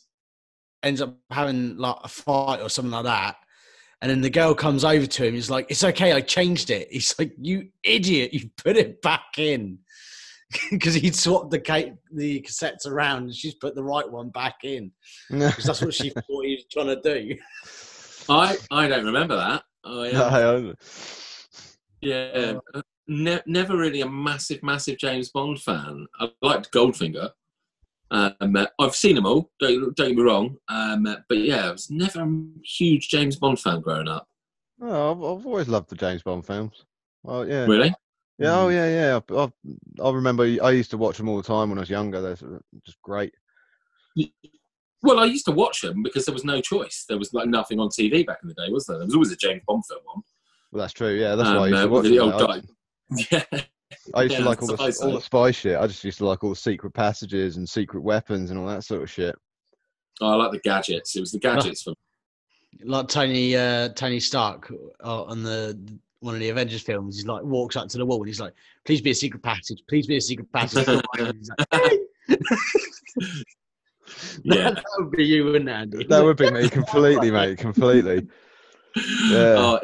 [0.82, 3.36] ends up having like a fight or something like that.
[4.01, 5.35] And then the girl comes over to him.
[5.35, 8.35] He's like, "It's okay, I changed it." He's like, "You idiot!
[8.35, 9.78] You put it back in."
[10.70, 14.56] because he'd swapped the ca- the cassettes around and she's put the right one back
[14.64, 14.90] in
[15.31, 17.36] because that's what she thought he was trying to do.
[18.28, 19.62] I, I don't remember that.
[19.85, 20.28] I, um, No,
[22.01, 26.06] Yeah, uh, ne- never really a massive, massive James Bond fan.
[26.20, 27.30] I liked Goldfinger.
[28.10, 29.50] Um, uh, I've seen them all.
[29.58, 30.56] Don't, don't get me wrong.
[30.68, 32.30] Um, uh, but yeah, I was never a
[32.64, 34.28] huge James Bond fan growing up.
[34.78, 36.84] no, I've, I've always loved the James Bond films.
[37.24, 37.94] Oh yeah, Really?
[38.38, 39.20] yeah, oh yeah, yeah.
[39.36, 41.88] I, I, I remember I used to watch them all the time when I was
[41.90, 42.20] younger.
[42.20, 43.32] They're just great.
[45.04, 47.04] Well, I used to watch them because there was no choice.
[47.08, 48.98] There was like nothing on TV back in the day, was there?
[48.98, 50.22] There was always a James Bond film on.
[50.70, 51.14] Well, that's true.
[51.14, 52.60] Yeah, that's Um, why I used uh, to watch the old I, guy.
[53.30, 53.44] Yeah.
[54.14, 55.78] I used to like all the, that's all the spy shit.
[55.78, 58.84] I just used to like all the secret passages and secret weapons and all that
[58.84, 59.34] sort of shit.
[60.20, 61.14] Oh, I like the gadgets.
[61.14, 61.94] It was the gadgets for
[62.84, 64.72] Like Tony uh, Tony Stark
[65.05, 65.78] uh, on the
[66.22, 68.55] one of the Avengers films, he's like walks up to the wall and he's like,
[68.84, 69.82] "Please be a secret passage.
[69.89, 70.86] Please be a secret passage."
[71.16, 71.98] He's like, "Hey!"
[74.44, 74.70] yeah.
[74.70, 76.05] that would be you, wouldn't it, Andy?
[76.05, 77.59] That would be me completely, mate.
[77.59, 78.28] Completely.
[78.97, 79.56] Yeah.
[79.59, 79.80] Oh,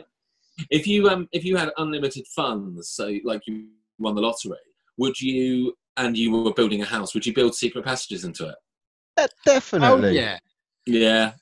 [0.71, 3.69] if you um if you had unlimited funds, so like you
[3.99, 4.59] won the lottery,
[4.97, 8.55] would you and you were building a house, would you build secret passages into it?
[9.17, 10.15] Uh, oh definitely.
[10.15, 10.39] yeah.
[10.87, 11.33] Yeah.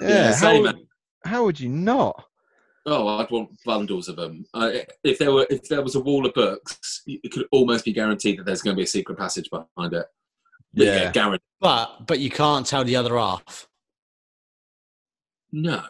[0.00, 0.08] Yeah.
[0.08, 0.86] Yeah, how, same, would-
[1.24, 2.24] how would you not?
[2.84, 4.44] Oh, I'd want bundles of them.
[4.54, 4.70] Uh,
[5.04, 8.38] if there were if there was a wall of books, it could almost be guaranteed
[8.38, 10.06] that there's going to be a secret passage behind it.
[10.74, 11.12] But yeah, Yeah.
[11.12, 11.40] guaranteed.
[11.60, 13.68] But but you can't tell the other half,
[15.52, 15.82] No.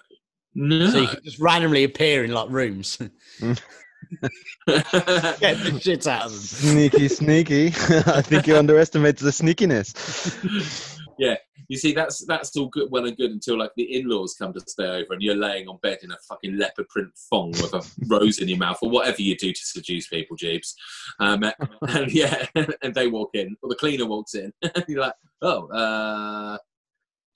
[0.54, 0.86] No.
[0.90, 2.96] so you can just randomly appear in like rooms,
[3.40, 3.58] get
[4.66, 6.40] the shit out of them.
[6.40, 7.66] Sneaky, sneaky.
[8.06, 10.98] I think you underestimated the sneakiness.
[11.18, 11.36] Yeah,
[11.68, 14.60] you see, that's that's all good, well and good until like the in-laws come to
[14.66, 17.82] stay over, and you're laying on bed in a fucking leopard print thong with a
[18.08, 20.74] rose in your mouth, or whatever you do to seduce people, Jeeves.
[21.20, 21.44] Um,
[21.88, 25.66] and yeah, and they walk in, or the cleaner walks in, and you're like, oh,
[25.68, 26.58] uh,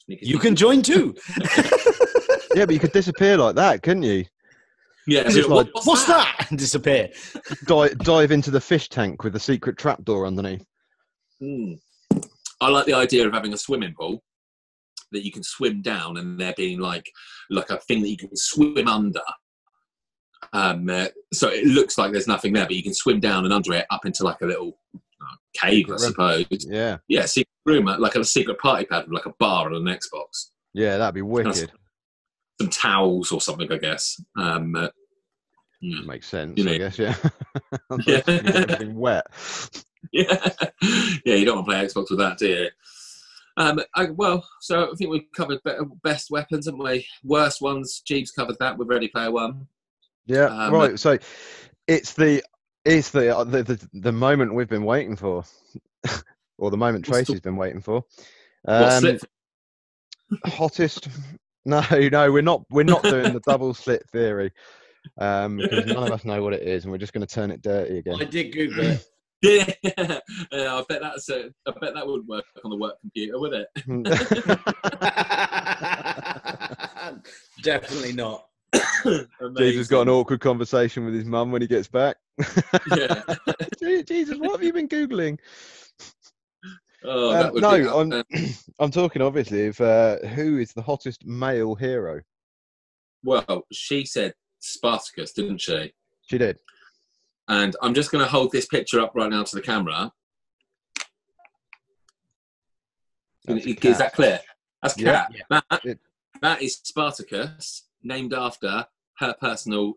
[0.04, 0.46] sneaky, You sneaky.
[0.48, 1.14] can join too.
[2.56, 4.24] Yeah, but you could disappear like that, couldn't you?
[5.06, 5.28] yeah.
[5.28, 6.34] So like- what's, What's that?
[6.38, 6.50] that?
[6.50, 7.10] And disappear.
[7.66, 10.64] Dive, dive into the fish tank with a secret trapdoor underneath.
[11.38, 11.74] Hmm.
[12.62, 14.22] I like the idea of having a swimming pool
[15.12, 17.10] that you can swim down, and there being like
[17.50, 19.20] like a thing that you can swim under.
[20.54, 23.52] Um, uh, so it looks like there's nothing there, but you can swim down and
[23.52, 26.46] under it up into like a little uh, cave, I suppose.
[26.66, 29.76] Yeah, Yeah, secret room, uh, like a secret party pad with like a bar and
[29.88, 31.70] an Xbox, yeah, that'd be wicked.
[32.60, 34.20] Some towels or something, I guess.
[34.38, 34.88] Um, uh,
[35.80, 36.00] yeah.
[36.06, 36.98] Makes sense, You know- I guess.
[36.98, 37.14] Yeah.
[38.06, 38.20] Yeah.
[38.26, 39.26] Everything wet.
[40.12, 40.48] yeah,
[41.24, 42.68] yeah, you don't want to play Xbox with that, do you?
[43.56, 45.72] Um, I, well, so I think we've covered be-
[46.02, 47.06] best weapons, haven't we?
[47.24, 49.66] Worst ones, Jeeves covered that with Ready Player One.
[50.26, 50.98] Yeah, Um, right.
[50.98, 51.18] So
[51.86, 52.42] it's the
[52.84, 55.44] it's the, uh, the the the moment we've been waiting for,
[56.58, 58.04] or the moment What's the- Tracy's been waiting for.
[58.68, 59.18] Um,
[60.44, 61.08] hottest?
[61.66, 62.64] No, no, we're not.
[62.70, 64.52] We're not doing the double slit theory
[65.18, 67.50] um, because none of us know what it is, and we're just going to turn
[67.50, 68.18] it dirty again.
[68.20, 69.04] I did Google it.
[69.42, 70.20] Yeah, yeah,
[70.50, 73.68] I bet that's a, I bet that would work on the work computer, would it?
[77.62, 78.46] Definitely not.
[79.58, 82.16] Jesus got an awkward conversation with his mum when he gets back.
[82.96, 83.22] Yeah.
[84.08, 85.38] Jesus, what have you been googling?
[87.04, 88.22] Oh, Um, that would no, on- uh,
[88.80, 92.20] I'm talking obviously of uh, who is the hottest male hero.
[93.22, 95.92] well, she said Spartacus, didn't she?
[96.26, 96.58] She did.
[97.48, 100.10] And I'm just going to hold this picture up right now to the camera.
[103.48, 104.40] Is that clear?
[104.82, 105.26] That's Yeah.
[105.26, 105.64] cat.
[105.70, 106.00] That, It-
[106.40, 108.86] that is Spartacus, named after
[109.18, 109.94] her personal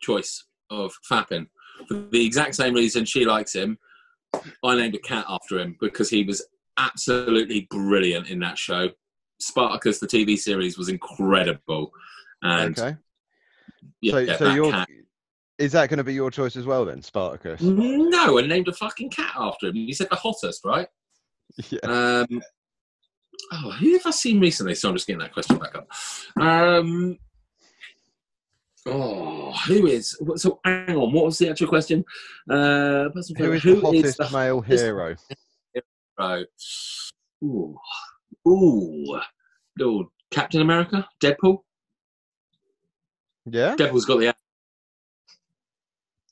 [0.00, 1.48] choice of fapping.
[1.88, 3.78] For the exact same reason she likes him,
[4.62, 6.44] I named a cat after him because he was
[6.78, 8.90] absolutely brilliant in that show.
[9.40, 11.92] Spartacus, the TV series, was incredible.
[12.42, 12.96] And okay.
[14.00, 14.88] yeah, so, yeah, so your cat.
[15.58, 17.60] is that going to be your choice as well then, Spartacus?
[17.60, 19.76] No, I named a fucking cat after him.
[19.76, 20.88] You said the hottest, right?
[21.70, 21.78] Yeah.
[21.84, 22.42] Um,
[23.52, 24.74] oh, who have I seen recently?
[24.74, 25.88] So I'm just getting that question back up.
[26.40, 27.18] Um,
[28.86, 30.18] oh, who is?
[30.36, 32.04] So hang on, what was the actual question?
[32.48, 35.16] Uh, person- Who is who the hottest the male hottest hero?
[36.18, 36.44] hero?
[37.42, 37.76] Ooh,
[38.48, 39.20] ooh,
[39.82, 41.58] ooh, Captain America, Deadpool.
[43.46, 43.76] Yeah.
[43.76, 44.34] Deadpool's got the.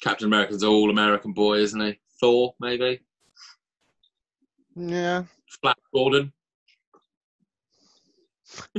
[0.00, 2.00] Captain America's all-American boy, isn't he?
[2.20, 3.00] Thor, maybe.
[4.74, 5.24] Yeah.
[5.60, 6.32] Flash Gordon.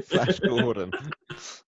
[0.06, 0.92] Flash Gordon.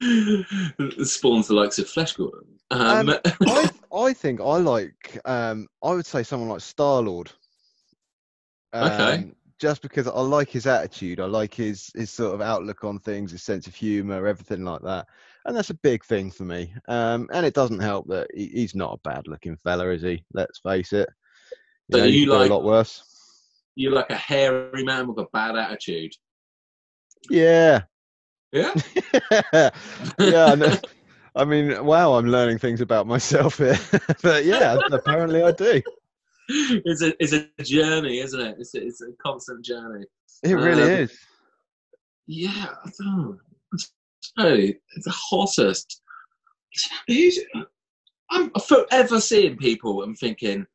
[1.04, 2.46] spawns the likes of Flesh Gordon.
[2.70, 3.10] Um,
[3.42, 7.30] I I think I like um I would say someone like Star Lord.
[8.74, 9.32] Okay.
[9.58, 13.32] Just because I like his attitude, I like his his sort of outlook on things,
[13.32, 15.06] his sense of humour, everything like that,
[15.46, 16.72] and that's a big thing for me.
[16.86, 20.22] Um, and it doesn't help that he, he's not a bad-looking fella, is he?
[20.32, 21.08] Let's face it.
[21.90, 23.02] So know, you like- a lot worse.
[23.74, 26.12] You're like a hairy man with a bad attitude.
[27.30, 27.82] Yeah.
[28.52, 28.72] Yeah.
[30.18, 30.54] yeah.
[30.58, 30.80] I.
[31.36, 33.78] I mean, wow, I'm learning things about myself here.
[34.22, 35.80] but yeah, apparently I do.
[36.48, 38.56] it's a it's a journey, isn't it?
[38.58, 40.04] It's a, it's a constant journey.
[40.42, 41.18] It really Um, is.
[42.26, 42.66] Yeah.
[42.84, 43.38] I don't know.
[44.20, 46.02] So the hottest.
[47.06, 47.38] Who's,
[48.30, 50.66] I'm forever seeing people and thinking,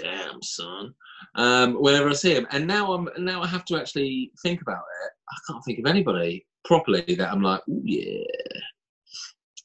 [0.00, 0.94] "Damn, son."
[1.36, 4.82] Um, whenever I see him, and now I'm now I have to actually think about
[5.04, 5.12] it.
[5.32, 8.24] I can't think of anybody properly that I'm like, "Ooh, yeah."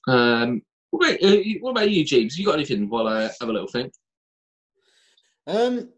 [0.07, 0.61] Um,
[0.91, 2.38] what about, uh, you- what about you, Jeeves?
[2.38, 3.91] You got anything while I have a little think?
[5.48, 5.89] Um,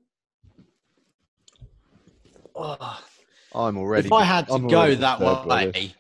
[2.56, 3.00] oh,
[3.56, 4.08] I'm already.
[4.08, 5.76] if I had to I'm go that disturbed by this.
[5.76, 5.96] way,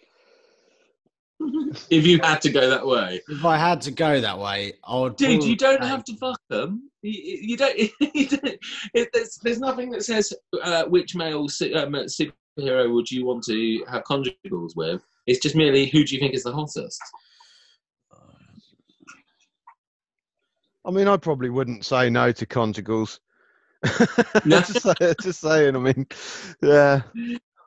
[1.89, 4.99] If you had to go that way, if I had to go that way, I
[4.99, 5.15] would.
[5.15, 6.89] dude, you don't have to fuck them.
[7.01, 7.77] You, you don't.
[8.13, 8.57] You don't
[8.93, 10.33] it, there's, there's nothing that says
[10.63, 11.95] uh, which male su- um,
[12.59, 15.01] superhero would you want to have conjugals with.
[15.27, 16.99] It's just merely who do you think is the hottest.
[20.85, 23.19] I mean, I probably wouldn't say no to conjugals.
[24.45, 24.59] No.
[24.61, 25.75] just, say- just saying.
[25.75, 26.07] I mean,
[26.61, 27.01] yeah.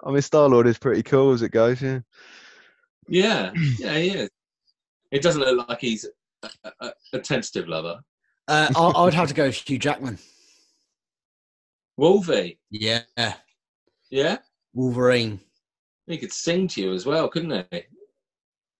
[0.04, 1.80] I mean, Star Lord is pretty cool as it goes.
[1.80, 2.00] Yeah.
[3.08, 4.30] Yeah, yeah, he is.
[5.10, 6.06] It doesn't look like he's
[6.42, 8.00] a, a, a tentative lover.
[8.48, 10.18] Uh, I, I would have to go with Hugh Jackman.
[11.96, 13.02] Wolvie, Yeah,
[14.10, 14.38] yeah.
[14.74, 15.40] Wolverine.
[16.06, 17.82] He could sing to you as well, couldn't he?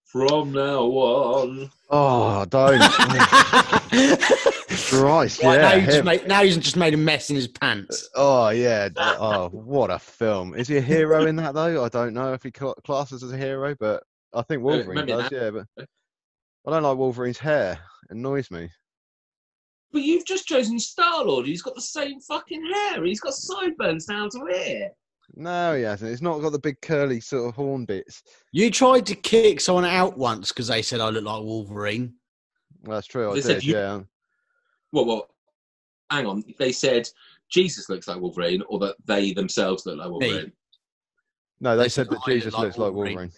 [0.07, 1.71] From now on.
[1.91, 2.81] Oh, don't.
[4.89, 5.61] Christ, Right, yeah.
[5.69, 8.09] now, you just made, now he's just made a mess in his pants.
[8.15, 8.89] Oh yeah.
[8.97, 10.55] Oh, what a film!
[10.55, 11.83] Is he a hero in that though?
[11.85, 14.03] I don't know if he classes as a hero, but
[14.35, 15.23] I think Wolverine maybe does.
[15.23, 15.33] not.
[15.33, 15.67] Yeah, but
[16.67, 17.79] I don't like Wolverine's hair.
[18.11, 18.69] It annoys me.
[19.93, 21.47] But you've just chosen Star Lord.
[21.47, 23.05] He's got the same fucking hair.
[23.05, 24.91] He's got sideburns down to here.
[25.35, 26.11] No, he hasn't.
[26.13, 28.23] It's not got the big curly sort of horn bits.
[28.53, 32.15] You tried to kick someone out once because they said I look like Wolverine.
[32.83, 33.31] Well, that's true.
[33.31, 33.65] I They said did.
[33.65, 34.01] you- Yeah.
[34.93, 35.29] Well, well,
[36.11, 36.43] hang on.
[36.59, 37.09] They said
[37.51, 40.53] Jesus looks like Wolverine, or that they themselves look like Wolverine.
[41.61, 43.15] No, they They said said that I look Jesus like looks like Wolverine.
[43.17, 43.33] Wolverine.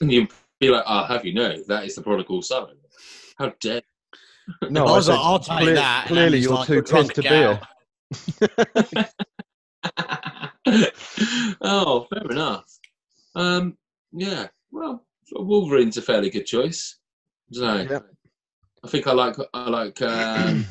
[0.00, 0.30] And you'd
[0.60, 2.68] be like, ah, "I'll have you know that is the prodigal son."
[3.38, 3.82] How dare?
[4.68, 6.04] No, I was said, like, I'll take "Cle- that.
[6.06, 9.08] And Clearly, Andy's you're like, too "We're drunk, pissed to get beer.
[10.66, 12.64] out." oh, fair enough.
[13.34, 13.76] Um,
[14.12, 14.48] yeah.
[14.70, 16.96] Well, Wolverine's a fairly good choice.
[17.52, 18.06] So, Yep.
[18.84, 19.36] I think I like.
[19.52, 20.00] I like.
[20.02, 20.66] Um,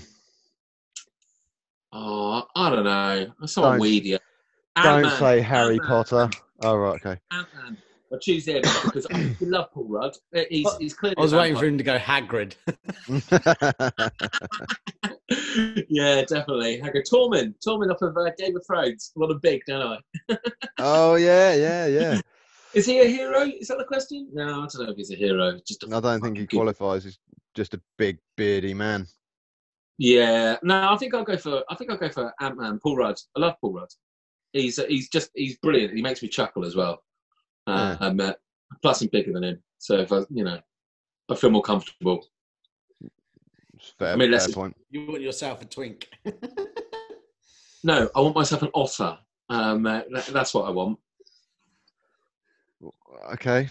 [1.94, 3.32] oh, I don't know.
[3.46, 4.20] Someone Don't- weedier.
[4.82, 5.88] Don't say Harry Ant-Man.
[5.88, 6.30] Potter.
[6.64, 7.20] Oh right, okay.
[7.32, 7.78] Ant-Man.
[8.12, 10.16] I choose him because I love Paul Rudd.
[10.36, 11.16] Uh, He's, he's clearly.
[11.18, 12.54] I was a waiting for him to go Hagrid.
[15.90, 16.82] yeah, definitely.
[16.82, 17.56] I go Tormund.
[17.66, 19.12] Tormund off of uh, Game of Thrones.
[19.16, 20.00] A lot of big, don't
[20.30, 20.38] I?
[20.80, 22.22] oh yeah, yeah, yeah.
[22.74, 23.42] Is he a hero?
[23.42, 24.30] Is that the question?
[24.34, 25.60] No, I don't know if he's a hero.
[25.66, 27.04] Just a I don't think he good- qualifies.
[27.04, 27.20] He's
[27.56, 29.08] just a big beardy man.
[30.00, 31.64] Yeah, no, I think I'll go for.
[31.70, 32.80] I think I'll go for Ant Man.
[32.82, 33.18] Paul Rudd.
[33.38, 33.90] I love Paul Rudd.
[34.52, 35.94] He's uh, he's just he's brilliant.
[35.96, 37.04] He makes me chuckle as well.
[37.68, 38.34] Uh, um, uh,
[38.82, 40.60] plus, I'm bigger than him, so if I, you know,
[41.30, 42.26] I feel more comfortable.
[43.84, 44.76] It's fair, I mean, let's fair point.
[44.90, 46.10] You want yourself a twink.
[47.86, 49.18] No, I want myself an otter.
[49.50, 50.98] Um, uh, that, that's what I want.
[53.34, 53.70] Okay.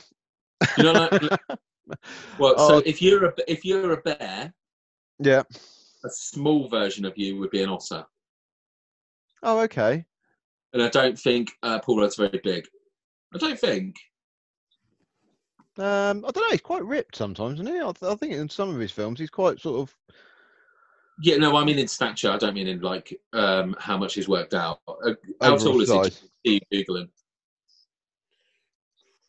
[0.77, 1.23] You know, like,
[2.39, 2.83] well, so Oh.
[2.85, 4.53] if you're a if you're a bear,
[5.19, 5.45] Yeah.
[6.05, 8.05] a small version of you would be an otter,
[9.43, 10.05] Oh, okay.
[10.75, 12.67] and I don't think uh, Paul Rudd's very big.
[13.35, 13.97] I don't think.
[15.79, 16.51] Um, I don't know.
[16.51, 17.81] He's quite ripped sometimes, isn't he?
[17.81, 19.97] I, th- I think in some of his films, he's quite sort of.
[21.23, 22.31] Yeah, no, I mean in stature.
[22.31, 24.81] I don't mean in like um, how much he's worked out.
[24.89, 25.91] Uh, how tall is
[26.45, 26.59] he?
[26.61, 27.09] Keep googling.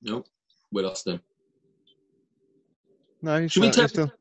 [0.02, 0.26] Nope,
[0.72, 1.22] we lost him.
[3.22, 4.12] No, Should we uh, tell- still.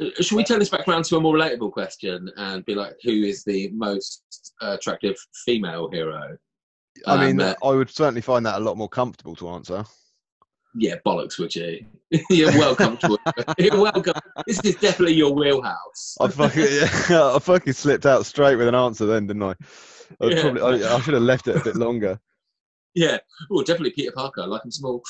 [0.00, 2.94] Uh, Should we turn this back around to a more relatable question and be like,
[3.02, 6.36] who is the most uh, attractive female hero?
[7.06, 9.84] I mean, Um, uh, I would certainly find that a lot more comfortable to answer.
[10.74, 11.84] Yeah, bollocks, would you?
[12.30, 13.44] You're welcome to it.
[13.58, 14.14] You're welcome.
[14.46, 16.16] This is definitely your wheelhouse.
[16.20, 19.54] I fucking, yeah, I fucking slipped out straight with an answer then, didn't I?
[20.20, 20.42] I, Yeah.
[20.42, 22.18] probably, I, I should have left it a bit longer.
[22.94, 23.18] Yeah.
[23.50, 24.42] Oh, definitely Peter Parker.
[24.42, 25.02] I like him small.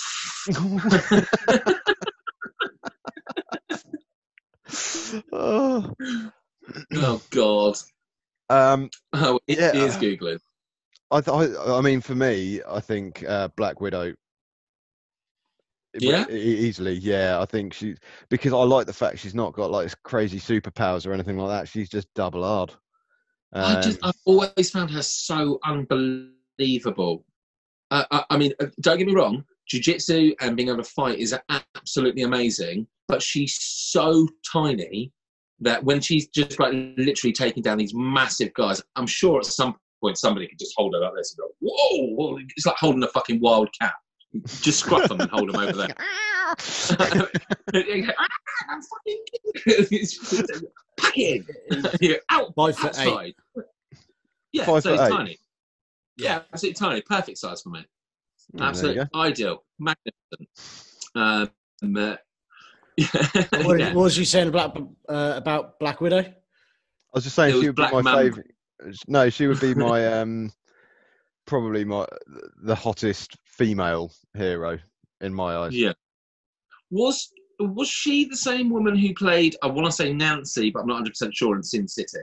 [5.33, 5.93] oh.
[6.95, 7.77] Oh God.
[8.51, 9.73] Um, Oh, it Yeah.
[9.75, 10.39] is googling.
[11.11, 14.13] I, th- I, I mean, for me, I think uh, Black Widow.
[16.01, 16.29] Yeah?
[16.29, 17.41] easily, yeah.
[17.41, 17.97] I think she
[18.29, 21.69] because I like the fact she's not got like crazy superpowers or anything like that.
[21.69, 22.75] She's just double hard.
[23.53, 27.25] I Um, just, I've always found her so unbelievable.
[27.91, 29.45] Uh, I, I mean, uh, don't get me wrong.
[29.69, 35.13] Jiu-jitsu and being able to fight is absolutely amazing, but she's so tiny
[35.61, 39.77] that when she's just like literally taking down these massive guys, I'm sure at some
[40.01, 43.09] point somebody could just hold her like this and go, whoa," It's like holding a
[43.09, 43.95] fucking wild cat.
[44.61, 45.95] Just scruff them and hold them over there.
[47.71, 49.25] I'm fucking
[50.99, 51.47] pack in.
[52.01, 53.37] You're out Five foot eight.
[54.53, 55.17] Yeah, Five so foot it's eight.
[55.17, 55.39] tiny.
[56.17, 57.01] Yeah, absolutely tiny.
[57.03, 57.85] Perfect size for me.
[58.59, 59.63] Oh, Absolutely ideal.
[59.79, 60.49] Magnificent.
[61.15, 61.51] Um,
[61.97, 62.17] uh,
[63.65, 63.93] What, yeah.
[63.95, 64.77] what was you saying about
[65.09, 66.21] uh, about Black Widow?
[66.21, 66.35] I
[67.15, 68.23] was just saying It was she would be my Mamba.
[68.23, 68.51] favorite.
[69.07, 70.51] No, she would be my um,
[71.47, 72.07] probably my
[72.63, 74.79] the hottest female hero
[75.21, 75.75] in my eyes.
[75.75, 75.93] Yeah.
[76.91, 77.31] Was
[77.61, 79.57] was she the same woman who played?
[79.63, 82.21] I want to say Nancy, but I'm not 100 percent sure in Sin City.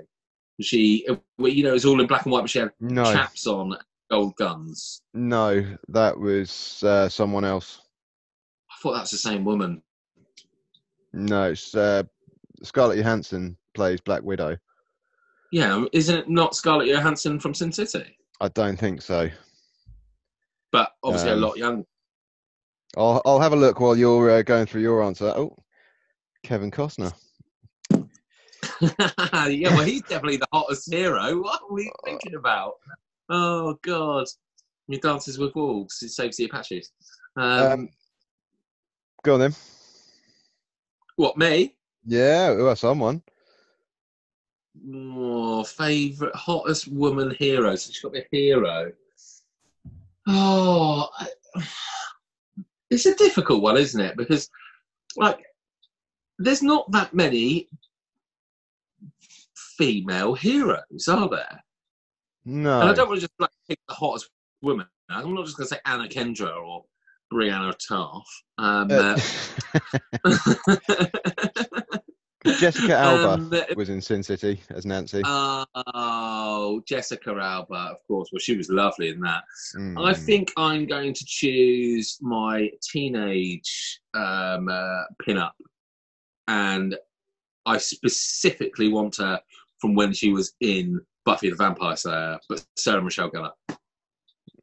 [0.62, 1.06] She?
[1.10, 3.46] uh, You know, it was all in black and white, but she had No, chaps
[3.46, 3.76] on,
[4.10, 5.02] gold guns.
[5.14, 7.82] no, that was uh, someone else.
[8.72, 9.82] I thought that's the same woman.
[11.14, 12.04] No, it's uh,
[12.64, 14.58] Scarlett Johansson plays Black Widow.
[15.52, 18.18] Yeah, isn't it not Scarlett Johansson from Sin City?
[18.42, 19.30] I don't think so.
[20.76, 21.86] But obviously Um, a lot younger.
[22.98, 25.28] I'll I'll have a look while you're uh, going through your answer.
[25.28, 25.56] Oh,
[26.44, 27.14] Kevin Costner.
[28.82, 31.42] yeah, well, he's definitely the hottest hero.
[31.42, 32.74] What are we thinking about?
[33.30, 34.26] Oh God.
[34.90, 35.98] He dances with wolves.
[36.02, 36.92] He saves the Apaches.
[37.38, 37.90] Um, Um,
[39.24, 39.56] go on then.
[41.16, 41.74] what me?
[42.06, 43.24] Yeah, well, someone.
[44.94, 47.78] Oh, favorite hottest woman hero.
[47.78, 48.92] So she's got to be a hero.
[50.28, 51.10] Oh,
[52.90, 54.18] it's a difficult one, isn't it?
[54.18, 54.50] Because,
[55.18, 55.40] like,
[56.40, 57.70] there's not that many
[59.78, 61.64] female heroes, are there?
[62.46, 62.82] No.
[62.82, 64.30] And I don't want to just like pick the hottest
[64.62, 64.88] woman.
[65.10, 66.86] I'm not just going to say Anna Kendrick or
[67.32, 68.26] Brianna Taff.
[68.58, 69.18] Um, Uh,
[70.26, 71.90] uh,
[72.60, 75.22] Jessica Alba um, was in Sin City as Nancy.
[75.26, 78.30] oh, Jessica Alba, of course.
[78.32, 79.44] Well, she was lovely in that.
[79.76, 80.18] I Mm.
[80.18, 85.56] think I'm going to choose my teenage um, uh, pin-up,
[86.48, 86.96] and
[87.66, 89.40] I specifically want her
[89.80, 93.52] from when she was in Buffy the Vampire Slayer, but Sarah Michelle Gellar.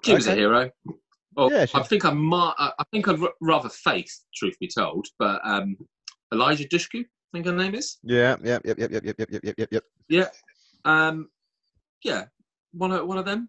[0.04, 0.70] She was a hero.
[1.36, 2.54] Oh, Yeah, I think I might.
[2.58, 5.76] I think I'd rather Faith, truth be told, but um,
[6.32, 7.98] Eliza Dushku, think her name is.
[8.02, 9.84] Yeah, yep, yep, yep, yep, yep, yep, yep, yep, yep, yep.
[10.08, 10.28] Yeah.
[10.84, 11.28] Um,
[12.04, 12.24] yeah,
[12.72, 13.48] one of one of them.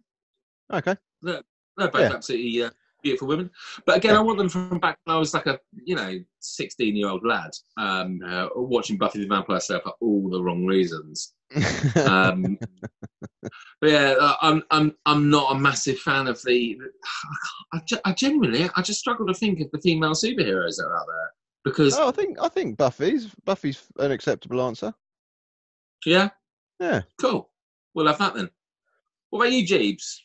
[0.71, 0.95] Okay.
[1.21, 1.41] They're
[1.77, 2.13] they're both Yeah.
[2.13, 2.69] absolutely uh,
[3.01, 3.49] beautiful women.
[3.85, 4.19] But again, Yeah.
[4.19, 7.25] I want them from back when I was like a, you know, 16 year old
[7.25, 11.33] lad, um, uh, watching Buffy the Vampire Slayer for all the wrong reasons.
[12.07, 12.57] Um,
[13.81, 16.77] but yeah, uh, I'm, I'm, I'm not a massive fan of the.
[17.73, 20.97] I, ge- I genuinely, I just struggle to think of the female superheroes that are
[20.97, 21.31] out there
[21.65, 24.93] because, oh, I think I think Buffy's Buffy's an acceptable answer.
[26.05, 26.29] yeah,
[26.79, 27.01] Yeah.
[27.19, 27.49] cool.
[27.93, 28.49] We'll have that then.
[29.29, 30.21] What about you, Jeeves?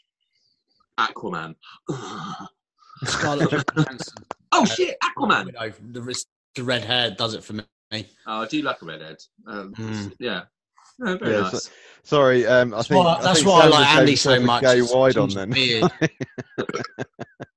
[0.99, 1.55] Aquaman.
[3.05, 4.25] Scarlett Johansson.
[4.53, 5.47] oh shit, Aquaman.
[5.47, 6.25] Widow, the,
[6.57, 7.63] the red hair does it for me.
[7.93, 9.17] Oh, I do like a redhead.
[9.47, 10.13] Um, Mm.
[10.19, 10.43] Yeah.
[10.99, 11.71] No, very Yeah, nice.
[12.03, 14.63] Sorry, um, I That's think why, I that's think why I like Andy so much.
[14.63, 15.91] Gay It's wide on Jim's then.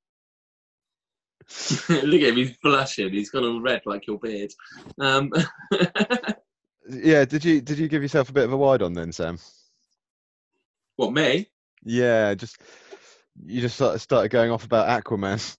[1.90, 3.11] Look at him, he's blushing.
[3.11, 4.52] He's got all red like your beard.
[4.99, 5.32] Um,
[6.90, 9.38] yeah, did you did you give yourself a bit of a wide on then, Sam?
[11.02, 11.49] what, me?
[11.84, 12.57] Yeah, just
[13.44, 15.57] you just sort of started going off about Aquaman.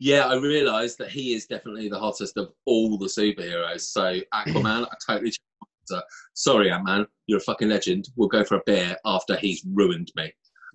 [0.00, 3.82] Yeah, I realised that he is definitely the hottest of all the superheroes.
[3.82, 6.04] So, Aquaman, I totally changed.
[6.34, 8.08] Sorry, Ant Man, you're a fucking legend.
[8.16, 10.32] We'll go for a beer after he's ruined me.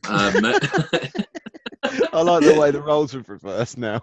[0.07, 0.45] Um,
[2.13, 4.01] I like the way the roles have reversed now.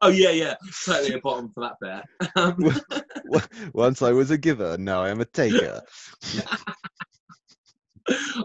[0.00, 0.54] Oh, yeah, yeah.
[0.84, 2.02] Totally a bottom for that bear.
[2.36, 2.58] Um,
[3.74, 5.80] Once I was a giver, now I am a taker.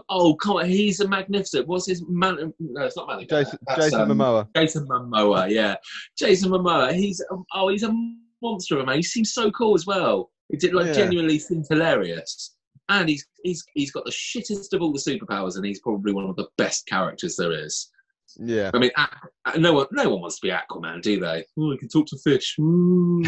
[0.08, 0.66] oh, come on.
[0.66, 1.66] He's a magnificent.
[1.66, 2.52] What's his man?
[2.58, 3.26] No, it's not Manny.
[3.26, 4.48] Jason, That's, Jason um, Momoa.
[4.56, 5.76] Jason Momoa, yeah.
[6.18, 7.94] Jason Momoa, he's um, oh, he's a
[8.42, 8.96] monster of a man.
[8.96, 10.30] He seems so cool as well.
[10.50, 10.92] He did like Yeah.
[10.92, 12.56] genuinely seems hilarious,
[12.88, 16.24] and he's he's he's got the shittest of all the superpowers, and he's probably one
[16.28, 17.90] of the best characters there is.
[18.38, 18.70] Yeah.
[18.72, 21.44] I mean, Aqu- no one no one wants to be Aquaman, do they?
[21.58, 22.56] Oh, he can talk to fish.
[22.60, 23.22] Ooh.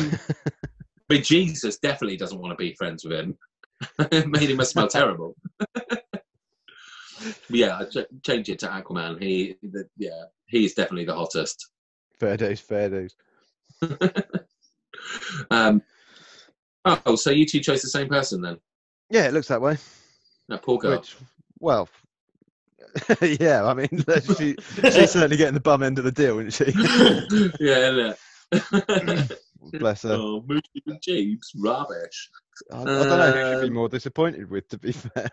[1.09, 3.37] but Jesus definitely doesn't want to be friends with him.
[3.99, 5.37] it made him smell terrible.
[7.49, 9.23] Yeah, I ch- change it to Aquaman.
[9.23, 11.69] He, the, yeah, he's definitely the hottest.
[12.19, 13.15] Fair days, fair days.
[15.51, 15.83] um,
[16.85, 18.59] oh, so you two chose the same person then?
[19.11, 19.77] Yeah, it looks that way.
[20.49, 20.99] No, poor girl.
[20.99, 21.17] Which,
[21.59, 21.89] well,
[23.41, 23.89] yeah, I mean,
[24.39, 24.57] she,
[24.91, 26.73] she's certainly getting the bum end of the deal, isn't she?
[27.61, 28.15] yeah,
[29.79, 30.13] Bless her.
[30.15, 30.45] oh,
[31.03, 32.31] Jeeves, rubbish.
[32.73, 35.29] I, I don't know who should be Um, more disappointed with, to be fair.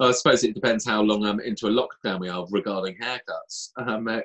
[0.00, 3.70] I suppose it depends how long um, into a lockdown we are regarding haircuts.
[3.76, 4.20] Um, uh,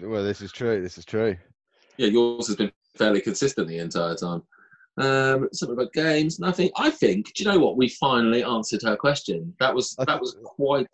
[0.00, 0.80] Well, this is true.
[0.82, 1.36] This is true.
[1.96, 4.42] yeah, yours has been fairly consistent the entire time.
[5.00, 6.70] Um, something about games, nothing.
[6.76, 7.32] I think.
[7.34, 7.76] Do you know what?
[7.76, 9.54] We finally answered her question.
[9.60, 10.86] That was I that was quite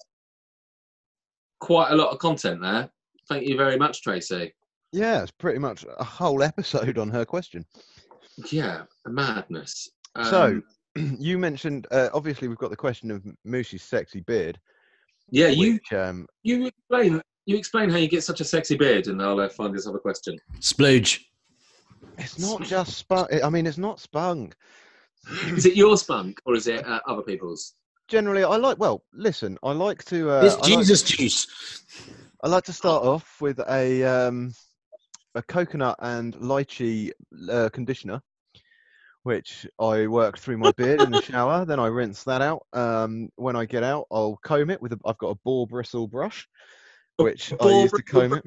[1.61, 2.91] quite a lot of content there.
[3.29, 4.53] Thank you very much, Tracy.
[4.93, 7.65] Yeah, it's pretty much a whole episode on her question.
[8.51, 9.89] Yeah, a madness.
[10.25, 10.63] So,
[10.97, 14.59] Um, you mentioned, uh, obviously, we've got the question of Moosey's sexy beard.
[15.31, 19.07] yeah, you which, um, you explain you explain how you get such a sexy beard,
[19.07, 20.37] and I'll uh, find this other question.
[20.61, 21.21] Splooge.
[22.19, 23.29] It's not just spunk.
[23.45, 24.55] I mean, it's not spunk.
[25.47, 27.75] Is it your spunk or is it uh, other people's?
[28.09, 28.79] Generally, I like.
[28.79, 30.31] Well, listen, I like to.
[30.31, 31.83] Uh, it's I like- Jesus juice.
[32.43, 34.53] I like to start off with a um,
[35.35, 37.11] a coconut and lychee
[37.51, 38.23] uh, conditioner,
[39.25, 41.65] which I work through my beard in the shower.
[41.65, 42.67] Then I rinse that out.
[42.73, 44.93] Um, when I get out, I'll comb it with.
[44.93, 46.47] A, I've got a boar bristle brush,
[47.17, 48.45] which I use to comb it.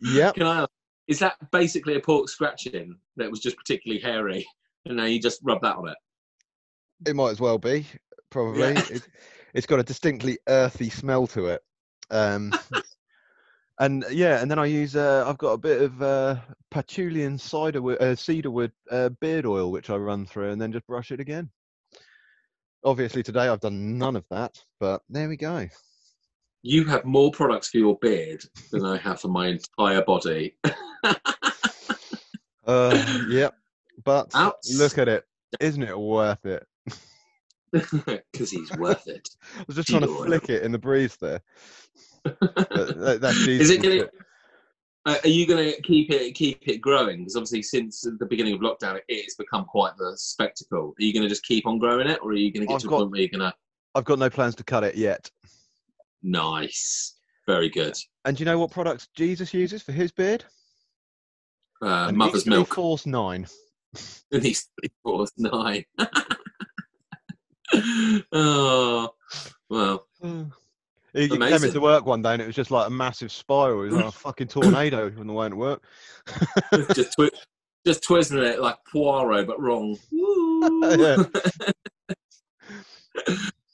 [0.00, 0.32] Yeah.
[0.32, 0.66] Can I?
[1.12, 4.46] Is that basically a pork scratching that was just particularly hairy,
[4.86, 5.96] and now you just rub that on it?
[7.06, 7.86] It might as well be.
[8.30, 8.72] probably.
[8.72, 8.82] Yeah.
[8.90, 9.08] It,
[9.52, 11.60] it's got a distinctly earthy smell to it.
[12.10, 12.54] Um,
[13.78, 14.96] and yeah, and then I use.
[14.96, 16.36] Uh, I've got a bit of uh,
[16.70, 20.86] patchouli cider wood, uh, cedarwood uh, beard oil, which I run through, and then just
[20.86, 21.50] brush it again.
[22.84, 25.68] Obviously, today I've done none of that, but there we go.
[26.62, 30.56] You have more products for your beard than I have for my entire body.
[32.66, 33.54] Uh, yep.
[34.04, 34.78] But Outs.
[34.78, 35.24] look at it.
[35.60, 36.66] Isn't it worth it?
[38.32, 39.26] Because he's worth it.
[39.58, 41.40] I was just trying to flick it in the breeze there.
[42.24, 44.04] That, that's Is it going.
[45.04, 47.20] Uh, are you going to keep it keep it growing?
[47.20, 50.94] Because obviously, since the beginning of lockdown, it, it's become quite the spectacle.
[50.96, 52.74] Are you going to just keep on growing it, or are you going to get
[52.74, 53.54] I've to a point where you're going to?
[53.94, 55.28] I've got no plans to cut it yet.
[56.22, 57.16] Nice,
[57.48, 57.96] very good.
[58.24, 60.44] And do you know what products Jesus uses for his beard?
[61.82, 62.74] Uh, mother's milk.
[62.74, 63.46] Force 9.
[64.30, 64.68] And he's
[65.02, 65.84] four nine.
[68.32, 69.10] oh
[69.68, 70.06] well,
[71.14, 73.82] He came into work one day and it was just like a massive spiral.
[73.82, 75.82] It was like a fucking tornado on the way to work.
[76.94, 77.28] just twi-
[77.84, 79.98] just twisting it like Poirot, but wrong.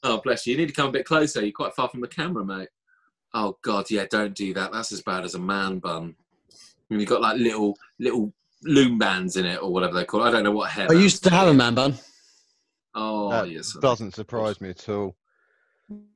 [0.02, 0.52] Oh bless you!
[0.52, 1.42] You need to come a bit closer.
[1.42, 2.70] You're quite far from the camera, mate.
[3.34, 4.72] Oh god, yeah, don't do that.
[4.72, 6.16] That's as bad as a man bun.
[6.90, 8.32] And you've got like little little
[8.62, 10.24] loom bands in it or whatever they're called.
[10.26, 10.86] I don't know what hair.
[10.90, 11.58] I used to bands have a it is.
[11.58, 11.94] man bun.
[12.94, 15.16] Oh That yes, Doesn't surprise me at all.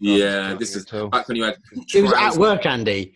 [0.00, 0.54] yeah.
[0.54, 1.08] Doesn't This is me at all.
[1.10, 1.56] back when you had.
[1.94, 3.14] It was at work, Andy.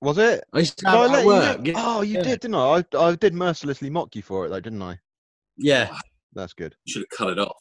[0.00, 0.42] Was it?
[0.52, 1.60] I used to have I it let at you work.
[1.62, 2.22] know- Oh, you Yeah.
[2.22, 2.58] did, didn't I?
[2.58, 2.84] I?
[2.98, 4.98] I did mercilessly mock you for it, though, didn't I?
[5.56, 5.96] Yeah.
[6.32, 6.74] That's good.
[6.84, 7.56] You should have cut it off.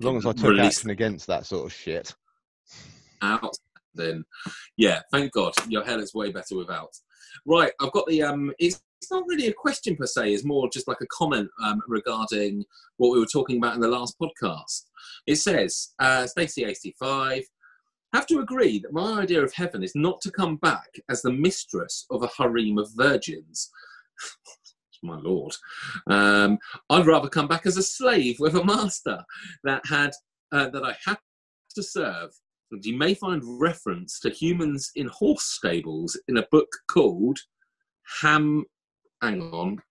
[0.00, 2.14] As long as I took Release action against that sort of shit.
[3.22, 3.54] out
[3.94, 4.24] then
[4.78, 6.88] yeah thank god your hair is way better without
[7.46, 10.68] right i've got the um it's, it's not really a question per se it's more
[10.70, 12.64] just like a comment um, regarding
[12.96, 14.84] what we were talking about in the last podcast.
[15.26, 17.42] It says uh stacy 85
[18.12, 21.32] have to agree that my idea of heaven is not to come back as the
[21.32, 23.70] mistress of a harem of virgins.
[25.04, 25.52] My lord.
[26.06, 26.58] Um,
[26.90, 29.24] i'd rather come back as a slave with a master
[29.64, 30.12] that had
[30.52, 31.18] uh, that i had
[31.74, 32.30] to serve
[32.82, 37.38] you may find reference to humans in horse stables in a book called
[38.20, 38.64] Ham.
[39.20, 39.82] Hang on.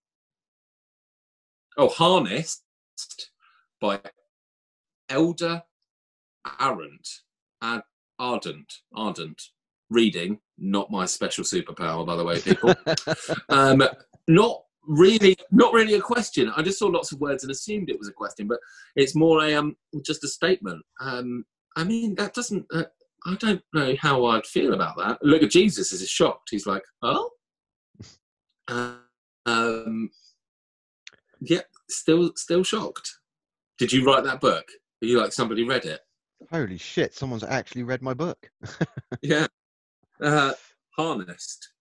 [1.78, 2.64] Oh, Harnessed
[3.80, 4.00] by
[5.10, 5.64] Elder
[6.60, 7.08] Arendt.
[7.62, 7.82] Ad,
[8.20, 8.74] Ardent.
[8.96, 9.42] Ardent.
[9.90, 12.74] Reading, not my special superpower, by the way, people.
[13.50, 13.84] um,
[14.28, 16.52] not really, not really a question.
[16.56, 18.60] I just saw lots of words and assumed it was a question, but
[18.96, 19.76] it's more a um,
[20.06, 20.82] just a statement.
[21.02, 21.44] Um,
[21.76, 22.66] I mean, that doesn't.
[22.74, 22.84] Uh,
[23.26, 25.20] I don't know how I'd feel about that.
[25.22, 26.50] Look at Jesus; is shocked.
[26.52, 27.30] He's like, "Oh,
[28.68, 28.96] uh,
[29.46, 30.10] um,
[31.40, 33.10] yeah, still, still shocked."
[33.78, 34.66] Did you write that book?
[35.02, 36.02] Are you like somebody read it?
[36.52, 38.50] Holy shit, someone's actually read my book.
[39.22, 39.46] Yeah,
[40.22, 40.54] uh,
[40.98, 41.74] harnessed.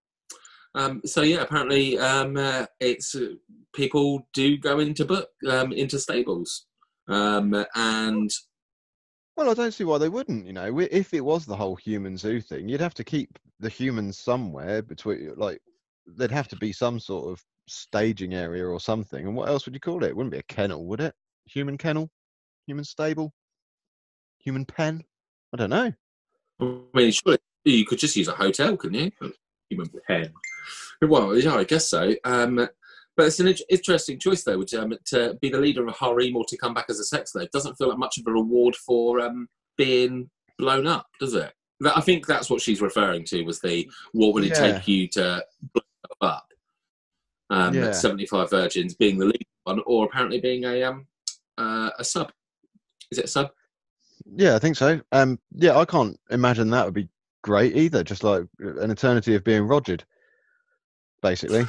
[0.75, 3.35] Um, so yeah, apparently um, uh, it's uh,
[3.75, 6.67] people do go into book um, into stables,
[7.09, 8.31] um, and
[9.41, 10.45] Well, I don't see why they wouldn't.
[10.45, 13.71] You know, if it was the whole human zoo thing, you'd have to keep the
[13.71, 15.33] humans somewhere between.
[15.35, 15.63] Like,
[16.05, 19.27] there'd have to be some sort of staging area or something.
[19.27, 20.09] And what else would you call it?
[20.09, 21.15] It wouldn't be a kennel, would it?
[21.47, 22.11] Human kennel,
[22.67, 23.33] human stable,
[24.41, 25.05] human pen.
[25.55, 25.91] I don't know.
[26.61, 29.33] I mean, surely you could just use a hotel, couldn't you?
[29.71, 30.35] Human pen.
[31.01, 32.15] Well, yeah, I guess so.
[32.25, 32.69] Um,
[33.21, 36.35] but it's an interesting choice, though, which, um, to be the leader of a harem
[36.35, 38.75] or to come back as a sex slave doesn't feel like much of a reward
[38.75, 41.53] for um, being blown up, does it?
[41.85, 44.73] I think that's what she's referring to was the what would it Yeah.
[44.73, 45.45] take you to
[45.75, 45.83] blow
[46.31, 46.47] up?
[47.51, 47.93] Um, Yeah.
[47.93, 51.07] 75 virgins being the lead one, or apparently being a um,
[51.59, 52.33] uh, a sub.
[53.11, 53.51] Is it a sub?
[54.35, 54.99] Yeah, I think so.
[55.13, 57.11] Um, yeah, I can't imagine that would be
[57.43, 58.03] great either.
[58.03, 60.05] Just like an eternity of being rogered,
[61.21, 61.67] basically.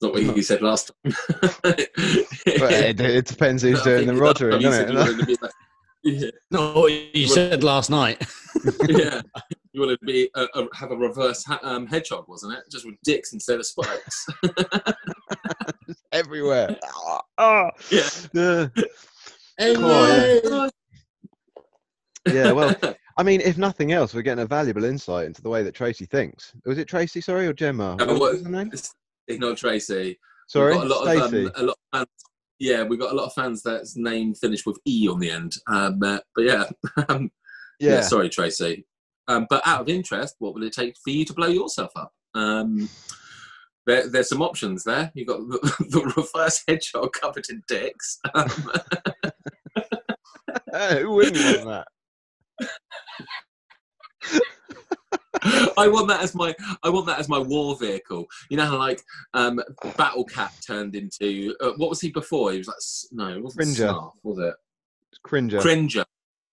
[0.00, 1.12] Not what you said last time.
[1.64, 4.88] But it, it depends who's I doing the think last time rogering, you doesn't said
[4.88, 4.92] it?
[4.92, 5.52] you wanted to be like-
[6.04, 8.24] yeah, No, what you said last night.
[8.88, 9.20] yeah.
[9.72, 12.64] You wanted to be a, a, have a reverse ha- um, hedgehog, wasn't it?
[12.70, 14.26] Just with dicks instead of spikes.
[16.12, 16.76] Everywhere.
[17.36, 17.70] Ah.
[17.90, 18.08] yeah.
[18.32, 18.68] Yeah.
[19.58, 20.40] Anyway.
[22.26, 22.74] Yeah, well,
[23.16, 26.06] I mean, if nothing else, we're getting a valuable insight into the way that Tracy
[26.06, 26.52] thinks.
[26.64, 27.96] Was it Tracy, sorry, or Gemma?
[28.00, 28.70] Uh, What what- was her name?
[29.28, 30.18] It's not Tracy.
[30.48, 32.08] Sorry, a lot of um, a lot of fans.
[32.58, 35.54] Yeah, we've got a lot of fans that's name finished with E on the end.
[35.68, 36.64] Um, uh, but yeah,
[37.08, 37.30] um,
[37.78, 37.96] yeah.
[37.96, 38.00] yeah.
[38.00, 38.86] Sorry, Tracy.
[39.28, 42.12] Um, but out of interest, what will it take for you to blow yourself up?
[42.34, 42.88] Um,
[43.86, 45.12] there, there's some options there.
[45.14, 45.58] You've got the,
[45.90, 48.18] the reverse hedgehog covered in dicks.
[50.70, 51.86] Um, who wouldn't want
[52.60, 52.70] that?
[55.76, 58.26] I want that as my I want that as my war vehicle.
[58.48, 59.02] You know how like
[59.34, 59.60] um,
[59.96, 62.52] Battle Cat turned into uh, what was he before?
[62.52, 62.76] He was like
[63.12, 63.92] no, it wasn't Cringer.
[63.92, 64.54] Snarf, was it?
[65.10, 65.60] It's Cringer.
[65.60, 66.04] Cringer.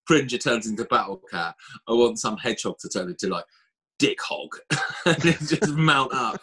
[0.08, 1.56] Cringer turns into Battle Cat.
[1.88, 3.46] I want some hedgehog to turn into like
[3.98, 4.56] Dick Hog
[5.06, 6.42] and just mount up.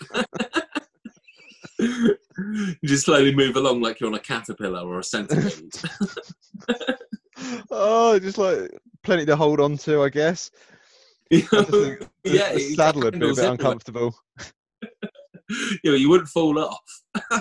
[2.84, 5.74] just slowly move along like you're on a caterpillar or a centipede.
[7.70, 8.70] oh, just like
[9.02, 10.50] plenty to hold on to, I guess.
[11.32, 13.52] I think the, yeah, the you saddle would be a bit everywhere.
[13.52, 14.14] uncomfortable.
[15.84, 16.80] Yeah, you wouldn't fall off.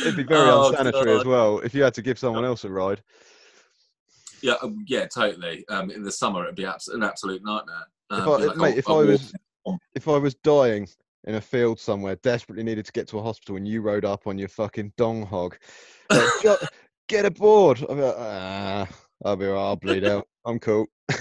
[0.00, 2.70] It'd be very Oh, unsanitary as well if you had to give someone else a
[2.70, 3.02] ride.
[4.40, 5.66] Yeah, um, yeah, totally.
[5.68, 7.84] Um, in the summer, it'd be abs- an absolute nightmare.
[8.10, 9.32] Um, If I, like, mate, oh, if I'll was
[9.64, 10.88] walk- if I was dying
[11.24, 14.26] in a field somewhere, desperately needed to get to a hospital, and you rode up
[14.26, 15.58] on your fucking dong hog,
[16.10, 16.58] like,
[17.08, 17.80] get aboard.
[17.80, 18.88] Be like, ah,
[19.24, 20.26] I'll be alright, I'll bleed out.
[20.44, 20.86] I'm cool.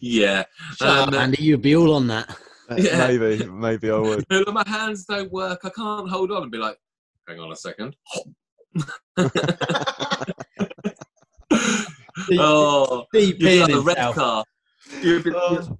[0.00, 0.44] yeah,
[0.76, 1.42] Shut up, Um, Andy.
[1.42, 2.30] You'd be all on that.
[2.30, 2.34] Uh,
[2.78, 3.06] Yeah.
[3.08, 4.24] Maybe, maybe I would.
[4.30, 5.60] No, my hands don't work.
[5.64, 6.78] I can't hold on and be like,
[7.28, 7.94] hang on a second.
[12.38, 14.44] oh, Deep you'd be like the red car.
[15.02, 15.78] You'd be, Oh.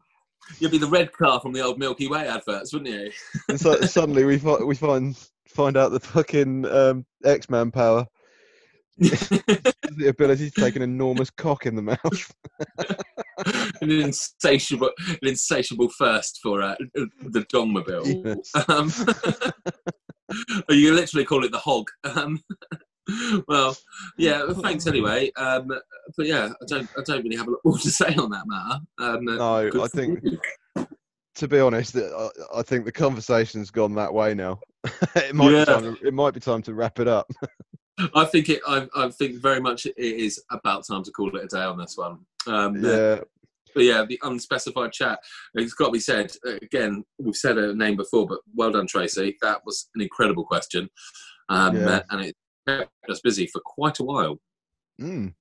[0.58, 3.10] you'd be the red car from the old Milky Way adverts, wouldn't you?
[3.48, 5.16] And so suddenly we fi- we find
[5.48, 8.06] find out the fucking um, X Man power,
[8.98, 12.34] the ability to take an enormous cock in the mouth.
[13.80, 18.24] an insatiable, an insatiable thirst for uh, the Dongmobile.
[18.24, 18.68] Yes.
[18.68, 18.92] Um,
[20.68, 21.88] you literally call it the hog.
[22.04, 22.40] Um,
[23.48, 23.76] well,
[24.18, 24.44] yeah.
[24.62, 25.30] Thanks anyway.
[25.36, 25.68] Um,
[26.16, 28.46] but yeah, I don't, I don't really have a lot more to say on that
[28.46, 28.80] matter.
[28.98, 30.20] Um, No, I think
[31.36, 34.60] to be honest, I, I think the conversation's gone that way now.
[35.16, 35.64] it might Yeah.
[35.64, 35.96] be time.
[35.96, 37.30] To, it might be time to wrap it up.
[38.14, 38.60] I think it.
[38.66, 41.78] I, I think very much it is about time to call it a day on
[41.78, 42.18] this one.
[42.46, 43.20] Um, yeah,
[43.74, 45.18] But yeah, the unspecified chat.
[45.54, 47.04] It's got to be said uh, again.
[47.18, 49.36] We've said a name before, but well done, Tracy.
[49.42, 50.88] That was an incredible question,
[51.48, 52.02] um, Yeah.
[52.10, 52.36] and it
[52.66, 54.38] kept us busy for quite a while.
[55.00, 55.34] mm.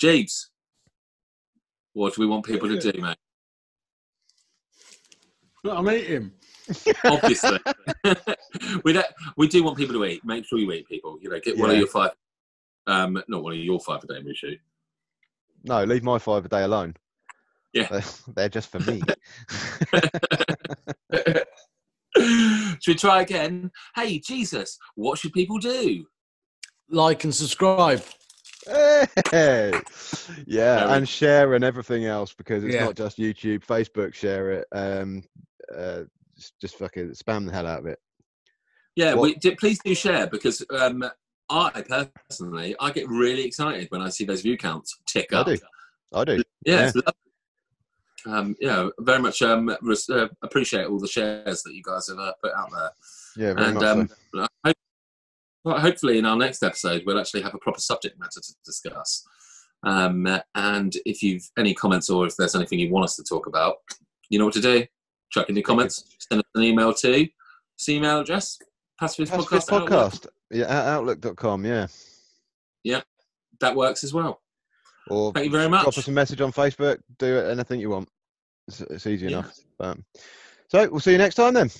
[0.00, 0.50] Jeeves,
[1.92, 3.16] what do we want people to do, mate?
[5.70, 6.32] I'm eating.
[7.04, 7.58] Obviously,
[8.84, 9.06] we don't.
[9.36, 10.24] We do want people to eat.
[10.24, 11.18] Make sure you eat, people.
[11.20, 12.10] You know, get one of your five.
[12.86, 14.58] Um, not one of your five a day, Mushu.
[15.64, 16.94] no, leave my five a day alone.
[17.72, 17.88] Yeah.
[17.90, 18.02] they're,
[18.34, 19.00] they're just for me.
[22.16, 23.70] Should we try again?
[23.94, 26.04] Hey, Jesus, what should people do?
[26.90, 28.02] Like and subscribe.
[28.66, 29.06] Hey!
[30.46, 32.84] Yeah, Very- and share and everything else because it's Yeah.
[32.84, 34.66] not just YouTube, Facebook, share it.
[34.72, 35.22] Um,
[35.74, 36.02] uh,
[36.42, 37.98] just, just fucking spam the hell out of it.
[38.96, 41.04] Yeah, we, please do share because um,
[41.48, 41.82] I
[42.28, 45.46] personally I get really excited when I see those view counts tick up.
[45.46, 45.60] I do.
[46.12, 46.42] I do.
[46.66, 47.12] Yeah, lovely.
[48.24, 52.18] Um, yeah, very much um, res- uh, appreciate all the shares that you guys have
[52.18, 52.90] uh, put out there.
[53.36, 54.46] Yeah, very and much um, so.
[54.64, 54.76] I hope,
[55.64, 59.24] well, hopefully, in our next episode, we'll actually have a proper subject matter to discuss.
[59.84, 63.46] Um, and if you've any comments or if there's anything you want us to talk
[63.46, 63.76] about,
[64.28, 64.86] you know what to do.
[65.32, 66.04] Chuck in your comments.
[66.30, 67.10] Send us an email to
[67.78, 68.58] this email address.
[69.00, 69.74] Pacifist Pacifist podcast.
[69.82, 70.12] Outlook.
[70.12, 70.26] podcast.
[70.50, 71.64] Yeah, at outlook.com.
[71.64, 71.86] Yeah,
[72.84, 73.00] yeah.
[73.60, 74.40] That works as well.
[75.08, 75.82] Or Thank you very much.
[75.82, 76.98] drop us a message on Facebook.
[77.18, 78.08] Do anything you want.
[78.68, 79.38] It's, it's easy Yeah.
[79.38, 79.58] enough.
[79.80, 80.04] Um,
[80.68, 81.70] so we'll see you next time then.